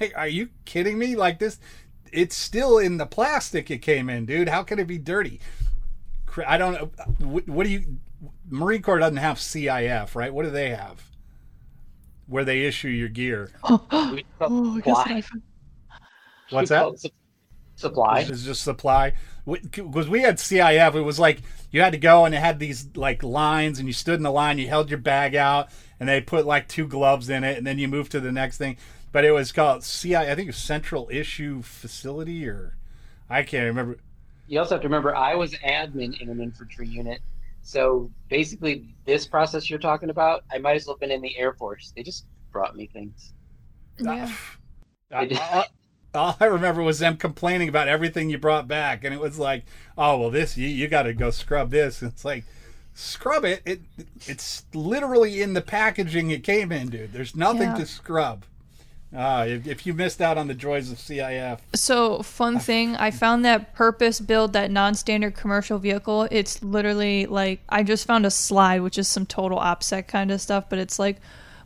Like, 0.00 0.12
are 0.16 0.28
you 0.28 0.48
kidding 0.64 0.98
me? 0.98 1.14
Like 1.16 1.38
this, 1.38 1.58
it's 2.12 2.36
still 2.36 2.78
in 2.78 2.96
the 2.96 3.06
plastic 3.06 3.70
it 3.70 3.78
came 3.78 4.08
in, 4.10 4.26
dude. 4.26 4.48
How 4.48 4.62
can 4.62 4.78
it 4.78 4.86
be 4.86 4.98
dirty? 4.98 5.40
Cra- 6.30 6.48
I 6.48 6.58
don't 6.58 6.74
know. 6.74 6.90
What, 7.26 7.48
what 7.48 7.66
do 7.66 7.72
you? 7.72 7.98
Marine 8.48 8.82
Corps 8.82 9.00
doesn't 9.00 9.16
have 9.16 9.38
CIF, 9.38 10.14
right? 10.14 10.32
What 10.32 10.44
do 10.44 10.50
they 10.50 10.70
have? 10.70 11.02
Where 12.28 12.44
they 12.44 12.62
issue 12.62 12.88
your 12.88 13.08
gear? 13.08 13.50
We 13.90 14.24
call 14.38 14.76
it 14.76 14.84
supply. 14.84 15.22
What's 16.50 16.68
that? 16.68 16.82
call 16.82 16.92
it 16.92 17.00
su- 17.00 17.08
Supply. 17.74 18.20
It's 18.20 18.44
just 18.44 18.62
supply. 18.62 19.14
Because 19.46 20.06
we 20.08 20.20
had 20.20 20.36
CIF, 20.36 20.94
it 20.94 21.00
was 21.00 21.18
like 21.18 21.40
you 21.72 21.80
had 21.80 21.92
to 21.92 21.98
go 21.98 22.26
and 22.26 22.34
it 22.34 22.38
had 22.38 22.58
these 22.60 22.86
like 22.94 23.22
lines, 23.22 23.78
and 23.78 23.88
you 23.88 23.92
stood 23.92 24.14
in 24.16 24.22
the 24.22 24.30
line, 24.30 24.58
you 24.58 24.68
held 24.68 24.88
your 24.90 24.98
bag 24.98 25.34
out, 25.34 25.70
and 25.98 26.08
they 26.08 26.20
put 26.20 26.46
like 26.46 26.68
two 26.68 26.86
gloves 26.86 27.28
in 27.28 27.42
it, 27.42 27.58
and 27.58 27.66
then 27.66 27.78
you 27.78 27.88
moved 27.88 28.12
to 28.12 28.20
the 28.20 28.30
next 28.30 28.58
thing. 28.58 28.76
But 29.10 29.24
it 29.24 29.32
was 29.32 29.50
called 29.50 29.82
CI, 29.82 30.14
I 30.16 30.34
think 30.34 30.40
it 30.40 30.46
was 30.48 30.56
Central 30.56 31.08
Issue 31.10 31.62
Facility, 31.62 32.46
or 32.46 32.76
I 33.28 33.42
can't 33.42 33.64
remember. 33.66 33.98
You 34.50 34.58
also 34.58 34.74
have 34.74 34.82
to 34.82 34.88
remember, 34.88 35.14
I 35.14 35.36
was 35.36 35.52
admin 35.54 36.20
in 36.20 36.28
an 36.28 36.40
infantry 36.40 36.88
unit. 36.88 37.20
So 37.62 38.10
basically, 38.28 38.96
this 39.06 39.24
process 39.24 39.70
you're 39.70 39.78
talking 39.78 40.10
about, 40.10 40.42
I 40.50 40.58
might 40.58 40.74
as 40.74 40.86
well 40.86 40.96
have 40.96 41.00
been 41.00 41.12
in 41.12 41.22
the 41.22 41.38
Air 41.38 41.52
Force. 41.52 41.92
They 41.94 42.02
just 42.02 42.26
brought 42.50 42.74
me 42.76 42.88
things. 42.92 43.32
Yeah. 44.00 44.26
Ah. 44.28 44.56
I- 45.12 45.24
all, 45.26 45.28
ah, 45.34 45.68
ah. 46.14 46.18
all 46.18 46.36
I 46.40 46.46
remember 46.46 46.82
was 46.82 46.98
them 46.98 47.16
complaining 47.16 47.68
about 47.68 47.86
everything 47.86 48.28
you 48.28 48.38
brought 48.38 48.66
back, 48.66 49.04
and 49.04 49.14
it 49.14 49.20
was 49.20 49.38
like, 49.38 49.64
"Oh 49.96 50.18
well, 50.18 50.30
this 50.30 50.56
you, 50.56 50.66
you 50.66 50.88
got 50.88 51.04
to 51.04 51.12
go 51.14 51.30
scrub 51.30 51.70
this." 51.70 52.02
And 52.02 52.10
it's 52.12 52.24
like, 52.24 52.44
scrub 52.94 53.44
it. 53.44 53.62
It 53.64 53.80
it's 54.26 54.64
literally 54.74 55.42
in 55.42 55.52
the 55.54 55.62
packaging 55.62 56.30
it 56.32 56.42
came 56.42 56.72
in, 56.72 56.88
dude. 56.88 57.12
There's 57.12 57.36
nothing 57.36 57.70
Yeah. 57.70 57.76
to 57.76 57.86
scrub. 57.86 58.44
Uh, 59.14 59.44
if, 59.48 59.66
if 59.66 59.86
you 59.86 59.92
missed 59.92 60.20
out 60.20 60.38
on 60.38 60.46
the 60.46 60.54
joys 60.54 60.90
of 60.92 60.98
CIF, 60.98 61.58
So 61.74 62.22
fun 62.22 62.58
thing, 62.68 62.94
I 62.96 63.10
found 63.10 63.44
that 63.44 63.74
purpose 63.74 64.20
build 64.20 64.52
that 64.52 64.70
non-standard 64.70 65.34
commercial 65.34 65.78
vehicle. 65.78 66.28
It's 66.30 66.62
literally 66.62 67.26
like 67.26 67.60
I 67.68 67.82
just 67.82 68.06
found 68.06 68.24
a 68.24 68.30
slide, 68.30 68.82
which 68.82 68.98
is 68.98 69.08
some 69.08 69.26
total 69.26 69.58
OPSEC 69.58 70.06
kind 70.06 70.30
of 70.30 70.40
stuff, 70.40 70.66
but 70.68 70.78
it's 70.78 70.98
like 70.98 71.16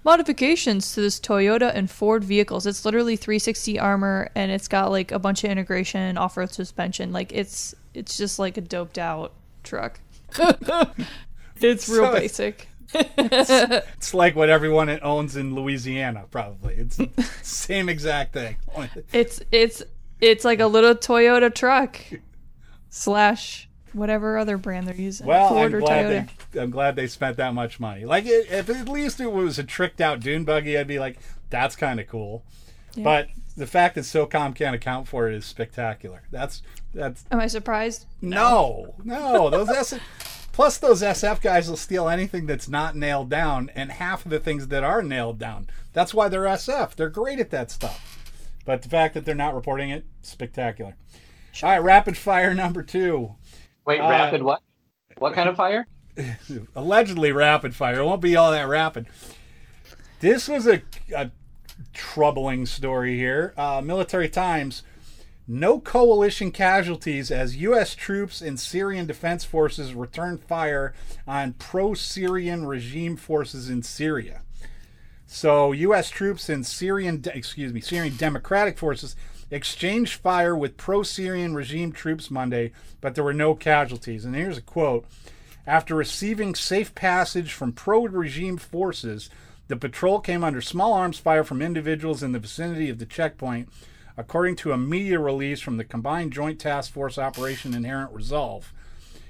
modifications 0.04 0.94
to 0.94 1.00
this 1.02 1.18
Toyota 1.20 1.70
and 1.74 1.90
Ford 1.90 2.24
vehicles. 2.24 2.66
It's 2.66 2.84
literally 2.84 3.16
360 3.16 3.78
armor, 3.78 4.30
and 4.34 4.50
it's 4.50 4.68
got 4.68 4.90
like 4.90 5.12
a 5.12 5.18
bunch 5.18 5.44
of 5.44 5.50
integration, 5.50 6.16
off-road 6.16 6.52
suspension. 6.52 7.12
Like 7.12 7.32
it's 7.32 7.74
it's 7.92 8.16
just 8.16 8.38
like 8.38 8.56
a 8.56 8.60
doped 8.62 8.98
out 8.98 9.32
truck. 9.62 10.00
it's 11.60 11.88
real 11.88 12.04
So 12.04 12.14
it's- 12.14 12.22
basic. 12.94 13.84
it's 13.96 14.14
like 14.14 14.34
what 14.36 14.48
everyone 14.48 14.98
owns 15.02 15.36
in 15.36 15.54
Louisiana. 15.54 16.24
Probably 16.30 16.74
it's 16.74 16.96
the 16.96 17.10
same 17.42 17.88
exact 17.88 18.32
thing. 18.32 18.56
It's 19.12 19.40
it's 19.52 19.82
it's 20.20 20.44
like 20.44 20.60
a 20.60 20.66
little 20.66 20.94
Toyota 20.94 21.54
truck 21.54 21.98
slash 22.90 23.68
whatever 23.92 24.38
other 24.38 24.56
brand 24.56 24.86
they're 24.86 24.94
using. 24.94 25.26
Well, 25.26 25.48
Ford 25.48 25.72
I'm 25.72 25.76
or 25.76 25.80
glad 25.80 26.06
Toyota. 26.06 26.28
they 26.52 26.60
I'm 26.60 26.70
glad 26.70 26.96
they 26.96 27.06
spent 27.06 27.36
that 27.36 27.54
much 27.54 27.80
money. 27.80 28.04
Like, 28.04 28.26
it, 28.26 28.50
if 28.50 28.68
at 28.70 28.88
least 28.88 29.20
it 29.20 29.32
was 29.32 29.58
a 29.58 29.64
tricked 29.64 30.00
out 30.00 30.20
dune 30.20 30.44
buggy, 30.44 30.78
I'd 30.78 30.86
be 30.86 30.98
like, 30.98 31.18
that's 31.50 31.76
kind 31.76 32.00
of 32.00 32.06
cool. 32.08 32.44
But 32.96 33.28
the 33.56 33.66
fact 33.66 33.96
that 33.96 34.02
SOCOM 34.02 34.54
can't 34.54 34.74
account 34.74 35.08
for 35.08 35.28
it 35.28 35.34
is 35.34 35.44
spectacular. 35.44 36.22
That's 36.30 36.62
that's 36.92 37.24
Am 37.30 37.40
I 37.40 37.48
surprised? 37.48 38.06
no, 38.20 38.94
no. 39.04 39.50
Those 39.50 39.68
S 39.68 39.98
plus 40.54 40.78
those 40.78 41.02
SF 41.02 41.40
guys 41.42 41.68
will 41.68 41.76
steal 41.76 42.08
anything 42.08 42.46
that's 42.46 42.68
not 42.68 42.94
nailed 42.94 43.28
down, 43.28 43.70
and 43.74 43.90
half 43.90 44.24
of 44.24 44.30
the 44.30 44.38
things 44.38 44.68
that 44.68 44.84
are 44.84 45.02
nailed 45.02 45.38
down. 45.38 45.68
That's 45.92 46.14
why 46.14 46.28
they're 46.28 46.44
SF. 46.44 46.94
They're 46.94 47.10
great 47.10 47.40
at 47.40 47.50
that 47.50 47.72
stuff. 47.72 48.20
But 48.64 48.82
the 48.82 48.88
fact 48.88 49.14
that 49.14 49.24
they're 49.24 49.34
not 49.34 49.54
reporting 49.54 49.90
it, 49.90 50.04
spectacular. 50.22 50.96
All 51.62 51.70
right, 51.70 51.78
rapid 51.78 52.16
fire 52.16 52.54
number 52.54 52.82
two. 52.84 53.34
Wait, 53.84 54.00
Uh, 54.00 54.08
rapid 54.08 54.42
what? 54.44 54.62
What 55.18 55.34
kind 55.34 55.48
of 55.48 55.56
fire? 55.56 55.86
allegedly 56.76 57.32
rapid 57.32 57.74
fire. 57.74 57.98
It 58.00 58.04
won't 58.04 58.22
be 58.22 58.36
all 58.36 58.52
that 58.52 58.68
rapid. 58.68 59.06
This 60.20 60.48
was 60.48 60.66
a, 60.68 60.82
a 61.14 61.30
troubling 61.92 62.64
story 62.66 63.16
here. 63.16 63.52
Uh, 63.56 63.82
Military 63.84 64.28
Times. 64.28 64.84
No 65.46 65.78
coalition 65.78 66.50
casualties 66.50 67.30
as 67.30 67.56
U.S. 67.56 67.94
troops 67.94 68.40
and 68.40 68.58
Syrian 68.58 69.06
defense 69.06 69.44
forces 69.44 69.94
return 69.94 70.38
fire 70.38 70.94
on 71.26 71.52
pro 71.54 71.94
Syrian 71.94 72.66
regime 72.66 73.16
forces 73.16 73.68
in 73.68 73.82
Syria. 73.82 74.40
So, 75.26 75.72
U.S. 75.72 76.10
troops 76.10 76.48
and 76.48 76.64
Syrian, 76.64 77.22
excuse 77.34 77.72
me, 77.72 77.80
Syrian 77.80 78.16
Democratic 78.16 78.78
forces 78.78 79.16
exchanged 79.50 80.14
fire 80.14 80.56
with 80.56 80.76
pro-Syrian 80.76 81.54
regime 81.54 81.92
troops 81.92 82.30
Monday, 82.30 82.72
but 83.00 83.14
there 83.14 83.24
were 83.24 83.34
no 83.34 83.54
casualties. 83.54 84.24
And 84.24 84.34
here's 84.34 84.58
a 84.58 84.62
quote: 84.62 85.06
After 85.66 85.94
receiving 85.94 86.54
safe 86.54 86.94
passage 86.94 87.52
from 87.52 87.72
pro-regime 87.72 88.58
forces, 88.58 89.30
the 89.68 89.76
patrol 89.76 90.20
came 90.20 90.44
under 90.44 90.60
small 90.60 90.92
arms 90.92 91.18
fire 91.18 91.44
from 91.44 91.62
individuals 91.62 92.22
in 92.22 92.32
the 92.32 92.38
vicinity 92.38 92.90
of 92.90 92.98
the 92.98 93.06
checkpoint, 93.06 93.68
according 94.16 94.56
to 94.56 94.72
a 94.72 94.78
media 94.78 95.18
release 95.18 95.60
from 95.60 95.76
the 95.76 95.84
Combined 95.84 96.32
Joint 96.32 96.60
Task 96.60 96.92
Force 96.92 97.18
Operation 97.18 97.74
Inherent 97.74 98.12
Resolve. 98.12 98.72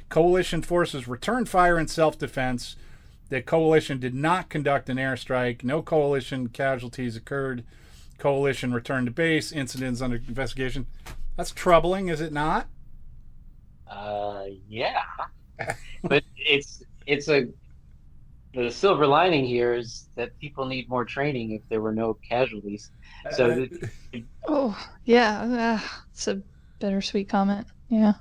Coalition 0.09 0.63
forces 0.63 1.09
returned 1.09 1.49
fire 1.49 1.79
in 1.79 1.89
self-defense. 1.89 2.77
The 3.31 3.43
coalition 3.43 3.99
did 3.99 4.15
not 4.15 4.51
conduct 4.51 4.89
an 4.89 4.99
airstrike. 4.99 5.65
No 5.65 5.83
coalition 5.83 6.49
casualties 6.49 7.17
occurred. 7.17 7.65
Coalition 8.19 8.73
returned 8.73 9.07
to 9.07 9.13
base. 9.13 9.51
Incidents 9.51 10.01
under 10.01 10.17
investigation. 10.17 10.87
That's 11.37 11.51
troubling, 11.51 12.09
is 12.09 12.21
it 12.21 12.33
not? 12.33 12.69
Uh, 13.89 14.45
yeah. 14.69 15.03
but 16.05 16.23
it's 16.37 16.83
it's 17.07 17.29
a 17.29 17.49
the 18.55 18.71
silver 18.71 19.07
lining 19.07 19.45
here 19.45 19.75
is 19.75 20.09
that 20.15 20.39
people 20.39 20.65
need 20.65 20.89
more 20.89 21.05
training 21.05 21.53
if 21.53 21.63
there 21.69 21.81
were 21.81 21.93
no 21.93 22.15
casualties. 22.15 22.91
So 23.33 23.49
the, 24.13 24.25
Oh 24.47 24.79
yeah, 25.05 25.81
uh, 25.83 25.89
it's 26.13 26.29
a 26.29 26.43
bittersweet 26.81 27.29
comment. 27.29 27.67
Yeah. 27.89 28.15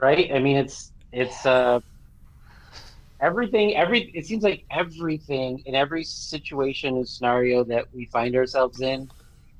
right? 0.00 0.30
I 0.32 0.38
mean, 0.38 0.56
it's 0.56 0.92
it's 1.12 1.44
uh 1.44 1.80
everything. 3.20 3.76
Every 3.76 4.10
it 4.14 4.26
seems 4.26 4.42
like 4.42 4.64
everything 4.70 5.62
in 5.66 5.74
every 5.74 6.04
situation 6.04 6.96
and 6.96 7.08
scenario 7.08 7.64
that 7.64 7.86
we 7.92 8.06
find 8.06 8.34
ourselves 8.36 8.80
in 8.80 9.08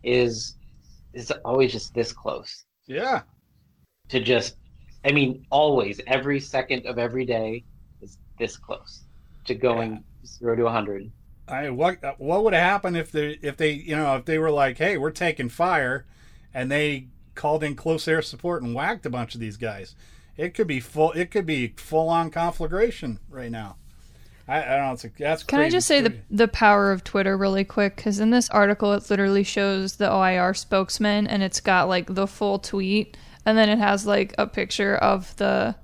is 0.03 0.57
is 1.13 1.31
always 1.45 1.73
just 1.73 1.95
this 1.95 2.13
close 2.13 2.65
yeah. 2.87 3.23
to 4.09 4.21
just. 4.21 4.57
I 5.05 5.13
mean, 5.13 5.47
always 5.51 6.01
every 6.07 6.41
second 6.41 6.87
of 6.87 6.99
every 6.99 7.25
day 7.25 7.65
is 8.01 8.19
this 8.39 8.57
close 8.57 9.05
to 9.45 9.55
going 9.55 10.05
zero 10.27 10.57
to 10.57 10.67
a 10.67 10.71
hundred. 10.71 11.11
I 11.51 11.71
what 11.71 11.99
what 12.19 12.45
would 12.45 12.55
have 12.55 12.63
happened 12.63 12.97
if 12.97 13.11
they 13.11 13.39
if 13.43 13.57
they 13.57 13.73
you 13.73 13.97
know 13.97 14.17
if 14.17 14.25
they 14.25 14.39
were 14.39 14.51
like 14.51 14.79
hey 14.79 14.97
we're 14.97 15.11
taking 15.11 15.49
fire, 15.49 16.07
and 16.53 16.71
they 16.71 17.09
called 17.35 17.63
in 17.63 17.75
close 17.77 18.07
air 18.09 18.21
support 18.21 18.63
and 18.63 18.75
whacked 18.75 19.07
a 19.07 19.11
bunch 19.11 19.35
of 19.35 19.41
these 19.41 19.57
guys. 19.57 19.95
it 20.37 20.55
could 20.55 20.67
be 20.67 20.81
full. 20.81 21.13
It 21.13 21.31
could 21.31 21.47
be 21.47 21.69
full 21.77 22.09
on 22.09 22.31
conflagration 22.31 23.21
right 23.31 23.51
now. 23.51 23.77
I, 24.47 24.63
I 24.63 24.77
don't 24.77 24.87
know. 24.87 24.93
It's 24.93 25.05
a, 25.05 25.11
that's 25.19 25.43
Can 25.43 25.61
I 25.61 25.69
just 25.69 25.87
say 25.87 26.01
the 26.01 26.15
the 26.31 26.49
power 26.49 26.91
of 26.91 27.05
Twitter 27.05 27.37
really 27.37 27.65
quick? 27.65 27.97
Because 27.97 28.19
in 28.19 28.31
this 28.31 28.49
article, 28.51 28.93
it 28.95 29.09
literally 29.11 29.45
shows 29.45 29.97
the 29.97 30.11
OIR 30.11 30.55
spokesman, 30.55 31.27
and 31.27 31.43
it's 31.43 31.61
got 31.61 31.89
like 31.89 32.15
the 32.15 32.27
full 32.27 32.59
tweet, 32.59 33.17
and 33.45 33.59
then 33.59 33.69
it 33.69 33.79
has 33.79 34.07
like 34.07 34.35
a 34.39 34.47
picture 34.47 34.97
of 34.97 35.37
the 35.37 35.77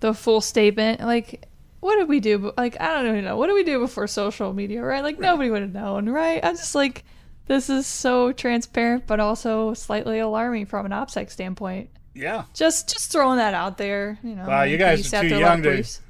the 0.00 0.14
full 0.14 0.40
statement. 0.40 1.00
Like, 1.00 1.46
what 1.84 1.96
did 1.96 2.08
we 2.08 2.18
do? 2.20 2.50
Like, 2.56 2.80
I 2.80 2.94
don't 2.94 3.06
even 3.08 3.24
know. 3.24 3.36
What 3.36 3.48
did 3.48 3.52
we 3.54 3.62
do 3.64 3.78
before 3.78 4.06
social 4.06 4.52
media? 4.54 4.82
Right? 4.82 5.02
Like, 5.02 5.18
nobody 5.18 5.50
would 5.50 5.60
have 5.62 5.72
known, 5.74 6.08
right? 6.08 6.40
I'm 6.42 6.56
just 6.56 6.74
like, 6.74 7.04
this 7.46 7.68
is 7.68 7.86
so 7.86 8.32
transparent, 8.32 9.06
but 9.06 9.20
also 9.20 9.74
slightly 9.74 10.18
alarming 10.18 10.64
from 10.66 10.86
an 10.86 10.92
OPSEC 10.92 11.30
standpoint. 11.30 11.90
yeah. 12.14 12.44
Just 12.54 12.88
just 12.88 13.12
throwing 13.12 13.36
that 13.36 13.52
out 13.52 13.76
there. 13.76 14.18
You 14.22 14.34
know, 14.34 14.46
Wow, 14.46 14.62
you 14.62 14.78
guys 14.78 15.12
are 15.12 15.20
too 15.20 15.26
a 15.26 15.28
lot 15.28 15.34
of 15.34 15.40
young 15.40 15.62
to- 15.62 15.68
briefs. 15.70 16.00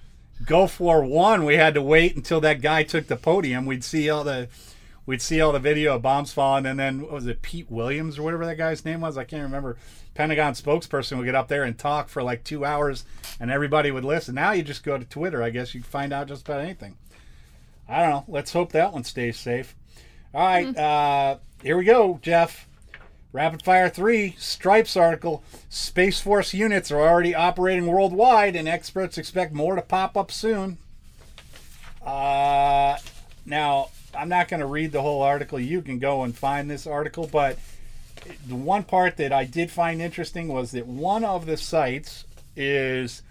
Go 0.47 0.67
for 0.67 1.03
one. 1.05 1.45
We 1.45 1.55
had 1.57 1.75
to 1.75 1.83
wait 1.83 2.15
until 2.17 2.41
that 2.43 2.61
guy 2.61 2.83
took 2.83 3.07
the 3.07 3.17
podium. 3.17 3.67
We'd 3.67 3.83
see 3.85 4.11
all 4.11 4.25
the, 4.25 4.49
we'd 5.07 5.23
see 5.23 5.41
all 5.41 5.53
the 5.53 5.59
video 5.59 5.97
of 5.97 6.03
bombs 6.03 6.33
falling, 6.33 6.67
and 6.67 6.79
then 6.79 7.03
what 7.03 7.13
was 7.13 7.27
it 7.27 7.43
Pete 7.43 7.71
Williams 7.71 8.19
or 8.19 8.23
whatever 8.23 8.47
that 8.47 8.59
guy's 8.59 8.85
name 8.85 9.01
was? 9.01 9.19
I 9.19 9.25
can't 9.25 9.43
remember. 9.43 9.77
Pentagon 10.15 10.53
spokesperson 10.53 11.17
would 11.17 11.25
get 11.25 11.35
up 11.35 11.49
there 11.49 11.65
and 11.65 11.79
talk 11.79 12.09
for 12.09 12.23
like 12.23 12.45
two 12.45 12.65
hours, 12.65 13.05
and 13.41 13.51
everybody 13.51 13.91
would 13.91 14.05
listen. 14.05 14.35
Now 14.35 14.53
you 14.53 14.63
just 14.63 14.85
go 14.85 14.97
to 14.97 15.05
Twitter. 15.05 15.43
I 15.43 15.51
guess 15.51 15.75
you 15.75 15.81
can 15.81 15.91
find 15.91 16.13
out 16.13 16.29
just 16.29 16.47
about 16.47 16.61
anything. 16.61 16.97
I 17.89 18.01
don't 18.01 18.11
know. 18.11 18.25
Let's 18.29 18.53
hope 18.53 18.73
that 18.73 18.93
one 18.93 19.05
stays 19.05 19.39
safe. 19.39 19.75
All 20.33 20.47
right, 20.47 20.77
uh, 20.77 21.39
here 21.63 21.77
we 21.77 21.85
go, 21.85 22.19
Jeff. 22.23 22.69
Rapid 23.33 23.63
Fire 23.65 23.89
3 23.89 24.37
Stripes 24.39 24.97
article 24.97 25.43
Space 25.69 26.21
Force 26.21 26.55
units 26.55 26.93
are 26.93 27.01
already 27.01 27.35
operating 27.35 27.87
worldwide, 27.87 28.55
and 28.55 28.69
experts 28.69 29.19
expect 29.19 29.53
more 29.53 29.75
to 29.75 29.83
pop 29.83 30.17
up 30.17 30.31
soon. 30.31 30.79
Uh, 32.01 32.97
now, 33.45 33.89
I'm 34.17 34.29
not 34.29 34.49
going 34.49 34.61
to 34.61 34.67
read 34.67 34.93
the 34.93 35.03
whole 35.03 35.23
article. 35.23 35.59
You 35.59 35.83
can 35.83 35.99
go 35.99 36.23
and 36.23 36.37
find 36.37 36.71
this 36.71 36.87
article, 36.87 37.29
but 37.31 37.59
the 38.47 38.55
one 38.55 38.85
part 38.85 39.17
that 39.17 39.33
I 39.33 39.45
did 39.45 39.71
find 39.71 40.01
interesting 40.01 40.49
was 40.49 40.73
that 40.73 40.87
one 40.87 41.25
of 41.25 41.47
the 41.47 41.57
sites 41.57 42.25
is 42.57 43.23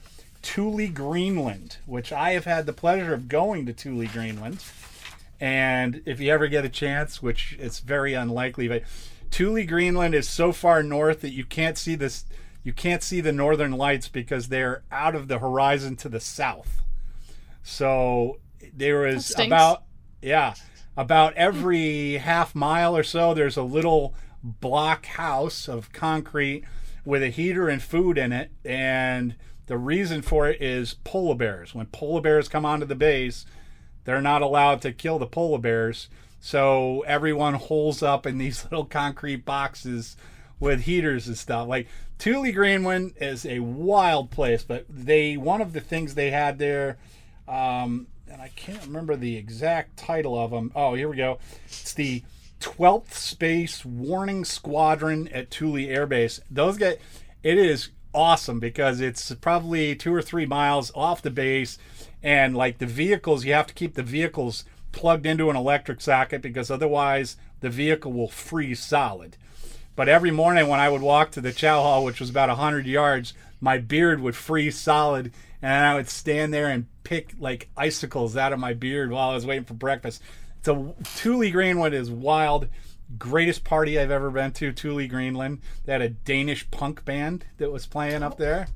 Thule, 0.42 0.90
Greenland, 0.90 1.78
which 1.86 2.12
I 2.12 2.32
have 2.32 2.46
had 2.46 2.66
the 2.66 2.74
pleasure 2.74 3.14
of 3.14 3.28
going 3.28 3.66
to 3.66 3.74
Thule, 3.74 4.08
Greenland. 4.08 4.64
And 5.40 6.02
if 6.06 6.20
you 6.20 6.32
ever 6.32 6.48
get 6.48 6.66
a 6.66 6.70
chance, 6.70 7.22
which 7.22 7.58
it's 7.60 7.80
very 7.80 8.14
unlikely, 8.14 8.68
but 8.68 8.84
Thule, 9.32 9.66
Greenland 9.66 10.14
is 10.16 10.28
so 10.28 10.52
far 10.52 10.84
north 10.84 11.22
that 11.22 11.32
you 11.32 11.46
can't 11.46 11.78
see 11.78 11.96
this. 11.96 12.26
You 12.64 12.72
can't 12.72 13.04
see 13.04 13.20
the 13.20 13.34
northern 13.34 13.74
lights 13.74 14.08
because 14.08 14.48
they're 14.48 14.84
out 14.92 15.16
of 15.16 15.28
the 15.28 15.40
horizon 15.40 15.96
to 15.98 16.10
the 16.10 16.22
south. 16.22 16.82
So 17.62 18.40
there 18.74 19.06
is 19.06 19.26
stinks. 19.26 19.48
about 19.48 19.84
yeah, 20.22 20.54
about 20.96 21.34
every 21.34 22.14
half 22.14 22.54
mile 22.56 22.96
or 22.96 23.04
so. 23.04 23.34
There's 23.34 23.58
a 23.58 23.64
little 23.64 24.14
block 24.44 25.06
house 25.06 25.68
of 25.68 25.92
concrete 25.94 26.64
with 27.06 27.24
a 27.24 27.30
heater 27.30 27.68
and 27.70 27.82
food 27.82 28.18
in 28.18 28.32
it, 28.32 28.52
and 28.64 29.36
the 29.68 29.78
reason 29.78 30.22
for 30.22 30.48
it 30.48 30.62
is 30.62 30.96
polar 31.04 31.36
bears. 31.36 31.74
When 31.74 31.86
polar 31.88 32.22
bears 32.22 32.48
come 32.48 32.66
onto 32.66 32.86
the 32.86 32.96
base, 32.96 33.46
they're 34.06 34.22
not 34.22 34.42
allowed 34.42 34.82
to 34.82 34.92
kill 34.92 35.20
the 35.20 35.26
polar 35.26 35.60
bears. 35.60 36.10
So 36.40 37.02
everyone 37.08 37.54
holes 37.54 38.04
up 38.04 38.26
in 38.26 38.38
these 38.38 38.64
little 38.72 38.86
concrete 38.86 39.46
boxes 39.46 40.18
with 40.60 40.82
heaters 40.82 41.28
and 41.28 41.38
stuff. 41.38 41.68
Like 41.68 41.88
Thule 42.20 42.52
Greenland 42.52 43.14
is 43.20 43.46
a 43.46 43.60
wild 43.60 44.32
place, 44.32 44.64
but 44.64 44.86
they 44.90 45.38
one 45.38 45.62
of 45.62 45.74
the 45.74 45.82
things 45.82 46.16
they 46.16 46.32
had 46.32 46.58
there, 46.58 46.98
um, 47.48 48.08
and 48.34 48.42
I 48.42 48.48
can't 48.56 48.84
remember 48.88 49.16
the 49.16 49.38
exact 49.38 49.96
title 49.96 50.38
of 50.38 50.50
them. 50.50 50.72
Oh, 50.76 50.96
here 50.96 51.08
we 51.08 51.18
go. 51.18 51.38
It's 51.68 51.94
the 51.94 52.24
12th 52.62 53.14
Space 53.14 53.86
Warning 53.86 54.44
Squadron 54.44 55.28
at 55.28 55.52
Thule 55.52 55.88
Air 55.88 56.08
Base. 56.08 56.40
Those 56.50 56.80
guys, 56.80 56.98
it 57.44 57.60
is 57.60 57.90
awesome 58.12 58.60
because 58.60 59.02
it's 59.02 59.32
probably 59.36 59.96
two 59.96 60.14
or 60.14 60.24
three 60.24 60.48
miles 60.48 60.92
off 60.96 61.22
the 61.22 61.30
base, 61.30 61.78
and 62.24 62.58
like 62.58 62.80
the 62.80 62.88
vehicles, 62.88 63.46
you 63.46 63.54
have 63.54 63.68
to 63.68 63.74
keep 63.76 63.94
the 63.94 64.02
vehicles 64.02 64.66
plugged 64.92 65.28
into 65.28 65.52
an 65.52 65.56
electric 65.56 66.02
socket 66.02 66.42
because 66.42 66.72
otherwise 66.72 67.38
the 67.60 67.70
vehicle 67.70 68.14
will 68.14 68.30
freeze 68.30 68.80
solid. 68.80 69.38
But 69.96 70.10
every 70.10 70.32
morning 70.32 70.68
when 70.68 70.80
I 70.80 70.90
would 70.90 71.02
walk 71.02 71.30
to 71.32 71.42
the 71.42 71.54
chow 71.54 71.84
hall, 71.84 72.04
which 72.04 72.20
was 72.20 72.32
about 72.32 72.50
100 72.50 72.88
yards, 72.88 73.36
my 73.62 73.78
beard 73.78 74.22
would 74.22 74.36
freeze 74.36 74.80
solid 74.80 75.32
and 75.64 75.86
I 75.86 75.96
would 75.96 76.10
stand 76.10 76.54
there 76.54 76.68
and 76.68 76.88
pick 77.06 77.34
like 77.40 77.70
icicles 77.78 78.36
out 78.36 78.52
of 78.52 78.60
my 78.60 78.74
beard 78.74 79.10
while 79.10 79.30
I 79.30 79.36
was 79.36 79.46
waiting 79.46 79.64
for 79.64 79.74
breakfast. 79.74 80.22
It's 80.58 80.66
So 80.66 80.94
Thule 81.04 81.50
Greenland 81.52 81.96
is 81.96 82.12
wild. 82.12 82.68
Greatest 83.18 83.64
party 83.64 83.98
I've 83.98 84.12
ever 84.12 84.30
been 84.30 84.52
to, 84.54 84.74
Thule 84.74 85.08
Greenland. 85.08 85.62
They 85.86 85.94
had 85.94 86.02
a 86.02 86.10
Danish 86.10 86.70
punk 86.70 87.06
band 87.06 87.46
that 87.58 87.72
was 87.72 87.86
playing 87.86 88.24
up 88.24 88.38
there. 88.38 88.68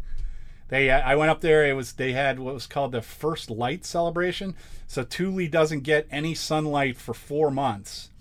They, 0.70 0.90
I 0.90 1.16
went 1.16 1.30
up 1.30 1.42
there. 1.42 1.66
It 1.66 1.74
was 1.74 1.94
they 1.94 2.14
had 2.14 2.40
what 2.40 2.54
was 2.54 2.68
called 2.68 2.94
the 2.94 3.02
first 3.02 3.50
light 3.50 3.86
celebration. 3.86 4.56
So 4.86 5.04
Thule 5.04 5.50
doesn't 5.50 5.82
get 5.82 6.08
any 6.10 6.36
sunlight 6.36 6.98
for 6.98 7.14
four 7.14 7.52
months, 7.52 8.12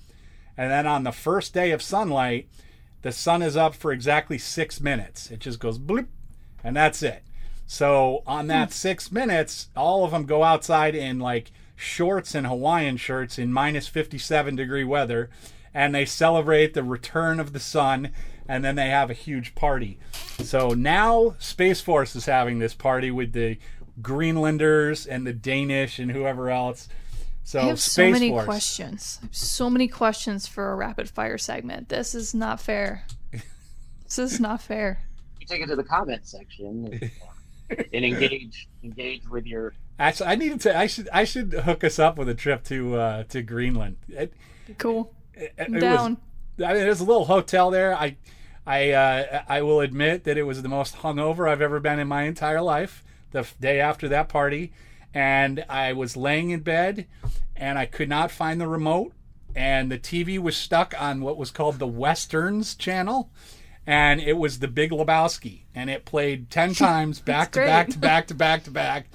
and 0.57 0.71
then 0.71 0.87
on 0.87 1.05
the 1.05 1.12
first 1.12 1.55
day 1.55 1.71
of 1.71 1.83
sunlight, 1.83 2.49
the 3.03 3.12
sun 3.12 3.43
is 3.43 3.57
up 3.57 3.75
for 3.75 3.93
exactly 3.93 4.39
six 4.39 4.81
minutes. 4.81 5.31
It 5.31 5.41
just 5.41 5.59
goes 5.61 5.79
bloop, 5.79 6.07
and 6.62 6.77
that's 6.77 7.03
it. 7.03 7.23
So 7.67 8.23
on 8.27 8.47
that 8.47 8.69
hmm. 8.69 8.73
six 8.73 9.11
minutes, 9.11 9.69
all 9.77 10.05
of 10.05 10.12
them 10.12 10.25
go 10.25 10.43
outside 10.43 10.95
in 10.95 11.19
like 11.19 11.51
shorts 11.75 12.35
and 12.35 12.47
Hawaiian 12.47 12.97
shirts 12.97 13.39
in 13.39 13.53
minus 13.53 13.89
57 13.89 14.57
degree 14.57 14.85
weather, 14.85 15.31
and 15.75 15.95
they 15.95 16.05
celebrate 16.05 16.75
the 16.75 16.83
return 16.83 17.39
of 17.39 17.53
the 17.53 17.61
sun, 17.61 18.11
and 18.49 18.64
then 18.64 18.77
they 18.77 18.89
have 18.89 19.11
a 19.11 19.14
huge 19.14 19.55
party. 19.55 19.99
So 20.43 20.71
now 20.71 21.35
Space 21.39 21.81
Force 21.81 22.17
is 22.17 22.27
having 22.27 22.59
this 22.59 22.75
party 22.75 23.11
with 23.11 23.33
the 23.33 23.59
Greenlanders 24.01 25.07
and 25.07 25.27
the 25.27 25.33
Danish 25.33 25.99
and 25.99 26.11
whoever 26.11 26.51
else. 26.51 26.89
So 27.45 27.61
I 27.61 27.64
have 27.64 27.81
Space 27.81 27.93
so 27.93 28.11
many 28.11 28.31
Force. 28.31 28.45
questions. 28.45 29.19
I 29.23 29.27
have 29.27 29.37
so 29.37 29.71
many 29.71 29.89
questions 29.89 30.47
for 30.47 30.73
a 30.73 30.75
rapid 30.75 31.09
fire 31.09 31.39
segment. 31.39 31.89
This 31.89 32.14
is 32.14 32.35
not 32.35 32.61
fair. 32.61 33.05
this 34.05 34.19
is 34.19 34.41
not 34.41 34.62
fair. 34.62 35.03
You 35.41 35.47
take 35.47 35.62
it 35.62 35.67
to 35.67 35.77
the 35.77 35.85
comment 35.85 36.27
section 36.27 37.11
and, 37.71 38.05
engage 38.05 38.69
engage 38.83 39.29
with 39.29 39.47
your. 39.47 39.75
Actually, 39.99 40.29
I 40.29 40.35
needed 40.37 40.61
to. 40.62 40.77
I 40.77 40.87
should. 40.87 41.09
I 41.12 41.25
should 41.25 41.53
hook 41.53 41.85
us 41.85 41.99
up 41.99 42.19
with 42.19 42.29
a 42.29 42.35
trip 42.35 42.64
to 42.64 42.97
uh, 42.97 43.25
to 43.25 43.43
Greenland. 43.43 43.97
It, 44.09 44.33
Cool. 44.79 45.12
it, 45.35 45.55
I'm 45.59 45.75
it 45.77 45.81
down. 45.81 46.19
Was, 46.59 46.64
I 46.67 46.73
mean, 46.73 46.83
there's 46.83 47.01
a 47.01 47.05
little 47.05 47.27
hotel 47.27 47.71
there. 47.71 47.95
I, 47.95 48.17
I, 48.67 48.91
uh, 48.91 49.43
I 49.49 49.62
will 49.62 49.81
admit 49.81 50.25
that 50.25 50.37
it 50.37 50.43
was 50.43 50.62
the 50.62 50.69
most 50.69 50.97
hungover 50.97 51.49
I've 51.49 51.61
ever 51.61 51.79
been 51.79 51.99
in 51.99 52.09
my 52.09 52.23
entire 52.25 52.61
life. 52.62 53.05
The 53.31 53.41
f- 53.41 53.55
day 53.61 53.79
after 53.81 54.09
that 54.09 54.29
party, 54.29 54.73
and 55.14 55.64
I 55.69 55.93
was 55.93 56.17
laying 56.17 56.51
in 56.51 56.61
bed, 56.61 57.07
and 57.55 57.79
I 57.79 57.87
could 57.87 58.09
not 58.09 58.31
find 58.31 58.61
the 58.61 58.67
remote, 58.67 59.12
and 59.55 59.91
the 59.91 59.99
TV 59.99 60.39
was 60.39 60.57
stuck 60.57 60.95
on 61.01 61.21
what 61.21 61.37
was 61.37 61.51
called 61.51 61.79
the 61.79 61.87
Westerns 61.87 62.75
channel, 62.75 63.31
and 63.87 64.20
it 64.20 64.34
was 64.34 64.59
the 64.59 64.68
Big 64.68 64.91
Lebowski, 64.91 65.61
and 65.74 65.89
it 65.91 66.05
played 66.05 66.51
ten 66.51 66.74
times 66.74 67.20
back 67.20 67.53
to 67.53 67.61
great. 67.61 67.66
back 67.66 67.89
to 67.91 67.99
back 67.99 68.26
to 68.28 68.34
back 68.34 68.64
to 68.64 68.70
back. 68.70 69.07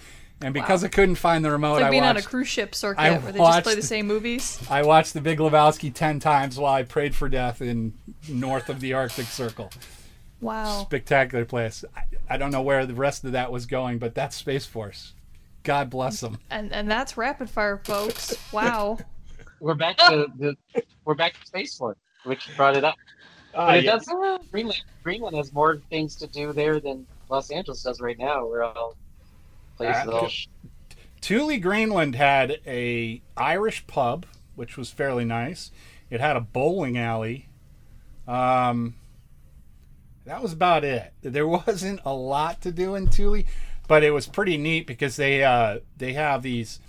And 0.44 0.56
because 0.56 0.84
I 0.84 0.88
couldn't 0.88 1.16
find 1.16 1.46
the 1.46 1.52
remote, 1.52 1.76
It's 1.76 1.82
like 1.82 1.88
I 1.90 1.92
being 1.92 2.04
on 2.04 2.18
a 2.18 2.22
cruise 2.24 2.48
ship 2.48 2.74
circuit 2.74 3.00
I 3.00 3.12
where 3.12 3.32
they 3.32 3.38
just 3.38 3.64
play 3.64 3.74
the 3.76 3.78
watched- 3.80 3.88
same 3.88 4.08
movies. 4.08 4.60
I 4.72 4.82
watched 4.82 5.14
The 5.14 5.22
Big 5.22 5.38
Lebowski 5.38 5.94
ten 5.94 6.20
times 6.20 6.58
while 6.58 6.74
I 6.74 6.82
prayed 6.82 7.14
for 7.14 7.30
death 7.30 7.62
in 7.62 7.94
north 8.28 8.68
of 8.68 8.80
the 8.80 8.94
Arctic 8.94 9.28
Circle. 9.28 9.70
Wow. 10.40 10.82
Spectacular 10.86 11.46
place. 11.46 11.86
I, 11.96 12.02
I 12.28 12.38
don't 12.38 12.52
know 12.52 12.64
where 12.64 12.88
the 12.88 12.96
rest 12.96 13.24
of 13.24 13.34
that 13.34 13.52
was 13.52 13.68
going, 13.68 14.00
but 14.00 14.16
that's 14.16 14.36
Space 14.36 14.66
Force. 14.66 15.14
God 15.64 15.92
bless 15.92 16.20
them. 16.22 16.40
And 16.50 16.74
and 16.74 16.90
that's 16.90 17.18
rapid 17.18 17.48
fire, 17.48 17.80
folks. 17.84 18.36
Wow. 18.52 18.98
We're 19.60 19.76
back 19.76 19.98
to 19.98 20.26
the. 20.40 20.56
We're 21.06 21.14
back 21.14 21.40
to 21.40 21.46
Space 21.46 21.78
Force, 21.78 21.98
which 22.24 22.50
brought 22.58 22.76
it 22.76 22.84
up. 22.84 22.96
But 23.54 23.78
it 23.78 23.82
does. 23.84 24.06
Greenland. 24.52 24.84
Greenland 25.04 25.36
has 25.36 25.52
more 25.54 25.78
things 25.90 26.16
to 26.18 26.28
do 26.28 26.54
there 26.54 26.80
than 26.80 27.06
Los 27.30 27.52
Angeles 27.52 27.84
does 27.84 28.00
right 28.00 28.18
now. 28.18 28.46
We're 28.46 28.64
all 28.64 28.96
places 29.78 30.08
Uh, 30.08 30.12
all. 30.12 30.30
Thule, 31.22 31.60
Greenland 31.60 32.16
had 32.16 32.60
a 32.66 33.22
Irish 33.38 33.86
pub, 33.88 34.26
which 34.56 34.78
was 34.78 34.90
fairly 34.92 35.26
nice. 35.26 35.72
It 36.10 36.20
had 36.20 36.36
a 36.36 36.42
bowling 36.42 36.98
alley. 36.98 37.48
Um, 38.28 38.96
that 40.26 40.42
was 40.42 40.54
about 40.54 40.84
it. 40.84 41.14
There 41.22 41.48
wasn't 41.68 42.00
a 42.06 42.14
lot 42.14 42.62
to 42.62 42.72
do 42.72 42.96
in 42.96 43.08
Thule, 43.08 43.44
but 43.88 44.04
it 44.04 44.12
was 44.12 44.28
pretty 44.28 44.58
neat 44.58 44.88
because 44.88 45.16
they 45.16 45.44
uh, 45.44 45.80
they 45.98 46.14
have 46.14 46.42
these. 46.44 46.80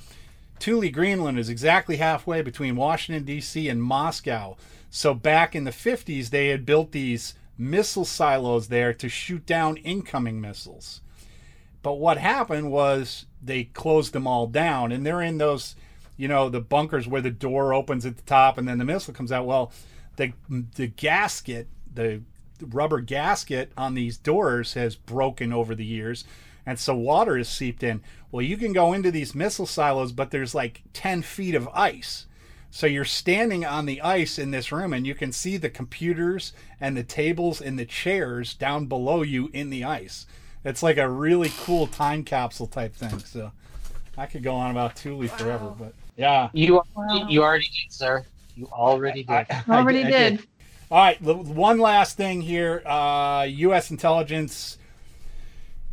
Thule, 0.60 0.90
Greenland 0.90 1.38
is 1.38 1.48
exactly 1.48 1.96
halfway 1.96 2.40
between 2.40 2.76
Washington 2.76 3.24
D.C. 3.24 3.68
and 3.68 3.82
Moscow. 3.82 4.56
So 4.92 5.12
back 5.12 5.56
in 5.56 5.64
the 5.64 5.72
50s, 5.72 6.30
they 6.30 6.48
had 6.48 6.64
built 6.64 6.92
these 6.92 7.34
missile 7.58 8.04
silos 8.04 8.68
there 8.68 8.94
to 8.94 9.08
shoot 9.08 9.44
down 9.44 9.76
incoming 9.78 10.40
missiles 10.40 11.00
but 11.82 11.94
what 11.94 12.18
happened 12.18 12.70
was 12.70 13.26
they 13.42 13.64
closed 13.64 14.12
them 14.12 14.26
all 14.26 14.46
down, 14.46 14.92
and 14.92 15.04
they're 15.04 15.20
in 15.20 15.38
those, 15.38 15.74
you 16.16 16.28
know, 16.28 16.48
the 16.48 16.60
bunkers 16.60 17.08
where 17.08 17.20
the 17.20 17.30
door 17.30 17.74
opens 17.74 18.06
at 18.06 18.16
the 18.16 18.22
top 18.22 18.56
and 18.56 18.68
then 18.68 18.78
the 18.78 18.84
missile 18.84 19.12
comes 19.12 19.32
out. 19.32 19.46
Well, 19.46 19.72
the 20.16 20.32
the 20.48 20.86
gasket, 20.86 21.68
the 21.92 22.22
rubber 22.60 23.00
gasket 23.00 23.72
on 23.76 23.94
these 23.94 24.16
doors 24.16 24.74
has 24.74 24.94
broken 24.94 25.52
over 25.52 25.74
the 25.74 25.84
years, 25.84 26.24
and 26.64 26.78
so 26.78 26.94
water 26.94 27.36
has 27.36 27.48
seeped 27.48 27.82
in. 27.82 28.00
Well, 28.30 28.42
you 28.42 28.56
can 28.56 28.72
go 28.72 28.92
into 28.92 29.10
these 29.10 29.34
missile 29.34 29.66
silos, 29.66 30.12
but 30.12 30.30
there's 30.30 30.54
like 30.54 30.82
ten 30.92 31.22
feet 31.22 31.56
of 31.56 31.68
ice. 31.74 32.26
So 32.74 32.86
you're 32.86 33.04
standing 33.04 33.66
on 33.66 33.84
the 33.84 34.00
ice 34.00 34.38
in 34.38 34.50
this 34.50 34.72
room 34.72 34.94
and 34.94 35.06
you 35.06 35.14
can 35.14 35.30
see 35.30 35.58
the 35.58 35.68
computers 35.68 36.54
and 36.80 36.96
the 36.96 37.02
tables 37.04 37.60
and 37.60 37.78
the 37.78 37.84
chairs 37.84 38.54
down 38.54 38.86
below 38.86 39.20
you 39.20 39.50
in 39.52 39.68
the 39.68 39.84
ice. 39.84 40.24
It's 40.64 40.82
like 40.82 40.96
a 40.96 41.08
really 41.08 41.52
cool 41.64 41.86
time 41.86 42.24
capsule 42.24 42.66
type 42.66 42.94
thing. 42.94 43.18
So 43.18 43.52
I 44.16 44.24
could 44.24 44.42
go 44.42 44.54
on 44.54 44.70
about 44.70 44.98
Thule 44.98 45.28
forever, 45.28 45.74
but 45.78 45.92
yeah. 46.16 46.48
You 46.54 46.82
Wow. 46.94 47.28
you 47.28 47.42
already 47.42 47.66
did, 47.66 47.92
sir. 47.92 48.24
You 48.56 48.68
already 48.72 49.22
did. 49.22 49.30
I- 49.30 49.46
I- 49.68 49.76
Already 49.76 50.04
I 50.04 50.10
did. 50.10 50.46
All 50.90 50.98
right, 50.98 51.22
the 51.22 51.34
one 51.34 51.78
last 51.78 52.16
thing 52.16 52.40
here. 52.40 52.82
Uh, 52.86 53.44
U.S. 53.48 53.90
intelligence 53.90 54.78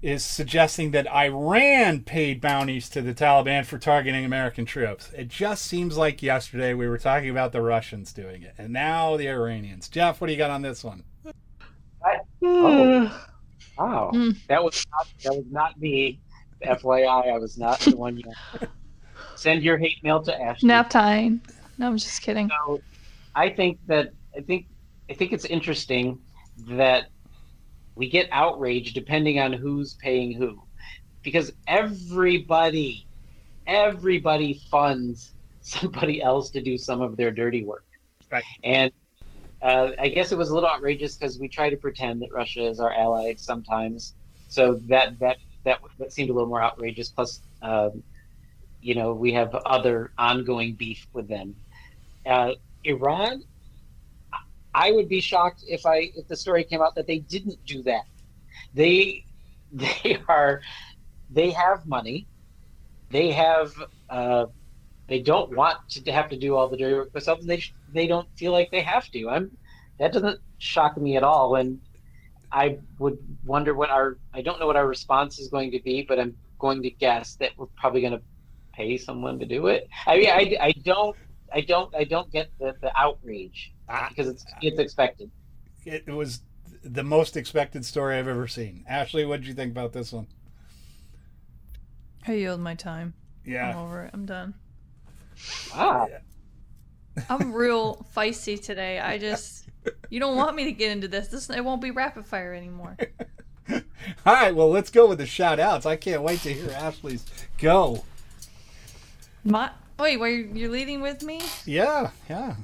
is 0.02 0.24
suggesting 0.24 0.91
that 0.91 1.12
Iran 1.12 2.02
paid 2.02 2.39
bounties 2.39 2.88
to 2.89 3.02
the 3.02 3.14
Taliban 3.14 3.66
for 3.66 3.78
targeting 3.78 4.24
American 4.24 4.66
troops. 4.66 5.12
It 5.14 5.28
just 5.28 5.66
seems 5.66 5.97
like 5.97 6.24
yesterday 6.24 6.74
we 6.74 6.88
were 6.88 6.97
talking 6.97 7.30
about 7.30 7.52
the 7.52 7.62
Russians 7.62 8.14
doing 8.14 8.43
it, 8.43 8.54
and 8.58 8.72
now 8.72 9.18
the 9.18 9.28
Iranians. 9.28 9.89
Jeff, 9.89 10.22
what 10.22 10.28
do 10.28 10.34
you 10.34 10.38
got 10.39 10.52
on 10.52 10.62
this 10.62 10.84
one? 10.84 11.04
Oh. 12.41 13.26
Wow, 13.78 14.12
Mm. 14.14 14.38
that 14.47 14.64
was 14.64 14.86
not, 14.91 15.08
that 15.24 15.36
was 15.36 15.45
not 15.52 15.80
me. 15.80 16.20
FYI, 16.64 17.34
I 17.34 17.38
was 17.38 17.58
not 17.58 17.80
the 17.80 17.95
one. 17.95 18.18
You 18.18 18.24
send 19.36 19.64
your 19.64 19.78
hate 19.78 20.04
mail 20.04 20.22
to 20.24 20.41
Ashley. 20.41 20.68
Nap 20.68 20.89
time. 20.89 21.41
No, 21.78 21.88
I'm 21.88 21.97
just 21.97 22.22
kidding. 22.22 22.50
So, 22.66 22.82
I 23.36 23.50
think 23.50 23.80
that 23.88 24.12
I 24.38 24.41
think 24.41 24.66
I 25.10 25.14
think 25.14 25.32
it's 25.32 25.45
interesting 25.45 26.20
that 26.68 27.06
we 28.00 28.10
get 28.10 28.30
outraged 28.32 28.95
depending 28.95 29.39
on 29.41 29.52
who's 29.52 29.95
paying 29.95 30.32
who, 30.32 30.62
because 31.22 31.52
everybody, 31.68 33.06
everybody 33.68 34.62
funds 34.72 35.34
somebody 35.60 36.22
else 36.22 36.50
to 36.52 36.62
do 36.62 36.78
some 36.78 37.02
of 37.02 37.18
their 37.18 37.30
dirty 37.30 37.66
work. 37.66 37.84
Right. 38.32 38.45
And 38.64 38.91
uh, 39.62 39.89
I 40.00 40.08
guess 40.08 40.32
it 40.32 40.38
was 40.38 40.50
a 40.50 40.54
little 40.54 40.70
outrageous 40.70 41.18
because 41.18 41.38
we 41.39 41.50
try 41.50 41.70
to 41.70 41.76
pretend 41.76 42.22
that 42.22 42.32
Russia 42.32 42.66
is 42.66 42.80
our 42.80 42.93
ally 42.93 43.34
sometimes. 43.38 44.14
So 44.47 44.76
that 44.88 45.20
that 45.20 45.38
that 45.66 45.82
that 46.00 46.14
seemed 46.14 46.30
a 46.30 46.34
little 46.34 46.47
more 46.47 46.64
outrageous. 46.64 47.10
Plus, 47.10 47.41
um, 47.62 48.02
you 48.82 48.95
know, 48.95 49.14
we 49.14 49.34
have 49.34 49.54
other 49.66 50.12
ongoing 50.18 50.76
beef 50.76 51.06
with 51.12 51.28
them. 51.28 51.54
Uh, 52.26 52.54
Iran, 52.86 53.43
I 54.80 54.92
would 54.94 55.10
be 55.10 55.20
shocked 55.20 55.66
if 55.68 55.86
I 55.86 55.98
if 56.16 56.26
the 56.30 56.38
story 56.38 56.64
came 56.64 56.82
out 56.82 56.96
that 56.96 57.06
they 57.06 57.20
didn't 57.20 57.60
do 57.66 57.84
that. 57.84 58.06
They 58.74 59.26
they 59.74 60.18
are 60.28 60.62
they 61.30 61.50
have 61.52 61.86
money. 61.86 62.28
They 63.12 63.32
have 63.32 63.74
uh, 64.10 64.46
they 65.08 65.20
don't 65.20 65.54
want 65.56 65.78
to 65.90 66.12
have 66.12 66.30
to 66.30 66.38
do 66.38 66.56
all 66.56 66.70
the 66.70 66.78
dirty 66.78 66.96
work 66.96 67.12
themselves. 67.12 67.46
They 67.46 67.62
they 67.94 68.08
don't 68.08 68.30
feel 68.38 68.54
like 68.54 68.72
they 68.72 68.82
have 68.82 69.10
to. 69.12 69.30
I'm 69.30 69.52
that 70.00 70.14
doesn't 70.14 70.40
shock 70.60 70.96
me 70.98 71.18
at 71.18 71.24
all. 71.24 71.56
And 71.56 71.80
I 72.52 72.78
would 73.00 73.18
wonder 73.46 73.74
what 73.74 73.90
our 73.90 74.18
I 74.34 74.42
don't 74.42 74.60
know 74.62 74.68
what 74.68 74.78
our 74.78 74.88
response 74.88 75.40
is 75.40 75.50
going 75.50 75.72
to 75.72 75.82
be, 75.82 76.06
but 76.08 76.20
I'm 76.20 76.38
going 76.58 76.82
to 76.84 76.90
guess 76.90 77.36
that 77.42 77.52
we're 77.58 77.74
probably 77.82 78.02
going 78.02 78.14
to 78.14 78.22
pay 78.74 78.98
someone 78.98 79.40
to 79.40 79.46
do 79.46 79.68
it. 79.68 79.90
I 80.08 80.18
mean, 80.18 80.30
I, 80.30 80.58
I 80.68 80.72
don't 80.72 81.18
I 81.54 81.62
don't 81.62 81.94
I 81.94 82.06
don't 82.06 82.32
get 82.32 82.50
the, 82.60 82.76
the 82.82 82.92
outrage 82.98 83.74
because 84.10 84.28
it's 84.28 84.46
it's 84.62 84.80
expected. 84.80 85.32
It 85.86 86.08
was 86.08 86.42
the 86.84 87.04
most 87.04 87.36
expected 87.36 87.86
story 87.86 88.18
I've 88.18 88.28
ever 88.28 88.48
seen. 88.48 88.86
Ashley, 88.88 89.26
what 89.26 89.42
did 89.42 89.48
you 89.48 89.54
think 89.54 89.72
about 89.72 89.94
this 89.94 90.14
one? 90.14 90.28
I 92.28 92.34
yield 92.34 92.60
my 92.60 92.76
time. 92.76 93.14
Yeah, 93.46 93.72
I'm 93.72 93.78
over 93.78 94.04
it. 94.04 94.12
I'm 94.14 94.26
done. 94.26 94.54
Ah, 95.74 96.08
I'm 97.30 97.54
real 97.54 98.06
feisty 98.16 98.62
today. 98.62 99.00
I 99.00 99.18
just 99.18 99.68
you 100.10 100.20
don't 100.20 100.36
want 100.36 100.56
me 100.56 100.66
to 100.66 100.72
get 100.72 100.92
into 100.92 101.08
this. 101.08 101.28
This 101.30 101.50
it 101.50 101.64
won't 101.64 101.82
be 101.82 101.92
rapid 101.92 102.26
fire 102.26 102.54
anymore. 102.54 102.98
All 104.26 104.34
right, 104.34 104.56
well, 104.56 104.70
let's 104.70 104.90
go 104.90 105.08
with 105.08 105.20
the 105.20 105.26
shout 105.26 105.60
outs. 105.60 105.86
I 105.86 105.96
can't 105.96 106.24
wait 106.24 106.40
to 106.42 106.54
hear 106.54 106.72
Ashley's 106.72 107.26
go. 107.58 108.04
My 109.44 109.72
wait, 109.98 110.18
wait, 110.18 110.36
you're, 110.36 110.58
you're 110.58 110.70
leading 110.70 111.02
with 111.02 111.24
me? 111.24 111.42
Yeah, 111.66 112.12
yeah. 112.30 112.56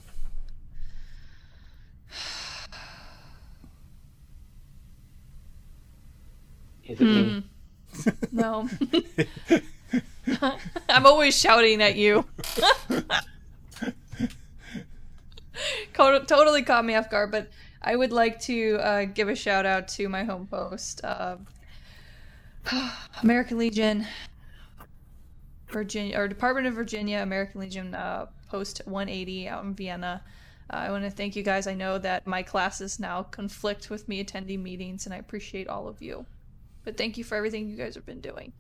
Is 6.86 7.02
it 7.02 7.04
me? 7.04 7.44
No. 8.32 8.70
I'm 10.90 11.06
always 11.06 11.40
shouting 11.40 11.82
at 11.82 11.96
you. 11.96 12.26
Totally 15.94 16.64
caught 16.64 16.84
me 16.84 16.96
off 16.96 17.10
guard, 17.10 17.32
but 17.32 17.50
I 17.82 17.96
would 17.96 18.12
like 18.12 18.40
to 18.42 18.78
uh, 18.82 19.06
give 19.06 19.30
a 19.30 19.36
shout 19.36 19.66
out 19.66 19.88
to 19.90 20.10
my 20.10 20.24
home 20.24 20.48
post, 20.48 21.04
uh, 21.04 21.38
American 23.24 23.58
Legion, 23.58 24.06
Virginia 25.70 26.20
or 26.20 26.28
Department 26.28 26.68
of 26.68 26.74
Virginia, 26.74 27.20
American 27.20 27.62
Legion 27.62 27.96
uh, 27.96 28.26
Post 28.50 28.82
180 28.86 29.48
out 29.48 29.64
in 29.64 29.74
Vienna. 29.74 30.22
Uh, 30.70 30.78
I 30.78 30.92
want 30.92 31.04
to 31.04 31.10
thank 31.10 31.36
you 31.36 31.44
guys. 31.44 31.68
I 31.68 31.76
know 31.76 31.98
that 32.00 32.26
my 32.26 32.42
classes 32.44 33.00
now 33.00 33.24
conflict 33.24 33.90
with 33.90 34.08
me 34.08 34.20
attending 34.20 34.64
meetings, 34.64 35.06
and 35.06 35.14
I 35.14 35.18
appreciate 35.18 35.68
all 35.68 35.88
of 35.88 36.02
you. 36.02 36.26
But 36.86 36.98
thank 36.98 37.18
you 37.18 37.24
for 37.24 37.36
everything 37.36 37.68
you 37.68 37.76
guys 37.76 37.96
have 37.96 38.06
been 38.06 38.22
doing. 38.22 38.54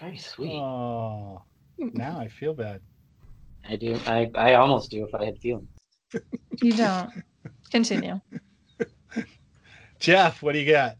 Very 0.00 0.18
sweet. 0.18 0.56
Oh, 0.56 1.42
now 1.78 2.18
I 2.18 2.28
feel 2.28 2.52
bad. 2.52 2.80
I 3.66 3.76
do. 3.76 3.98
I, 4.06 4.30
I 4.34 4.54
almost 4.54 4.90
do 4.90 5.06
if 5.06 5.14
I 5.14 5.24
had 5.24 5.38
feelings. 5.38 5.68
You 6.60 6.72
don't. 6.72 7.10
Continue. 7.70 8.20
Jeff, 10.00 10.42
what 10.42 10.52
do 10.52 10.58
you 10.58 10.70
got? 10.70 10.96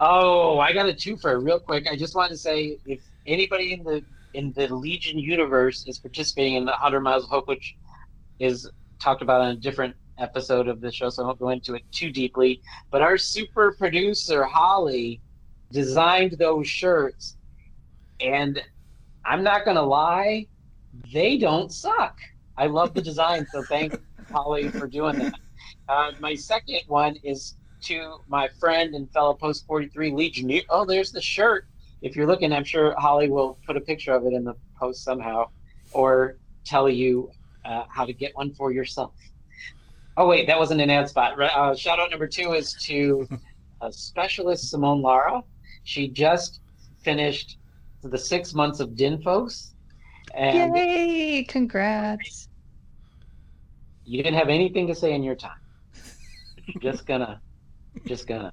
Oh, 0.00 0.58
I 0.58 0.72
got 0.72 0.88
a 0.88 0.92
twofer 0.92 1.42
real 1.42 1.60
quick. 1.60 1.86
I 1.90 1.96
just 1.96 2.14
wanted 2.14 2.30
to 2.30 2.38
say 2.38 2.78
if 2.84 3.00
anybody 3.26 3.72
in 3.72 3.84
the 3.84 4.04
in 4.34 4.52
the 4.52 4.72
Legion 4.74 5.18
universe 5.18 5.84
is 5.86 5.98
participating 5.98 6.54
in 6.54 6.64
the 6.64 6.70
100 6.72 7.00
Miles 7.00 7.24
of 7.24 7.30
Hope, 7.30 7.48
which 7.48 7.76
is 8.38 8.70
talked 9.00 9.22
about 9.22 9.40
on 9.40 9.48
a 9.48 9.56
different 9.56 9.94
episode 10.20 10.68
of 10.68 10.80
the 10.80 10.92
show, 10.92 11.10
so 11.10 11.22
I 11.22 11.26
won't 11.26 11.38
go 11.38 11.48
into 11.48 11.74
it 11.74 11.82
too 11.90 12.10
deeply. 12.12 12.62
But 12.90 13.02
our 13.02 13.18
super 13.18 13.72
producer 13.72 14.44
Holly 14.44 15.20
designed 15.72 16.32
those 16.32 16.68
shirts, 16.68 17.36
and 18.20 18.62
I'm 19.24 19.42
not 19.42 19.64
gonna 19.64 19.82
lie, 19.82 20.46
they 21.12 21.38
don't 21.38 21.72
suck. 21.72 22.18
I 22.56 22.66
love 22.66 22.94
the 22.94 23.02
design, 23.02 23.46
so 23.52 23.62
thank 23.62 23.94
Holly 24.30 24.68
for 24.68 24.86
doing 24.86 25.18
that. 25.18 25.34
Uh, 25.88 26.12
my 26.20 26.34
second 26.34 26.80
one 26.86 27.16
is 27.24 27.56
to 27.82 28.18
my 28.28 28.48
friend 28.60 28.94
and 28.94 29.10
fellow 29.12 29.34
Post 29.34 29.66
43 29.66 30.12
Legion. 30.12 30.60
Oh, 30.68 30.84
there's 30.84 31.12
the 31.12 31.20
shirt. 31.20 31.66
If 32.02 32.16
you're 32.16 32.26
looking, 32.26 32.52
I'm 32.52 32.64
sure 32.64 32.94
Holly 32.98 33.28
will 33.28 33.58
put 33.66 33.76
a 33.76 33.80
picture 33.80 34.12
of 34.12 34.26
it 34.26 34.32
in 34.32 34.44
the 34.44 34.54
post 34.78 35.04
somehow 35.04 35.46
or 35.92 36.38
tell 36.64 36.88
you 36.88 37.30
uh, 37.64 37.84
how 37.88 38.04
to 38.04 38.12
get 38.12 38.34
one 38.34 38.52
for 38.54 38.72
yourself. 38.72 39.12
Oh, 40.20 40.26
wait, 40.26 40.46
that 40.48 40.58
wasn't 40.58 40.82
an 40.82 40.90
ad 40.90 41.08
spot. 41.08 41.38
Right, 41.38 41.50
Uh, 41.56 41.74
shout 41.74 41.98
out 41.98 42.10
number 42.10 42.26
two 42.26 42.52
is 42.52 42.74
to 42.82 43.26
uh, 43.80 43.90
specialist 43.90 44.68
Simone 44.68 45.00
Lara. 45.00 45.42
She 45.84 46.08
just 46.08 46.60
finished 46.98 47.56
the 48.02 48.18
six 48.18 48.52
months 48.52 48.80
of 48.80 48.90
Dinfos. 48.90 49.72
And 50.34 50.76
Yay! 50.76 51.44
Congrats. 51.44 52.50
you 54.04 54.22
didn't 54.22 54.36
have 54.38 54.50
anything 54.50 54.86
to 54.88 54.94
say 54.94 55.14
in 55.14 55.22
your 55.22 55.36
time. 55.36 55.56
just 56.82 57.06
gonna, 57.06 57.40
just 58.04 58.26
gonna. 58.26 58.52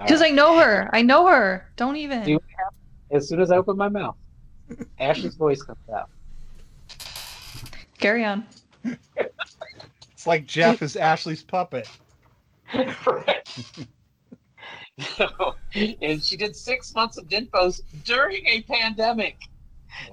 Because 0.00 0.20
right. 0.20 0.32
I 0.32 0.34
know 0.34 0.58
her. 0.58 0.90
I 0.92 1.02
know 1.02 1.28
her. 1.28 1.70
Don't 1.76 1.94
even. 1.94 2.24
Do- 2.24 2.40
as 3.12 3.28
soon 3.28 3.40
as 3.40 3.52
I 3.52 3.56
open 3.56 3.76
my 3.76 3.88
mouth, 3.88 4.16
Ashley's 4.98 5.36
voice 5.36 5.62
comes 5.62 5.78
out. 5.94 6.10
Carry 8.00 8.24
on. 8.24 8.44
It's 10.22 10.26
like 10.28 10.46
Jeff 10.46 10.82
is 10.82 10.94
Ashley's 10.94 11.42
puppet. 11.42 11.88
so, 15.16 15.56
and 15.74 16.22
she 16.22 16.36
did 16.36 16.54
six 16.54 16.94
months 16.94 17.16
of 17.18 17.26
Dinfos 17.26 17.80
during 18.04 18.46
a 18.46 18.62
pandemic. 18.62 19.36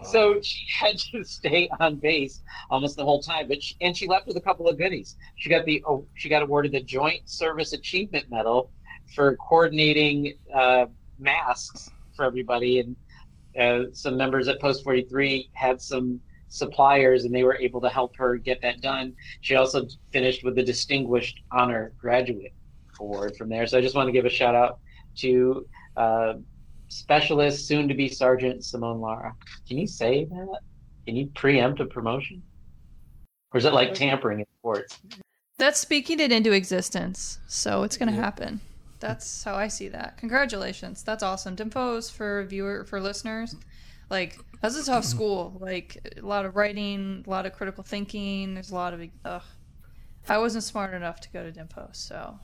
So 0.02 0.42
she 0.42 0.66
had 0.76 0.98
to 0.98 1.24
stay 1.24 1.70
on 1.80 1.98
base 1.98 2.42
almost 2.72 2.96
the 2.96 3.04
whole 3.04 3.22
time. 3.22 3.48
But 3.48 3.62
she, 3.62 3.76
and 3.82 3.96
she 3.96 4.08
left 4.08 4.26
with 4.26 4.36
a 4.36 4.42
couple 4.42 4.68
of 4.68 4.80
goodies. 4.80 5.16
She 5.36 5.48
got 5.48 5.64
the 5.66 5.84
oh, 5.88 6.08
she 6.16 6.28
got 6.28 6.42
awarded 6.42 6.72
the 6.72 6.82
Joint 6.82 7.30
Service 7.30 7.74
Achievement 7.74 8.32
Medal 8.32 8.72
for 9.14 9.36
coordinating 9.36 10.34
uh, 10.52 10.88
masks 11.20 11.92
for 12.16 12.26
everybody, 12.26 12.80
and 12.80 12.96
uh, 13.60 13.92
some 13.94 14.18
members 14.18 14.48
at 14.48 14.60
Post 14.60 14.84
43 14.84 15.52
had 15.54 15.80
some 15.80 16.20
suppliers, 16.50 17.26
and 17.26 17.34
they 17.34 17.44
were 17.44 17.56
able 17.56 17.80
to 17.82 17.90
help 17.90 18.16
her 18.18 18.36
get 18.36 18.62
that 18.62 18.82
done. 18.82 19.14
She 19.42 19.56
also 19.56 19.88
finished 20.12 20.44
with 20.44 20.56
the 20.56 20.64
Distinguished 20.64 21.42
Honor 21.52 21.94
Graduate 21.98 22.54
Award 23.00 23.38
from 23.38 23.50
there. 23.50 23.66
So 23.68 23.78
I 23.78 23.82
just 23.82 23.96
want 23.96 24.08
to 24.08 24.12
give 24.12 24.26
a 24.26 24.30
shout 24.30 24.56
out 24.56 24.80
to 25.18 25.66
uh, 25.96 26.34
Specialist, 26.90 27.68
soon 27.68 27.88
to 27.88 27.94
be 27.94 28.10
Sergeant 28.10 28.66
Simone 28.66 29.00
Lara. 29.00 29.36
Can 29.68 29.78
you 29.78 29.86
say 29.86 30.26
that? 30.26 30.60
Can 31.06 31.16
you 31.16 31.28
preempt 31.28 31.80
a 31.80 31.86
promotion? 31.86 32.42
Or 33.54 33.60
is 33.60 33.66
it 33.66 33.74
like 33.74 33.94
tampering 33.94 34.40
in 34.40 34.46
sports? 34.60 35.00
That's 35.58 35.80
speaking 35.80 36.20
it 36.20 36.32
into 36.32 36.52
existence. 36.52 37.40
So 37.48 37.84
it's 37.84 37.96
going 37.96 38.10
to 38.10 38.20
happen. 38.20 38.62
That's 39.00 39.44
how 39.44 39.56
I 39.56 39.68
see 39.68 39.88
that. 39.90 40.18
Congratulations. 40.18 41.04
That's 41.04 41.24
awesome. 41.24 41.56
Dinfos 41.56 42.12
for 42.12 42.44
viewer 42.46 42.84
for 42.84 43.00
listeners. 43.00 43.56
Like 44.10 44.38
that's 44.62 44.76
a 44.76 44.86
tough 44.86 45.06
school. 45.06 45.58
Like 45.60 45.98
a 46.18 46.26
lot 46.26 46.46
of 46.46 46.56
writing, 46.56 47.24
a 47.26 47.30
lot 47.30 47.46
of 47.46 47.54
critical 47.54 47.84
thinking. 47.84 48.54
There's 48.54 48.72
a 48.72 48.76
lot 48.76 48.94
of. 48.94 49.02
Ugh. 49.26 49.42
I 50.28 50.38
wasn't 50.38 50.64
smart 50.64 50.94
enough 50.94 51.20
to 51.22 51.30
go 51.32 51.44
to 51.44 51.52
Dinfos, 51.52 51.96
so 51.96 52.40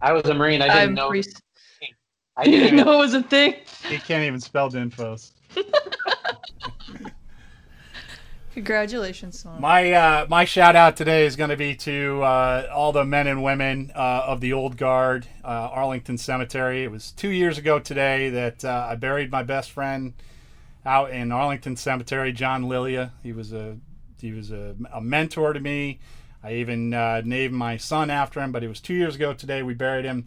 I 0.00 0.12
was 0.12 0.24
a 0.26 0.34
Marine. 0.34 0.62
I 0.62 0.66
didn't 0.68 0.78
I'm 0.90 0.94
know. 0.94 1.08
pre- 1.08 1.24
I 2.36 2.44
didn't 2.44 2.60
didn't 2.60 2.76
know. 2.76 2.84
know 2.84 2.92
it 2.94 2.98
was 2.98 3.14
a 3.14 3.22
thing. 3.22 3.54
He 3.88 3.98
can't 3.98 4.24
even 4.24 4.40
spell 4.40 4.70
Dinfos. 4.70 5.32
Congratulations, 8.58 9.38
Simone. 9.38 9.60
My 9.60 9.92
uh, 9.92 10.26
my 10.28 10.44
shout 10.44 10.74
out 10.74 10.96
today 10.96 11.26
is 11.26 11.36
going 11.36 11.50
to 11.50 11.56
be 11.56 11.76
to 11.76 12.20
uh, 12.24 12.68
all 12.74 12.90
the 12.90 13.04
men 13.04 13.28
and 13.28 13.44
women 13.44 13.92
uh, 13.94 14.24
of 14.26 14.40
the 14.40 14.52
old 14.52 14.76
guard, 14.76 15.28
uh, 15.44 15.46
Arlington 15.46 16.18
Cemetery. 16.18 16.82
It 16.82 16.90
was 16.90 17.12
two 17.12 17.28
years 17.28 17.56
ago 17.56 17.78
today 17.78 18.30
that 18.30 18.64
uh, 18.64 18.88
I 18.90 18.96
buried 18.96 19.30
my 19.30 19.44
best 19.44 19.70
friend 19.70 20.12
out 20.84 21.12
in 21.12 21.30
Arlington 21.30 21.76
Cemetery, 21.76 22.32
John 22.32 22.64
Lilia. 22.64 23.12
He 23.22 23.32
was 23.32 23.52
a 23.52 23.76
he 24.20 24.32
was 24.32 24.50
a, 24.50 24.74
a 24.92 25.00
mentor 25.00 25.52
to 25.52 25.60
me. 25.60 26.00
I 26.42 26.54
even 26.54 26.92
uh, 26.92 27.22
named 27.24 27.54
my 27.54 27.76
son 27.76 28.10
after 28.10 28.40
him, 28.40 28.50
but 28.50 28.64
it 28.64 28.68
was 28.68 28.80
two 28.80 28.94
years 28.94 29.14
ago 29.14 29.34
today 29.34 29.62
we 29.62 29.74
buried 29.74 30.04
him. 30.04 30.26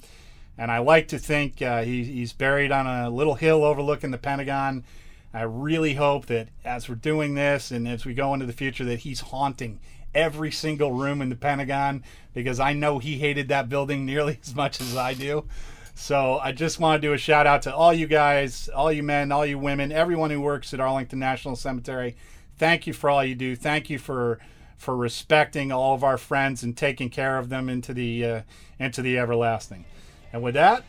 And 0.57 0.71
I 0.71 0.77
like 0.77 1.09
to 1.09 1.19
think 1.19 1.59
he, 1.59 2.05
he's 2.05 2.31
buried 2.31 2.71
on 2.71 2.87
a 2.87 3.09
little 3.09 3.35
hill 3.35 3.65
overlooking 3.65 4.11
the 4.11 4.17
Pentagon. 4.17 4.85
I 5.33 5.43
really 5.43 5.93
hope 5.93 6.25
that 6.27 6.49
as 6.65 6.89
we're 6.89 6.95
doing 6.95 7.35
this 7.35 7.71
and 7.71 7.87
as 7.87 8.05
we 8.05 8.13
go 8.13 8.33
into 8.33 8.45
the 8.45 8.53
future, 8.53 8.83
that 8.85 8.99
he's 8.99 9.21
haunting 9.21 9.79
every 10.13 10.51
single 10.51 10.91
room 10.91 11.21
in 11.21 11.29
the 11.29 11.35
Pentagon 11.35 12.03
because 12.33 12.59
I 12.59 12.73
know 12.73 12.99
he 12.99 13.17
hated 13.17 13.47
that 13.47 13.69
building 13.69 14.05
nearly 14.05 14.39
as 14.43 14.53
much 14.53 14.81
as 14.81 14.95
I 14.95 15.13
do. 15.13 15.45
So 15.93 16.39
I 16.39 16.51
just 16.51 16.79
want 16.79 17.01
to 17.01 17.07
do 17.07 17.13
a 17.13 17.17
shout 17.17 17.45
out 17.45 17.61
to 17.63 17.75
all 17.75 17.93
you 17.93 18.07
guys, 18.07 18.69
all 18.69 18.91
you 18.91 19.03
men, 19.03 19.31
all 19.31 19.45
you 19.45 19.59
women, 19.59 19.91
everyone 19.91 20.31
who 20.31 20.41
works 20.41 20.73
at 20.73 20.79
Arlington 20.79 21.19
National 21.19 21.55
Cemetery. 21.55 22.15
Thank 22.57 22.87
you 22.87 22.93
for 22.93 23.09
all 23.09 23.23
you 23.23 23.35
do. 23.35 23.55
Thank 23.55 23.89
you 23.89 23.99
for 23.99 24.39
for 24.77 24.97
respecting 24.97 25.71
all 25.71 25.93
of 25.93 26.03
our 26.03 26.17
friends 26.17 26.63
and 26.63 26.75
taking 26.75 27.07
care 27.07 27.37
of 27.37 27.49
them 27.49 27.69
into 27.69 27.93
the 27.93 28.25
uh, 28.25 28.41
into 28.79 29.01
the 29.01 29.17
everlasting. 29.19 29.85
And 30.33 30.41
with 30.41 30.55
that, 30.55 30.83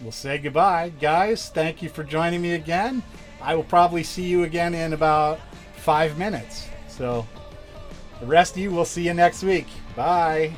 we'll 0.00 0.12
say 0.12 0.38
goodbye, 0.38 0.92
guys. 1.00 1.50
Thank 1.50 1.82
you 1.82 1.88
for 1.88 2.02
joining 2.02 2.40
me 2.40 2.52
again. 2.52 3.02
I 3.42 3.54
will 3.54 3.64
probably 3.64 4.02
see 4.02 4.24
you 4.24 4.44
again 4.44 4.74
in 4.74 4.92
about 4.92 5.40
five 5.76 6.18
minutes. 6.18 6.68
So 6.88 7.26
the 8.20 8.26
rest 8.26 8.52
of 8.52 8.58
you, 8.58 8.70
we'll 8.70 8.84
see 8.84 9.06
you 9.06 9.14
next 9.14 9.42
week. 9.42 9.66
Bye. 9.96 10.52